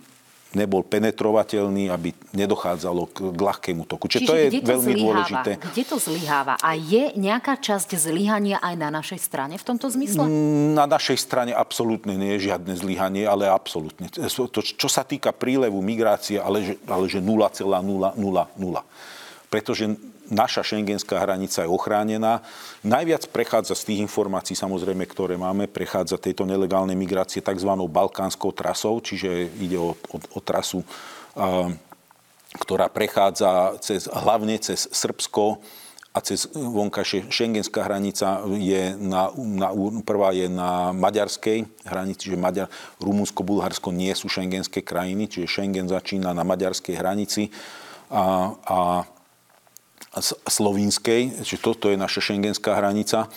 nebol 0.54 0.84
penetrovateľný, 0.84 1.88
aby 1.88 2.12
nedochádzalo 2.32 3.02
k, 3.10 3.16
k 3.32 3.40
ľahkému 3.40 3.84
toku. 3.88 4.08
Čiže, 4.08 4.20
Čiže 4.22 4.28
to 4.28 4.34
je 4.34 4.46
to 4.48 4.68
veľmi 4.68 4.92
zlyháva? 4.92 5.02
dôležité. 5.02 5.50
Kde 5.60 5.82
to 5.84 5.96
zlyháva? 5.98 6.54
A 6.60 6.70
je 6.76 7.04
nejaká 7.16 7.56
časť 7.60 7.96
zlyhania 7.96 8.60
aj 8.60 8.74
na 8.76 8.88
našej 8.92 9.20
strane 9.20 9.54
v 9.56 9.64
tomto 9.64 9.88
zmysle? 9.88 10.24
Mm, 10.24 10.76
na 10.76 10.84
našej 10.88 11.18
strane 11.20 11.52
absolútne 11.52 12.14
nie 12.16 12.36
je 12.36 12.52
žiadne 12.52 12.72
zlyhanie, 12.76 13.24
ale 13.24 13.48
absolútne. 13.48 14.08
To, 14.12 14.60
čo 14.60 14.88
sa 14.88 15.02
týka 15.06 15.32
prílevu 15.32 15.80
migrácie, 15.80 16.36
ale 16.40 16.62
že, 16.62 16.74
ale 16.88 17.08
že 17.08 17.20
0,000. 17.20 17.64
Pretože 19.52 19.84
naša 20.32 20.64
šengenská 20.64 21.20
hranica 21.20 21.60
je 21.60 21.68
ochránená. 21.68 22.40
Najviac 22.80 23.28
prechádza 23.28 23.76
z 23.76 23.92
tých 23.92 24.00
informácií, 24.08 24.56
samozrejme, 24.56 25.04
ktoré 25.04 25.36
máme, 25.36 25.68
prechádza 25.68 26.16
tejto 26.16 26.48
nelegálnej 26.48 26.96
migrácie 26.96 27.44
tzv. 27.44 27.68
balkánskou 27.68 28.56
trasou, 28.56 28.96
čiže 29.04 29.52
ide 29.60 29.76
o, 29.76 29.92
o, 29.92 30.16
o 30.16 30.40
trasu, 30.40 30.80
a, 31.36 31.68
ktorá 32.56 32.88
prechádza 32.88 33.76
cez, 33.84 34.08
hlavne 34.08 34.56
cez 34.56 34.88
Srbsko, 34.88 35.60
a 36.12 36.20
cez 36.20 36.44
vonkajšie 36.52 37.32
šengenská 37.32 37.88
hranica 37.88 38.44
je 38.60 38.92
na, 39.00 39.32
na, 39.32 39.72
prvá 40.04 40.36
je 40.36 40.44
na 40.44 40.92
maďarskej 40.92 41.64
hranici, 41.88 42.28
čiže 42.28 42.36
Maďar, 42.36 42.68
Rumunsko, 43.00 43.40
Bulharsko 43.40 43.88
nie 43.96 44.12
sú 44.12 44.28
šengenské 44.28 44.84
krajiny, 44.84 45.24
čiže 45.24 45.48
Schengen 45.48 45.88
začína 45.88 46.36
na 46.36 46.44
maďarskej 46.44 46.94
hranici 47.00 47.48
a, 48.12 48.52
a 48.60 48.78
Slovínskej, 50.20 51.40
čiže 51.40 51.64
toto 51.64 51.88
je 51.88 51.96
naša 51.96 52.20
šengenská 52.20 52.76
hranica. 52.76 53.32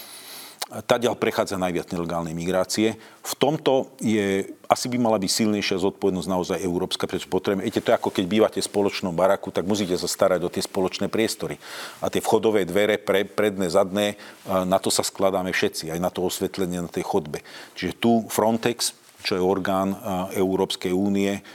Tadiaľ 0.65 1.13
prechádza 1.15 1.61
najviac 1.61 1.93
nelegálnej 1.93 2.33
migrácie. 2.33 2.97
V 3.21 3.33
tomto 3.37 3.93
je, 4.01 4.49
asi 4.65 4.89
by 4.89 4.97
mala 4.97 5.21
byť 5.21 5.29
silnejšia 5.29 5.77
zodpovednosť 5.77 6.25
naozaj 6.25 6.57
európska, 6.57 7.05
pretože 7.05 7.29
potrebujeme, 7.29 7.69
viete, 7.69 7.85
to 7.85 7.93
je 7.93 7.99
ako 8.01 8.09
keď 8.09 8.25
bývate 8.25 8.59
v 8.59 8.69
spoločnom 8.73 9.13
baraku, 9.13 9.53
tak 9.53 9.69
musíte 9.69 9.93
sa 9.93 10.09
starať 10.09 10.41
o 10.41 10.49
tie 10.49 10.65
spoločné 10.65 11.05
priestory. 11.05 11.61
A 12.01 12.09
tie 12.09 12.17
vchodové 12.17 12.65
dvere, 12.65 12.97
pre, 12.97 13.29
predné, 13.29 13.69
zadné, 13.69 14.17
na 14.49 14.81
to 14.81 14.89
sa 14.89 15.05
skladáme 15.05 15.53
všetci, 15.53 15.93
aj 15.93 16.01
na 16.01 16.09
to 16.09 16.25
osvetlenie 16.25 16.81
na 16.81 16.89
tej 16.89 17.05
chodbe. 17.05 17.45
Čiže 17.77 17.93
tu 18.01 18.11
Frontex, 18.27 18.97
čo 19.21 19.37
je 19.37 19.45
orgán 19.45 19.93
Európskej 20.33 20.91
únie, 20.91 21.45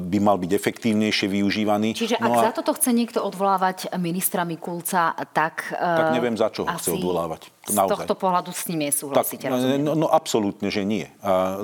by 0.00 0.18
mal 0.22 0.38
byť 0.38 0.50
efektívnejšie 0.54 1.26
využívaný. 1.26 1.98
Čiže 1.98 2.22
no 2.22 2.30
ak 2.30 2.38
a... 2.38 2.42
za 2.50 2.52
toto 2.54 2.70
chce 2.78 2.94
niekto 2.94 3.18
odvolávať 3.18 3.90
ministra 3.98 4.46
Mikulca, 4.46 5.10
tak... 5.34 5.74
Tak 5.74 6.14
neviem, 6.14 6.38
za 6.38 6.54
čo 6.54 6.62
ho 6.62 6.70
chce 6.78 6.94
odvolávať. 6.94 7.50
Z 7.66 7.74
Naozaj. 7.74 8.06
tohto 8.06 8.14
pohľadu 8.14 8.54
s 8.54 8.62
ním 8.70 8.86
nesúhlasíte, 8.86 9.50
tak, 9.50 9.58
no, 9.82 9.98
no 9.98 10.06
absolútne, 10.06 10.70
že 10.70 10.86
nie. 10.86 11.10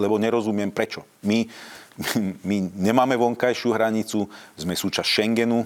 Lebo 0.03 0.19
nerozumiem 0.19 0.75
prečo. 0.75 1.07
My, 1.23 1.47
my 2.49 2.57
nemáme 2.75 3.15
vonkajšiu 3.15 3.71
hranicu, 3.71 4.27
sme 4.59 4.75
súčasť 4.75 5.07
Schengenu 5.07 5.63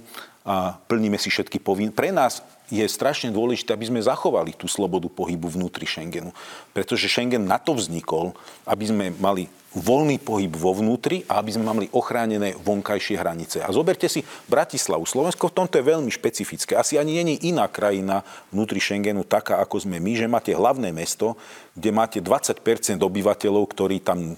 a 0.46 0.78
plníme 0.86 1.18
si 1.18 1.26
všetky 1.26 1.58
povinnosti. 1.58 1.98
Pre 1.98 2.14
nás 2.14 2.38
je 2.70 2.82
strašne 2.86 3.34
dôležité, 3.34 3.74
aby 3.74 3.90
sme 3.90 4.02
zachovali 4.02 4.54
tú 4.54 4.70
slobodu 4.70 5.10
pohybu 5.10 5.50
vnútri 5.50 5.86
Schengenu. 5.86 6.30
Pretože 6.70 7.10
Schengen 7.10 7.46
na 7.46 7.58
to 7.58 7.74
vznikol, 7.74 8.34
aby 8.66 8.84
sme 8.86 9.06
mali 9.18 9.50
voľný 9.76 10.16
pohyb 10.16 10.48
vo 10.56 10.72
vnútri 10.72 11.20
a 11.28 11.38
aby 11.38 11.52
sme 11.52 11.68
mali 11.68 11.86
ochránené 11.92 12.56
vonkajšie 12.56 13.20
hranice. 13.20 13.60
A 13.60 13.68
zoberte 13.70 14.08
si 14.08 14.24
Bratislavu. 14.48 15.04
Slovensko 15.04 15.52
v 15.52 15.56
tomto 15.62 15.76
je 15.76 15.84
veľmi 15.84 16.08
špecifické. 16.08 16.72
Asi 16.74 16.96
ani 16.96 17.20
není 17.20 17.36
iná 17.44 17.68
krajina 17.68 18.24
vnútri 18.48 18.80
Schengenu 18.80 19.22
taká, 19.28 19.60
ako 19.60 19.84
sme 19.84 20.00
my, 20.00 20.12
že 20.16 20.26
máte 20.30 20.56
hlavné 20.56 20.90
mesto, 20.96 21.36
kde 21.76 21.90
máte 21.92 22.18
20% 22.24 22.56
obyvateľov, 23.04 23.68
ktorí 23.68 24.00
tam 24.00 24.32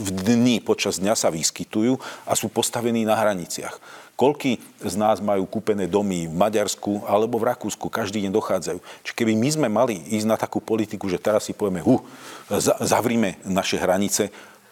v 0.00 0.08
dni 0.24 0.64
počas 0.64 0.96
dňa 0.96 1.12
sa 1.12 1.28
vyskytujú 1.28 2.00
a 2.24 2.32
sú 2.32 2.48
postavení 2.48 3.04
na 3.04 3.14
hraniciach. 3.20 4.08
Koľky 4.20 4.60
z 4.84 4.94
nás 5.00 5.16
majú 5.24 5.48
kúpené 5.48 5.88
domy 5.88 6.28
v 6.28 6.34
Maďarsku 6.36 7.08
alebo 7.08 7.40
v 7.40 7.56
Rakúsku, 7.56 7.88
každý 7.88 8.20
deň 8.28 8.36
dochádzajú. 8.36 8.78
Čiže 9.00 9.16
keby 9.16 9.32
my 9.32 9.48
sme 9.48 9.68
mali 9.72 9.96
ísť 10.12 10.28
na 10.28 10.36
takú 10.36 10.60
politiku, 10.60 11.08
že 11.08 11.16
teraz 11.16 11.48
si 11.48 11.56
povieme, 11.56 11.80
hu, 11.80 12.04
zavrime 12.84 13.40
naše 13.48 13.80
hranice, 13.80 14.28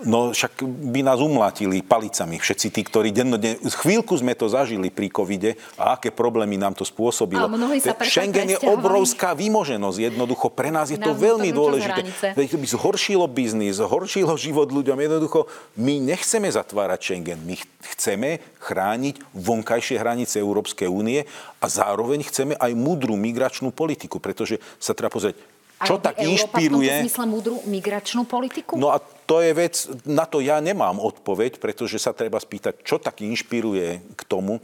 No 0.06 0.30
však 0.30 0.62
by 0.62 1.02
nás 1.02 1.18
umlátili 1.18 1.82
palicami 1.82 2.38
všetci 2.38 2.70
tí, 2.70 2.86
ktorí 2.86 3.10
dennodenne... 3.10 3.58
Chvíľku 3.66 4.14
sme 4.14 4.38
to 4.38 4.46
zažili 4.46 4.94
pri 4.94 5.10
covide 5.10 5.58
a 5.74 5.98
aké 5.98 6.14
problémy 6.14 6.54
nám 6.54 6.78
to 6.78 6.86
spôsobilo. 6.86 7.50
sa 7.82 7.98
Schengen 8.06 8.54
je 8.54 8.62
obrovská 8.62 9.34
výmoženosť. 9.34 9.98
Jednoducho 10.14 10.54
pre 10.54 10.70
nás 10.70 10.94
je 10.94 11.02
to 11.02 11.18
veľmi 11.18 11.50
to 11.50 11.58
dôležité. 11.58 12.00
By 12.38 12.66
zhoršilo 12.70 13.26
biznis, 13.26 13.82
zhoršilo 13.82 14.38
život 14.38 14.70
ľuďom. 14.70 15.02
Jednoducho 15.02 15.50
my 15.74 15.98
nechceme 15.98 16.46
zatvárať 16.46 16.98
Schengen. 17.02 17.42
My 17.42 17.58
chceme 17.98 18.38
chrániť 18.62 19.18
vonkajšie 19.34 19.98
hranice 19.98 20.38
Európskej 20.38 20.86
únie 20.86 21.26
a 21.58 21.66
zároveň 21.66 22.22
chceme 22.22 22.54
aj 22.54 22.70
múdru 22.78 23.18
migračnú 23.18 23.74
politiku, 23.74 24.22
pretože 24.22 24.62
sa 24.78 24.94
treba 24.94 25.10
pozrieť, 25.10 25.57
čo 25.86 26.02
tak 26.02 26.18
inšpiruje... 26.18 26.90
v 26.90 27.02
zmysle 27.06 27.26
múdru 27.30 27.56
migračnú 27.68 28.26
politiku? 28.26 28.74
No 28.74 28.90
a 28.90 28.98
to 28.98 29.38
je 29.38 29.52
vec, 29.54 29.74
na 30.02 30.26
to 30.26 30.42
ja 30.42 30.58
nemám 30.58 30.98
odpoveď, 30.98 31.62
pretože 31.62 32.02
sa 32.02 32.10
treba 32.10 32.42
spýtať, 32.42 32.82
čo 32.82 32.98
tak 32.98 33.22
inšpiruje 33.22 34.16
k 34.18 34.22
tomu, 34.26 34.58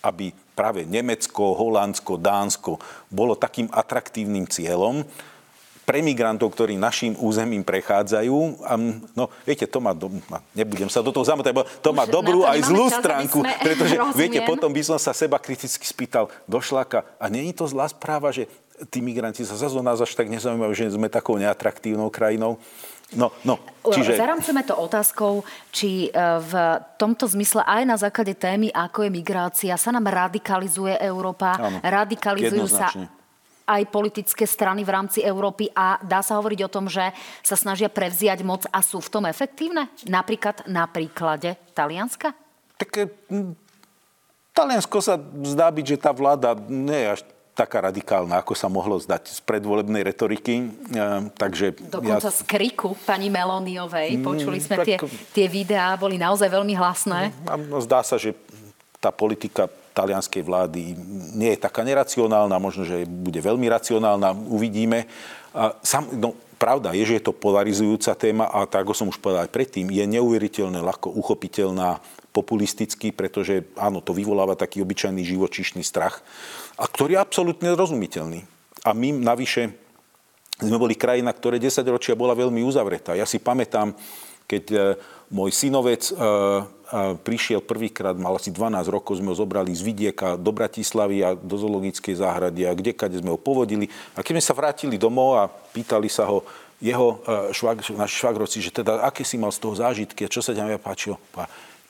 aby 0.00 0.30
práve 0.54 0.86
Nemecko, 0.86 1.56
Holandsko, 1.56 2.20
Dánsko 2.20 2.78
bolo 3.10 3.36
takým 3.36 3.68
atraktívnym 3.72 4.46
cieľom 4.48 5.04
pre 5.90 6.06
migrantov, 6.06 6.54
ktorí 6.54 6.78
našim 6.78 7.18
územím 7.18 7.66
prechádzajú. 7.66 8.62
A, 8.62 8.78
no, 9.18 9.26
viete, 9.42 9.66
to 9.66 9.82
má, 9.82 9.90
do, 9.90 10.06
nebudem 10.54 10.86
sa 10.86 11.02
do 11.02 11.10
toho 11.10 11.26
zamotať, 11.26 11.82
to 11.82 11.90
má 11.90 12.06
dobrú 12.06 12.46
aj 12.46 12.62
zlú 12.62 12.86
čas, 12.86 13.02
stránku, 13.02 13.42
pretože, 13.66 13.98
rozumiem. 13.98 14.14
viete, 14.14 14.38
potom 14.46 14.70
by 14.70 14.82
som 14.86 15.02
sa 15.02 15.10
seba 15.10 15.42
kriticky 15.42 15.82
spýtal 15.82 16.30
do 16.46 16.62
šláka, 16.62 17.02
a 17.18 17.26
není 17.26 17.50
to 17.50 17.66
zlá 17.66 17.90
správa, 17.90 18.30
že 18.30 18.46
tí 18.88 19.04
migranti 19.04 19.44
sa 19.44 19.58
zase 19.58 19.76
nás 19.84 20.00
až 20.00 20.16
tak 20.16 20.32
nezaujímajú, 20.32 20.72
že 20.72 20.94
sme 20.94 21.12
takou 21.12 21.36
neatraktívnou 21.36 22.08
krajinou. 22.08 22.56
No, 23.10 23.34
no, 23.42 23.58
čiže... 23.90 24.14
Zaramceme 24.14 24.62
to 24.62 24.78
otázkou, 24.78 25.42
či 25.74 26.06
e, 26.06 26.10
v 26.38 26.52
tomto 26.94 27.26
zmysle 27.26 27.66
aj 27.66 27.82
na 27.82 27.98
základe 27.98 28.38
témy, 28.38 28.70
ako 28.70 29.02
je 29.02 29.10
migrácia, 29.10 29.74
sa 29.74 29.90
nám 29.90 30.06
radikalizuje 30.06 30.94
Európa, 31.02 31.58
Áno, 31.58 31.82
radikalizujú 31.82 32.70
sa 32.70 32.94
aj 33.66 33.82
politické 33.90 34.46
strany 34.46 34.86
v 34.86 34.94
rámci 34.94 35.18
Európy 35.22 35.70
a 35.74 35.98
dá 36.02 36.22
sa 36.22 36.38
hovoriť 36.38 36.60
o 36.66 36.72
tom, 36.72 36.86
že 36.86 37.10
sa 37.42 37.54
snažia 37.54 37.90
prevziať 37.90 38.46
moc 38.46 38.66
a 38.70 38.78
sú 38.82 39.02
v 39.02 39.10
tom 39.10 39.24
efektívne? 39.26 39.90
Napríklad 40.06 40.66
na 40.70 40.86
príklade 40.90 41.58
Talianska? 41.74 42.34
Tak 42.78 43.10
hm, 43.30 43.54
Taliansko 44.54 44.98
sa 45.02 45.18
zdá 45.46 45.70
byť, 45.70 45.86
že 45.86 46.02
tá 46.02 46.10
vláda 46.10 46.54
nie 46.66 46.98
je 46.98 47.08
až 47.18 47.20
taká 47.60 47.84
radikálna, 47.84 48.40
ako 48.40 48.56
sa 48.56 48.72
mohlo 48.72 48.96
zdať 48.96 49.36
z 49.36 49.40
predvolebnej 49.44 50.00
retoriky. 50.00 50.72
Takže 51.36 51.76
Dokonca 51.92 52.32
ja... 52.32 52.32
z 52.32 52.40
kriku 52.48 52.96
pani 53.04 53.28
Meloniovej. 53.28 54.16
Mm, 54.16 54.24
Počuli 54.24 54.58
sme 54.64 54.80
tak... 54.80 54.86
tie, 54.88 54.96
tie 55.36 55.46
videá, 55.52 55.92
boli 56.00 56.16
naozaj 56.16 56.48
veľmi 56.48 56.72
hlasné. 56.72 57.36
No, 57.68 57.84
zdá 57.84 58.00
sa, 58.00 58.16
že 58.16 58.32
tá 58.96 59.12
politika 59.12 59.68
talianskej 59.92 60.40
vlády 60.40 60.96
nie 61.36 61.52
je 61.52 61.60
taká 61.60 61.84
neracionálna, 61.84 62.56
možno, 62.56 62.88
že 62.88 63.04
bude 63.04 63.44
veľmi 63.44 63.68
racionálna, 63.68 64.32
uvidíme. 64.48 65.04
A 65.52 65.76
sam, 65.84 66.08
no, 66.16 66.32
pravda 66.56 66.96
je, 66.96 67.04
že 67.04 67.16
je 67.20 67.24
to 67.28 67.36
polarizujúca 67.36 68.16
téma 68.16 68.48
a 68.48 68.64
tak, 68.64 68.88
ako 68.88 68.94
som 68.96 69.10
už 69.12 69.20
povedal 69.20 69.44
aj 69.44 69.52
predtým, 69.52 69.92
je 69.92 70.04
neuveriteľne 70.04 70.80
ľahko 70.80 71.12
uchopiteľná 71.12 72.00
populisticky, 72.30 73.10
pretože 73.10 73.66
áno, 73.74 73.98
to 73.98 74.14
vyvoláva 74.14 74.54
taký 74.54 74.78
obyčajný 74.80 75.26
živočíšny 75.26 75.82
strach 75.82 76.22
a 76.80 76.84
ktorý 76.88 77.20
je 77.20 77.20
absolútne 77.20 77.68
rozumiteľný. 77.76 78.40
A 78.88 78.96
my 78.96 79.12
navyše 79.12 79.76
sme 80.60 80.80
boli 80.80 80.96
krajina, 80.96 81.32
ktoré 81.32 81.60
10 81.60 81.84
ročia 81.88 82.16
bola 82.16 82.36
veľmi 82.36 82.64
uzavretá. 82.64 83.16
Ja 83.16 83.24
si 83.24 83.40
pamätám, 83.40 83.96
keď 84.44 84.64
e, 84.72 84.78
môj 85.32 85.56
synovec 85.56 86.08
e, 86.08 86.12
e, 86.12 86.20
prišiel 87.16 87.64
prvýkrát, 87.64 88.12
mal 88.16 88.36
asi 88.36 88.52
12 88.52 88.84
rokov, 88.92 89.20
sme 89.20 89.32
ho 89.32 89.36
zobrali 89.36 89.72
z 89.72 89.80
vidieka 89.84 90.36
do 90.36 90.52
Bratislavy 90.52 91.24
a 91.24 91.32
do 91.32 91.56
zoologickej 91.56 92.20
záhrady 92.20 92.68
a 92.68 92.76
kde 92.76 92.92
kade 92.92 93.16
sme 93.16 93.32
ho 93.32 93.40
povodili. 93.40 93.88
A 94.16 94.20
keď 94.20 94.36
sme 94.36 94.44
sa 94.44 94.56
vrátili 94.56 95.00
domov 95.00 95.40
a 95.40 95.48
pýtali 95.48 96.12
sa 96.12 96.28
ho 96.28 96.44
jeho 96.80 97.20
švag, 97.52 97.84
naši 97.92 98.24
švagrovci, 98.24 98.56
že 98.64 98.72
teda 98.72 99.04
aké 99.04 99.20
si 99.20 99.36
mal 99.36 99.52
z 99.52 99.60
toho 99.60 99.76
zážitky 99.76 100.24
a 100.24 100.32
čo 100.32 100.40
sa 100.40 100.56
ťa 100.56 100.80
páčilo. 100.80 101.20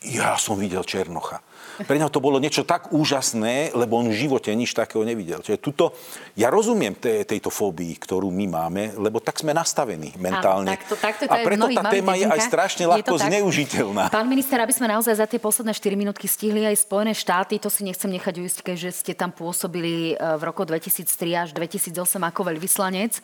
Ja 0.02 0.34
som 0.34 0.58
videl 0.58 0.82
Černocha. 0.82 1.38
Pre 1.80 1.96
neho 1.96 2.10
to 2.12 2.22
bolo 2.22 2.42
niečo 2.42 2.66
tak 2.66 2.90
úžasné, 2.90 3.72
lebo 3.72 4.00
on 4.00 4.10
v 4.10 4.16
živote 4.16 4.50
nič 4.52 4.74
takého 4.74 5.02
nevidel. 5.06 5.40
Čiže 5.40 5.58
tuto, 5.62 5.94
ja 6.34 6.50
rozumiem 6.50 6.96
te, 6.96 7.22
tejto 7.24 7.48
fóbii, 7.48 7.96
ktorú 8.00 8.28
my 8.28 8.46
máme, 8.50 8.82
lebo 8.98 9.22
tak 9.22 9.40
sme 9.40 9.54
nastavení 9.54 10.14
mentálne. 10.18 10.74
Áno, 10.74 10.80
takto, 10.80 10.94
takto 10.98 11.24
to 11.26 11.32
a 11.32 11.36
preto 11.44 11.66
tá 11.70 11.82
téma 11.90 12.14
je 12.18 12.26
aj 12.26 12.40
strašne 12.46 12.84
ľahko 12.88 13.14
zneužiteľná. 13.16 14.12
Pán 14.12 14.28
minister, 14.28 14.58
aby 14.60 14.74
sme 14.74 14.90
naozaj 14.90 15.14
za 15.16 15.26
tie 15.26 15.40
posledné 15.40 15.72
4 15.72 15.94
minútky 15.94 16.26
stihli 16.26 16.66
aj 16.66 16.82
Spojené 16.84 17.12
štáty, 17.16 17.60
to 17.60 17.68
si 17.72 17.86
nechcem 17.86 18.10
nechať 18.10 18.34
uísť, 18.40 18.58
že 18.76 18.90
ste 18.90 19.12
tam 19.12 19.30
pôsobili 19.34 20.14
e, 20.14 20.38
v 20.38 20.42
roku 20.42 20.62
2003 20.64 21.46
až 21.46 21.48
2008 21.52 21.96
ako 22.20 22.40
veľvyslanec. 22.50 23.12
E, 23.18 23.22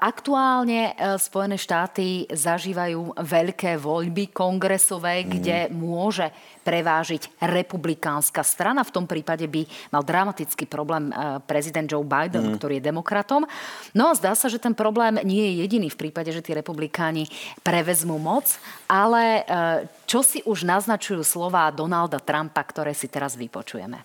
aktuálne 0.00 0.92
e, 0.94 1.16
Spojené 1.18 1.56
štáty 1.56 2.30
zažívajú 2.30 3.18
veľké 3.18 3.80
voľby 3.80 4.30
kongresové, 4.30 5.24
mm. 5.24 5.28
kde 5.28 5.58
môže 5.72 6.30
prevážiť 6.62 7.40
republikánska 7.40 8.44
strana. 8.44 8.84
V 8.84 8.94
tom 8.94 9.04
prípade 9.08 9.48
by 9.48 9.64
mal 9.92 10.04
dramatický 10.04 10.68
problém 10.68 11.10
eh, 11.10 11.40
prezident 11.44 11.88
Joe 11.88 12.04
Biden, 12.04 12.52
mm. 12.52 12.54
ktorý 12.60 12.78
je 12.78 12.88
demokratom. 12.88 13.44
No 13.96 14.12
a 14.12 14.16
zdá 14.16 14.36
sa, 14.36 14.46
že 14.46 14.60
ten 14.60 14.76
problém 14.76 15.18
nie 15.24 15.50
je 15.50 15.52
jediný 15.66 15.88
v 15.88 16.00
prípade, 16.08 16.30
že 16.30 16.44
tí 16.44 16.52
republikáni 16.52 17.26
prevezmú 17.64 18.20
moc, 18.20 18.46
ale 18.86 19.42
eh, 19.42 19.88
čo 20.04 20.20
si 20.20 20.44
už 20.44 20.64
naznačujú 20.66 21.24
slova 21.24 21.70
Donalda 21.72 22.20
Trumpa, 22.20 22.62
ktoré 22.64 22.92
si 22.94 23.08
teraz 23.08 23.34
vypočujeme. 23.34 24.02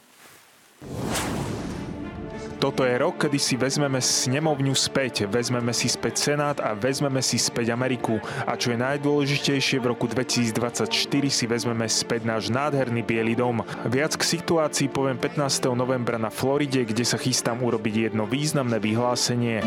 Toto 2.56 2.88
je 2.88 2.98
rok, 2.98 3.20
kedy 3.22 3.38
si 3.38 3.56
vezmeme 3.60 4.02
snemovňu 4.02 4.74
späť, 4.74 5.28
vezmeme 5.30 5.70
si 5.76 5.86
späť 5.86 6.32
Senát 6.32 6.58
a 6.64 6.74
vezmeme 6.74 7.22
si 7.22 7.38
späť 7.38 7.76
Ameriku. 7.76 8.18
A 8.48 8.58
čo 8.58 8.74
je 8.74 8.80
najdôležitejšie, 8.80 9.78
v 9.84 9.94
roku 9.94 10.10
2024 10.10 10.90
si 11.30 11.46
vezmeme 11.46 11.86
späť 11.86 12.26
náš 12.26 12.50
nádherný 12.50 13.06
Bielý 13.06 13.38
dom. 13.38 13.62
Viac 13.86 14.18
k 14.18 14.24
situácii 14.24 14.90
poviem 14.90 15.20
15. 15.20 15.46
novembra 15.78 16.18
na 16.18 16.34
Floride, 16.34 16.88
kde 16.88 17.06
sa 17.06 17.22
chystám 17.22 17.62
urobiť 17.62 18.10
jedno 18.10 18.26
významné 18.26 18.82
vyhlásenie. 18.82 19.62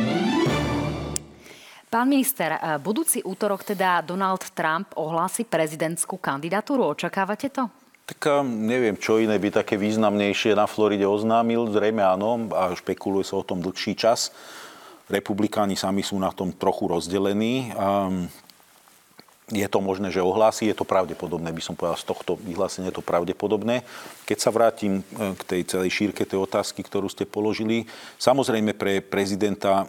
Pán 1.88 2.04
minister, 2.04 2.56
budúci 2.84 3.24
útorok 3.24 3.64
teda 3.64 4.04
Donald 4.04 4.44
Trump 4.52 4.92
ohlási 4.98 5.48
prezidentskú 5.48 6.20
kandidatúru. 6.20 6.84
Očakávate 6.84 7.48
to? 7.48 7.64
Tak 8.08 8.40
um, 8.40 8.64
neviem, 8.64 8.96
čo 8.96 9.20
iné 9.20 9.36
by 9.36 9.52
také 9.52 9.76
významnejšie 9.76 10.56
na 10.56 10.64
Floride 10.64 11.04
oznámil. 11.04 11.68
Zrejme 11.68 12.00
áno, 12.00 12.48
a 12.56 12.72
špekuluje 12.72 13.28
sa 13.28 13.36
o 13.36 13.44
tom 13.44 13.60
dlhší 13.60 14.00
čas. 14.00 14.32
Republikáni 15.12 15.76
sami 15.76 16.00
sú 16.00 16.16
na 16.16 16.32
tom 16.32 16.48
trochu 16.56 16.88
rozdelení. 16.88 17.68
Um, 17.76 18.32
je 19.52 19.64
to 19.68 19.84
možné, 19.84 20.08
že 20.08 20.24
ohlási, 20.24 20.72
je 20.72 20.76
to 20.76 20.88
pravdepodobné, 20.88 21.52
by 21.52 21.60
som 21.60 21.76
povedal, 21.76 22.00
z 22.00 22.08
tohto 22.08 22.40
vyhlásenia 22.40 22.88
je 22.88 22.96
to 22.96 23.04
pravdepodobné. 23.04 23.84
Keď 24.24 24.38
sa 24.40 24.56
vrátim 24.56 25.04
uh, 25.04 25.36
k 25.36 25.42
tej 25.44 25.60
celej 25.68 25.92
šírke 25.92 26.24
tej 26.24 26.40
otázky, 26.40 26.80
ktorú 26.80 27.12
ste 27.12 27.28
položili, 27.28 27.84
samozrejme 28.16 28.72
pre 28.72 29.04
prezidenta 29.04 29.84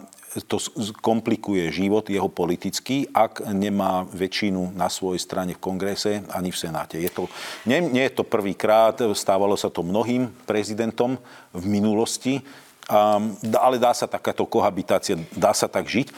to 0.46 0.62
komplikuje 1.02 1.74
život 1.74 2.06
jeho 2.06 2.30
politický, 2.30 3.10
ak 3.10 3.50
nemá 3.50 4.06
väčšinu 4.14 4.78
na 4.78 4.86
svojej 4.86 5.18
strane 5.18 5.58
v 5.58 5.62
kongrese 5.62 6.22
ani 6.30 6.54
v 6.54 6.60
Senáte. 6.60 7.02
Je 7.02 7.10
to, 7.10 7.26
nie, 7.66 7.82
nie 7.82 8.06
je 8.06 8.14
to 8.14 8.22
prvýkrát, 8.22 8.94
stávalo 9.10 9.58
sa 9.58 9.66
to 9.66 9.82
mnohým 9.82 10.30
prezidentom 10.46 11.18
v 11.50 11.64
minulosti, 11.66 12.38
um, 12.86 13.34
ale 13.58 13.82
dá 13.82 13.90
sa 13.90 14.06
takáto 14.06 14.46
kohabitácia, 14.46 15.18
dá 15.34 15.50
sa 15.50 15.66
tak 15.66 15.90
žiť. 15.90 16.14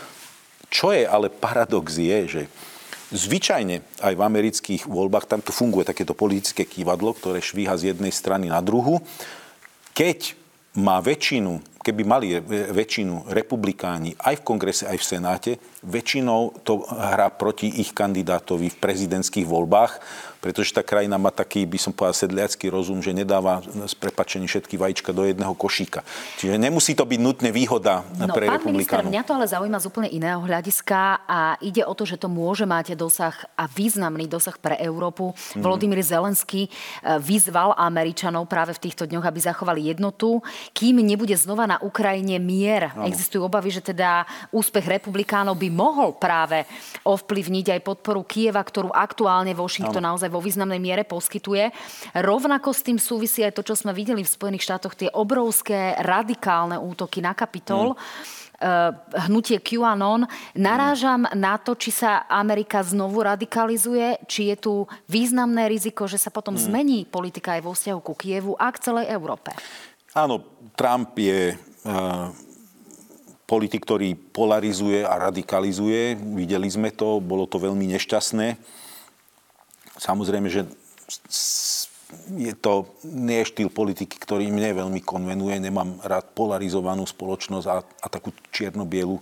Čo 0.68 0.92
je 0.92 1.08
ale 1.08 1.32
paradox 1.32 1.96
je, 1.96 2.18
že 2.28 2.42
zvyčajne 3.12 3.80
aj 4.00 4.12
v 4.16 4.24
amerických 4.24 4.82
voľbách, 4.88 5.28
tam 5.28 5.40
tu 5.40 5.52
funguje 5.52 5.88
takéto 5.88 6.12
politické 6.12 6.68
kývadlo, 6.68 7.16
ktoré 7.16 7.40
švíha 7.40 7.76
z 7.80 7.96
jednej 7.96 8.12
strany 8.12 8.48
na 8.48 8.60
druhu. 8.60 9.00
Keď 9.92 10.36
má 10.72 11.00
väčšinu, 11.04 11.60
keby 11.82 12.02
mali 12.06 12.38
väčšinu 12.70 13.28
republikáni 13.28 14.14
aj 14.16 14.40
v 14.40 14.46
kongrese, 14.46 14.86
aj 14.86 14.98
v 14.98 15.08
senáte, 15.08 15.50
väčšinou 15.82 16.62
to 16.62 16.86
hrá 16.86 17.28
proti 17.34 17.68
ich 17.82 17.90
kandidátovi 17.90 18.70
v 18.70 18.80
prezidentských 18.80 19.44
voľbách 19.44 19.92
pretože 20.42 20.74
tá 20.74 20.82
krajina 20.82 21.14
má 21.22 21.30
taký, 21.30 21.62
by 21.62 21.78
som 21.78 21.94
povedal, 21.94 22.26
sedliacký 22.26 22.66
rozum, 22.66 22.98
že 22.98 23.14
nedáva 23.14 23.62
s 23.62 23.94
prepačením 23.94 24.50
všetky 24.50 24.74
vajíčka 24.74 25.14
do 25.14 25.22
jedného 25.22 25.54
košíka. 25.54 26.02
Čiže 26.42 26.58
nemusí 26.58 26.98
to 26.98 27.06
byť 27.06 27.20
nutne 27.22 27.54
výhoda 27.54 28.02
no, 28.18 28.26
pre 28.34 28.50
republikánov. 28.50 29.06
Minister, 29.06 29.06
mňa 29.06 29.22
to 29.22 29.32
ale 29.38 29.46
zaujíma 29.46 29.78
z 29.78 29.86
úplne 29.86 30.10
iného 30.10 30.42
hľadiska 30.42 31.22
a 31.30 31.54
ide 31.62 31.86
o 31.86 31.94
to, 31.94 32.02
že 32.02 32.18
to 32.18 32.26
môže 32.26 32.66
mať 32.66 32.98
dosah 32.98 33.38
a 33.54 33.70
významný 33.70 34.26
dosah 34.26 34.58
pre 34.58 34.74
Európu. 34.82 35.30
Mm. 35.30 35.62
Volodymyr 35.62 36.02
Zelenský 36.02 36.66
eh, 36.66 37.22
vyzval 37.22 37.78
Američanov 37.78 38.50
práve 38.50 38.74
v 38.74 38.82
týchto 38.90 39.06
dňoch, 39.06 39.22
aby 39.22 39.38
zachovali 39.38 39.94
jednotu, 39.94 40.42
kým 40.74 40.98
nebude 41.06 41.38
znova 41.38 41.70
na 41.70 41.78
Ukrajine 41.78 42.42
mier. 42.42 42.90
Ano. 42.90 43.06
Existujú 43.06 43.46
obavy, 43.46 43.70
že 43.70 43.94
teda 43.94 44.26
úspech 44.50 44.90
republikánov 44.90 45.54
by 45.54 45.70
mohol 45.70 46.18
práve 46.18 46.66
ovplyvniť 47.06 47.78
aj 47.78 47.80
podporu 47.86 48.26
Kieva, 48.26 48.58
ktorú 48.58 48.90
aktuálne 48.90 49.54
Washington 49.54 50.02
ano. 50.02 50.18
naozaj 50.18 50.31
vo 50.32 50.40
významnej 50.40 50.80
miere 50.80 51.04
poskytuje. 51.04 51.68
Rovnako 52.16 52.72
s 52.72 52.80
tým 52.80 52.96
súvisí 52.96 53.44
aj 53.44 53.60
to, 53.60 53.62
čo 53.62 53.76
sme 53.76 53.92
videli 53.92 54.24
v 54.24 54.32
Spojených 54.32 54.64
štátoch, 54.64 54.96
tie 54.96 55.12
obrovské 55.12 55.94
radikálne 56.00 56.80
útoky 56.80 57.20
na 57.20 57.36
Kapitol. 57.36 57.94
Hmm 57.94 58.40
hnutie 59.26 59.58
QAnon. 59.58 60.26
Narážam 60.54 61.26
na 61.34 61.58
to, 61.58 61.74
či 61.74 61.90
sa 61.90 62.24
Amerika 62.30 62.78
znovu 62.86 63.26
radikalizuje, 63.26 64.22
či 64.30 64.54
je 64.54 64.56
tu 64.56 64.74
významné 65.10 65.66
riziko, 65.66 66.06
že 66.06 66.18
sa 66.18 66.30
potom 66.30 66.54
hmm. 66.54 66.62
zmení 66.62 66.98
politika 67.02 67.58
aj 67.58 67.62
vo 67.66 67.74
vzťahu 67.74 68.00
ku 68.00 68.14
Kievu 68.14 68.54
a 68.54 68.70
k 68.70 68.78
celej 68.78 69.10
Európe. 69.10 69.50
Áno, 70.14 70.44
Trump 70.76 71.16
je 71.16 71.56
uh, 71.56 72.28
politik, 73.48 73.84
ktorý 73.84 74.14
polarizuje 74.14 75.02
a 75.04 75.16
radikalizuje. 75.16 76.16
Videli 76.36 76.68
sme 76.68 76.92
to, 76.92 77.18
bolo 77.18 77.48
to 77.48 77.56
veľmi 77.56 77.88
nešťastné. 77.96 78.80
Samozrejme, 79.96 80.48
že 80.48 80.68
je 82.36 82.52
to 82.52 82.92
nie 83.08 83.40
štýl 83.44 83.72
politiky, 83.72 84.20
ktorý 84.20 84.52
mne 84.52 84.84
veľmi 84.84 85.00
konvenuje. 85.00 85.56
Nemám 85.60 86.00
rád 86.04 86.28
polarizovanú 86.36 87.08
spoločnosť 87.08 87.66
a, 87.68 87.76
a 87.80 88.06
takú 88.12 88.36
čierno-bielu 88.52 89.16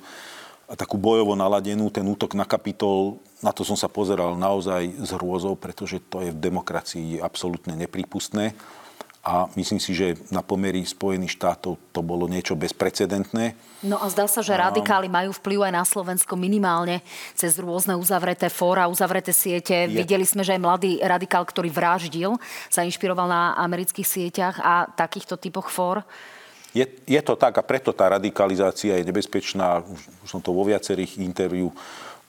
a 0.71 0.75
takú 0.75 0.99
bojovo 0.99 1.35
naladenú. 1.39 1.91
Ten 1.91 2.07
útok 2.07 2.35
na 2.35 2.47
kapitol, 2.47 3.19
na 3.43 3.55
to 3.55 3.63
som 3.67 3.79
sa 3.79 3.91
pozeral 3.91 4.35
naozaj 4.39 5.03
s 5.03 5.11
hrôzou, 5.15 5.55
pretože 5.59 6.03
to 6.11 6.23
je 6.23 6.31
v 6.35 6.43
demokracii 6.43 7.19
absolútne 7.23 7.75
nepripustné 7.79 8.55
a 9.21 9.53
myslím 9.53 9.77
si, 9.77 9.93
že 9.93 10.17
na 10.33 10.41
pomery 10.41 10.81
Spojených 10.81 11.37
štátov 11.37 11.77
to 11.93 12.01
bolo 12.01 12.25
niečo 12.25 12.57
bezprecedentné. 12.57 13.53
No 13.85 14.01
a 14.01 14.09
zdá 14.09 14.25
sa, 14.25 14.41
že 14.41 14.57
radikáli 14.57 15.13
majú 15.13 15.37
vplyv 15.37 15.69
aj 15.69 15.73
na 15.77 15.85
Slovensko 15.85 16.41
minimálne 16.41 17.05
cez 17.37 17.61
rôzne 17.61 18.01
uzavreté 18.01 18.49
fóra, 18.49 18.89
uzavreté 18.89 19.37
siete. 19.37 19.77
Je... 19.85 19.93
Videli 19.93 20.25
sme, 20.25 20.41
že 20.41 20.57
aj 20.57 20.65
mladý 20.65 20.91
radikál, 21.05 21.45
ktorý 21.45 21.69
vraždil, 21.69 22.41
sa 22.73 22.81
inšpiroval 22.81 23.29
na 23.29 23.43
amerických 23.61 24.09
sieťach 24.09 24.57
a 24.57 24.89
takýchto 24.89 25.37
typoch 25.37 25.69
fór. 25.69 26.01
Je, 26.73 26.89
je 27.05 27.21
to 27.21 27.37
tak 27.37 27.61
a 27.61 27.67
preto 27.67 27.93
tá 27.93 28.09
radikalizácia 28.09 28.97
je 28.97 29.05
nebezpečná. 29.05 29.85
Už, 29.85 30.01
už 30.25 30.29
som 30.33 30.41
to 30.41 30.57
vo 30.57 30.65
viacerých 30.65 31.21
interviu 31.21 31.77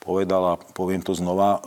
povedal 0.03 0.43
a 0.43 0.59
poviem 0.75 0.99
to 0.99 1.15
znova. 1.15 1.63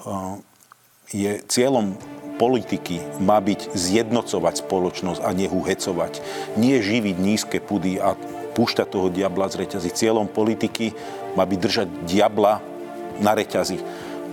Je 1.08 1.40
cieľom 1.48 1.96
politiky 2.36 3.00
má 3.22 3.38
byť 3.38 3.74
zjednocovať 3.74 4.66
spoločnosť 4.66 5.20
a 5.22 5.30
nehuhecovať. 5.30 6.12
Nie 6.58 6.82
živiť 6.82 7.16
nízke 7.18 7.58
pudy 7.62 7.98
a 8.02 8.18
púšťať 8.54 8.86
toho 8.90 9.10
diabla 9.10 9.50
z 9.50 9.66
reťazy. 9.66 9.90
Cieľom 9.90 10.30
politiky 10.30 10.94
má 11.34 11.42
byť 11.42 11.58
držať 11.58 11.88
diabla 12.06 12.62
na 13.18 13.32
reťazi. 13.34 13.78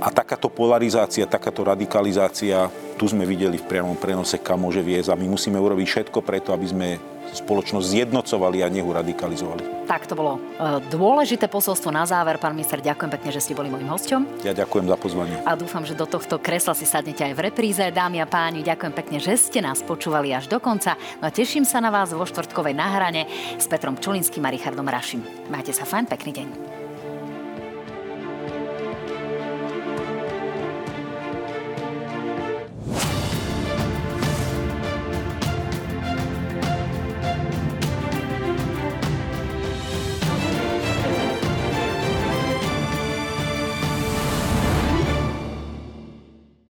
A 0.02 0.10
takáto 0.10 0.49
polarizácia, 0.49 1.30
takáto 1.30 1.62
radikalizácia, 1.62 2.74
tu 2.97 3.06
sme 3.06 3.22
videli 3.22 3.62
v 3.62 3.70
priamom 3.70 3.93
prenose, 3.93 4.41
kam 4.41 4.66
môže 4.66 4.82
viesť. 4.82 5.14
A 5.14 5.20
my 5.20 5.30
musíme 5.30 5.62
urobiť 5.62 5.86
všetko 5.86 6.26
preto, 6.26 6.58
aby 6.58 6.66
sme 6.66 6.88
spoločnosť 7.32 7.86
zjednocovali 7.86 8.66
a 8.66 8.68
nehu 8.68 8.89
radikalizovali. 8.89 9.86
Tak 9.88 10.10
to 10.10 10.18
bolo 10.18 10.41
e, 10.58 10.82
dôležité 10.91 11.47
posolstvo 11.47 11.93
na 11.93 12.04
záver. 12.04 12.41
Pán 12.41 12.58
minister, 12.58 12.82
ďakujem 12.82 13.12
pekne, 13.14 13.30
že 13.30 13.39
ste 13.45 13.54
boli 13.54 13.70
môjim 13.70 13.88
hosťom. 13.88 14.41
Ja 14.43 14.58
ďakujem 14.58 14.89
za 14.89 14.97
pozvanie. 14.97 15.38
A 15.47 15.56
dúfam, 15.56 15.86
že 15.86 15.95
do 15.95 16.10
tohto 16.10 16.41
kresla 16.41 16.76
si 16.76 16.84
sadnete 16.84 17.24
aj 17.24 17.34
v 17.38 17.41
repríze. 17.54 17.84
Dámy 17.93 18.20
a 18.20 18.28
páni, 18.28 18.66
ďakujem 18.66 18.93
pekne, 18.97 19.18
že 19.22 19.38
ste 19.38 19.64
nás 19.64 19.86
počúvali 19.86 20.34
až 20.34 20.49
do 20.52 20.58
konca. 20.58 20.97
No 21.22 21.30
a 21.30 21.32
teším 21.32 21.64
sa 21.64 21.80
na 21.80 21.93
vás 21.93 22.12
vo 22.12 22.26
štvrtkovej 22.26 22.76
nahrane 22.76 23.30
s 23.56 23.70
Petrom 23.70 23.95
Čulinským 23.95 24.43
a 24.43 24.52
Richardom 24.52 24.89
Rašim. 24.89 25.24
Majte 25.54 25.72
sa 25.72 25.88
fajn, 25.88 26.10
pekný 26.10 26.32
deň. 26.41 26.81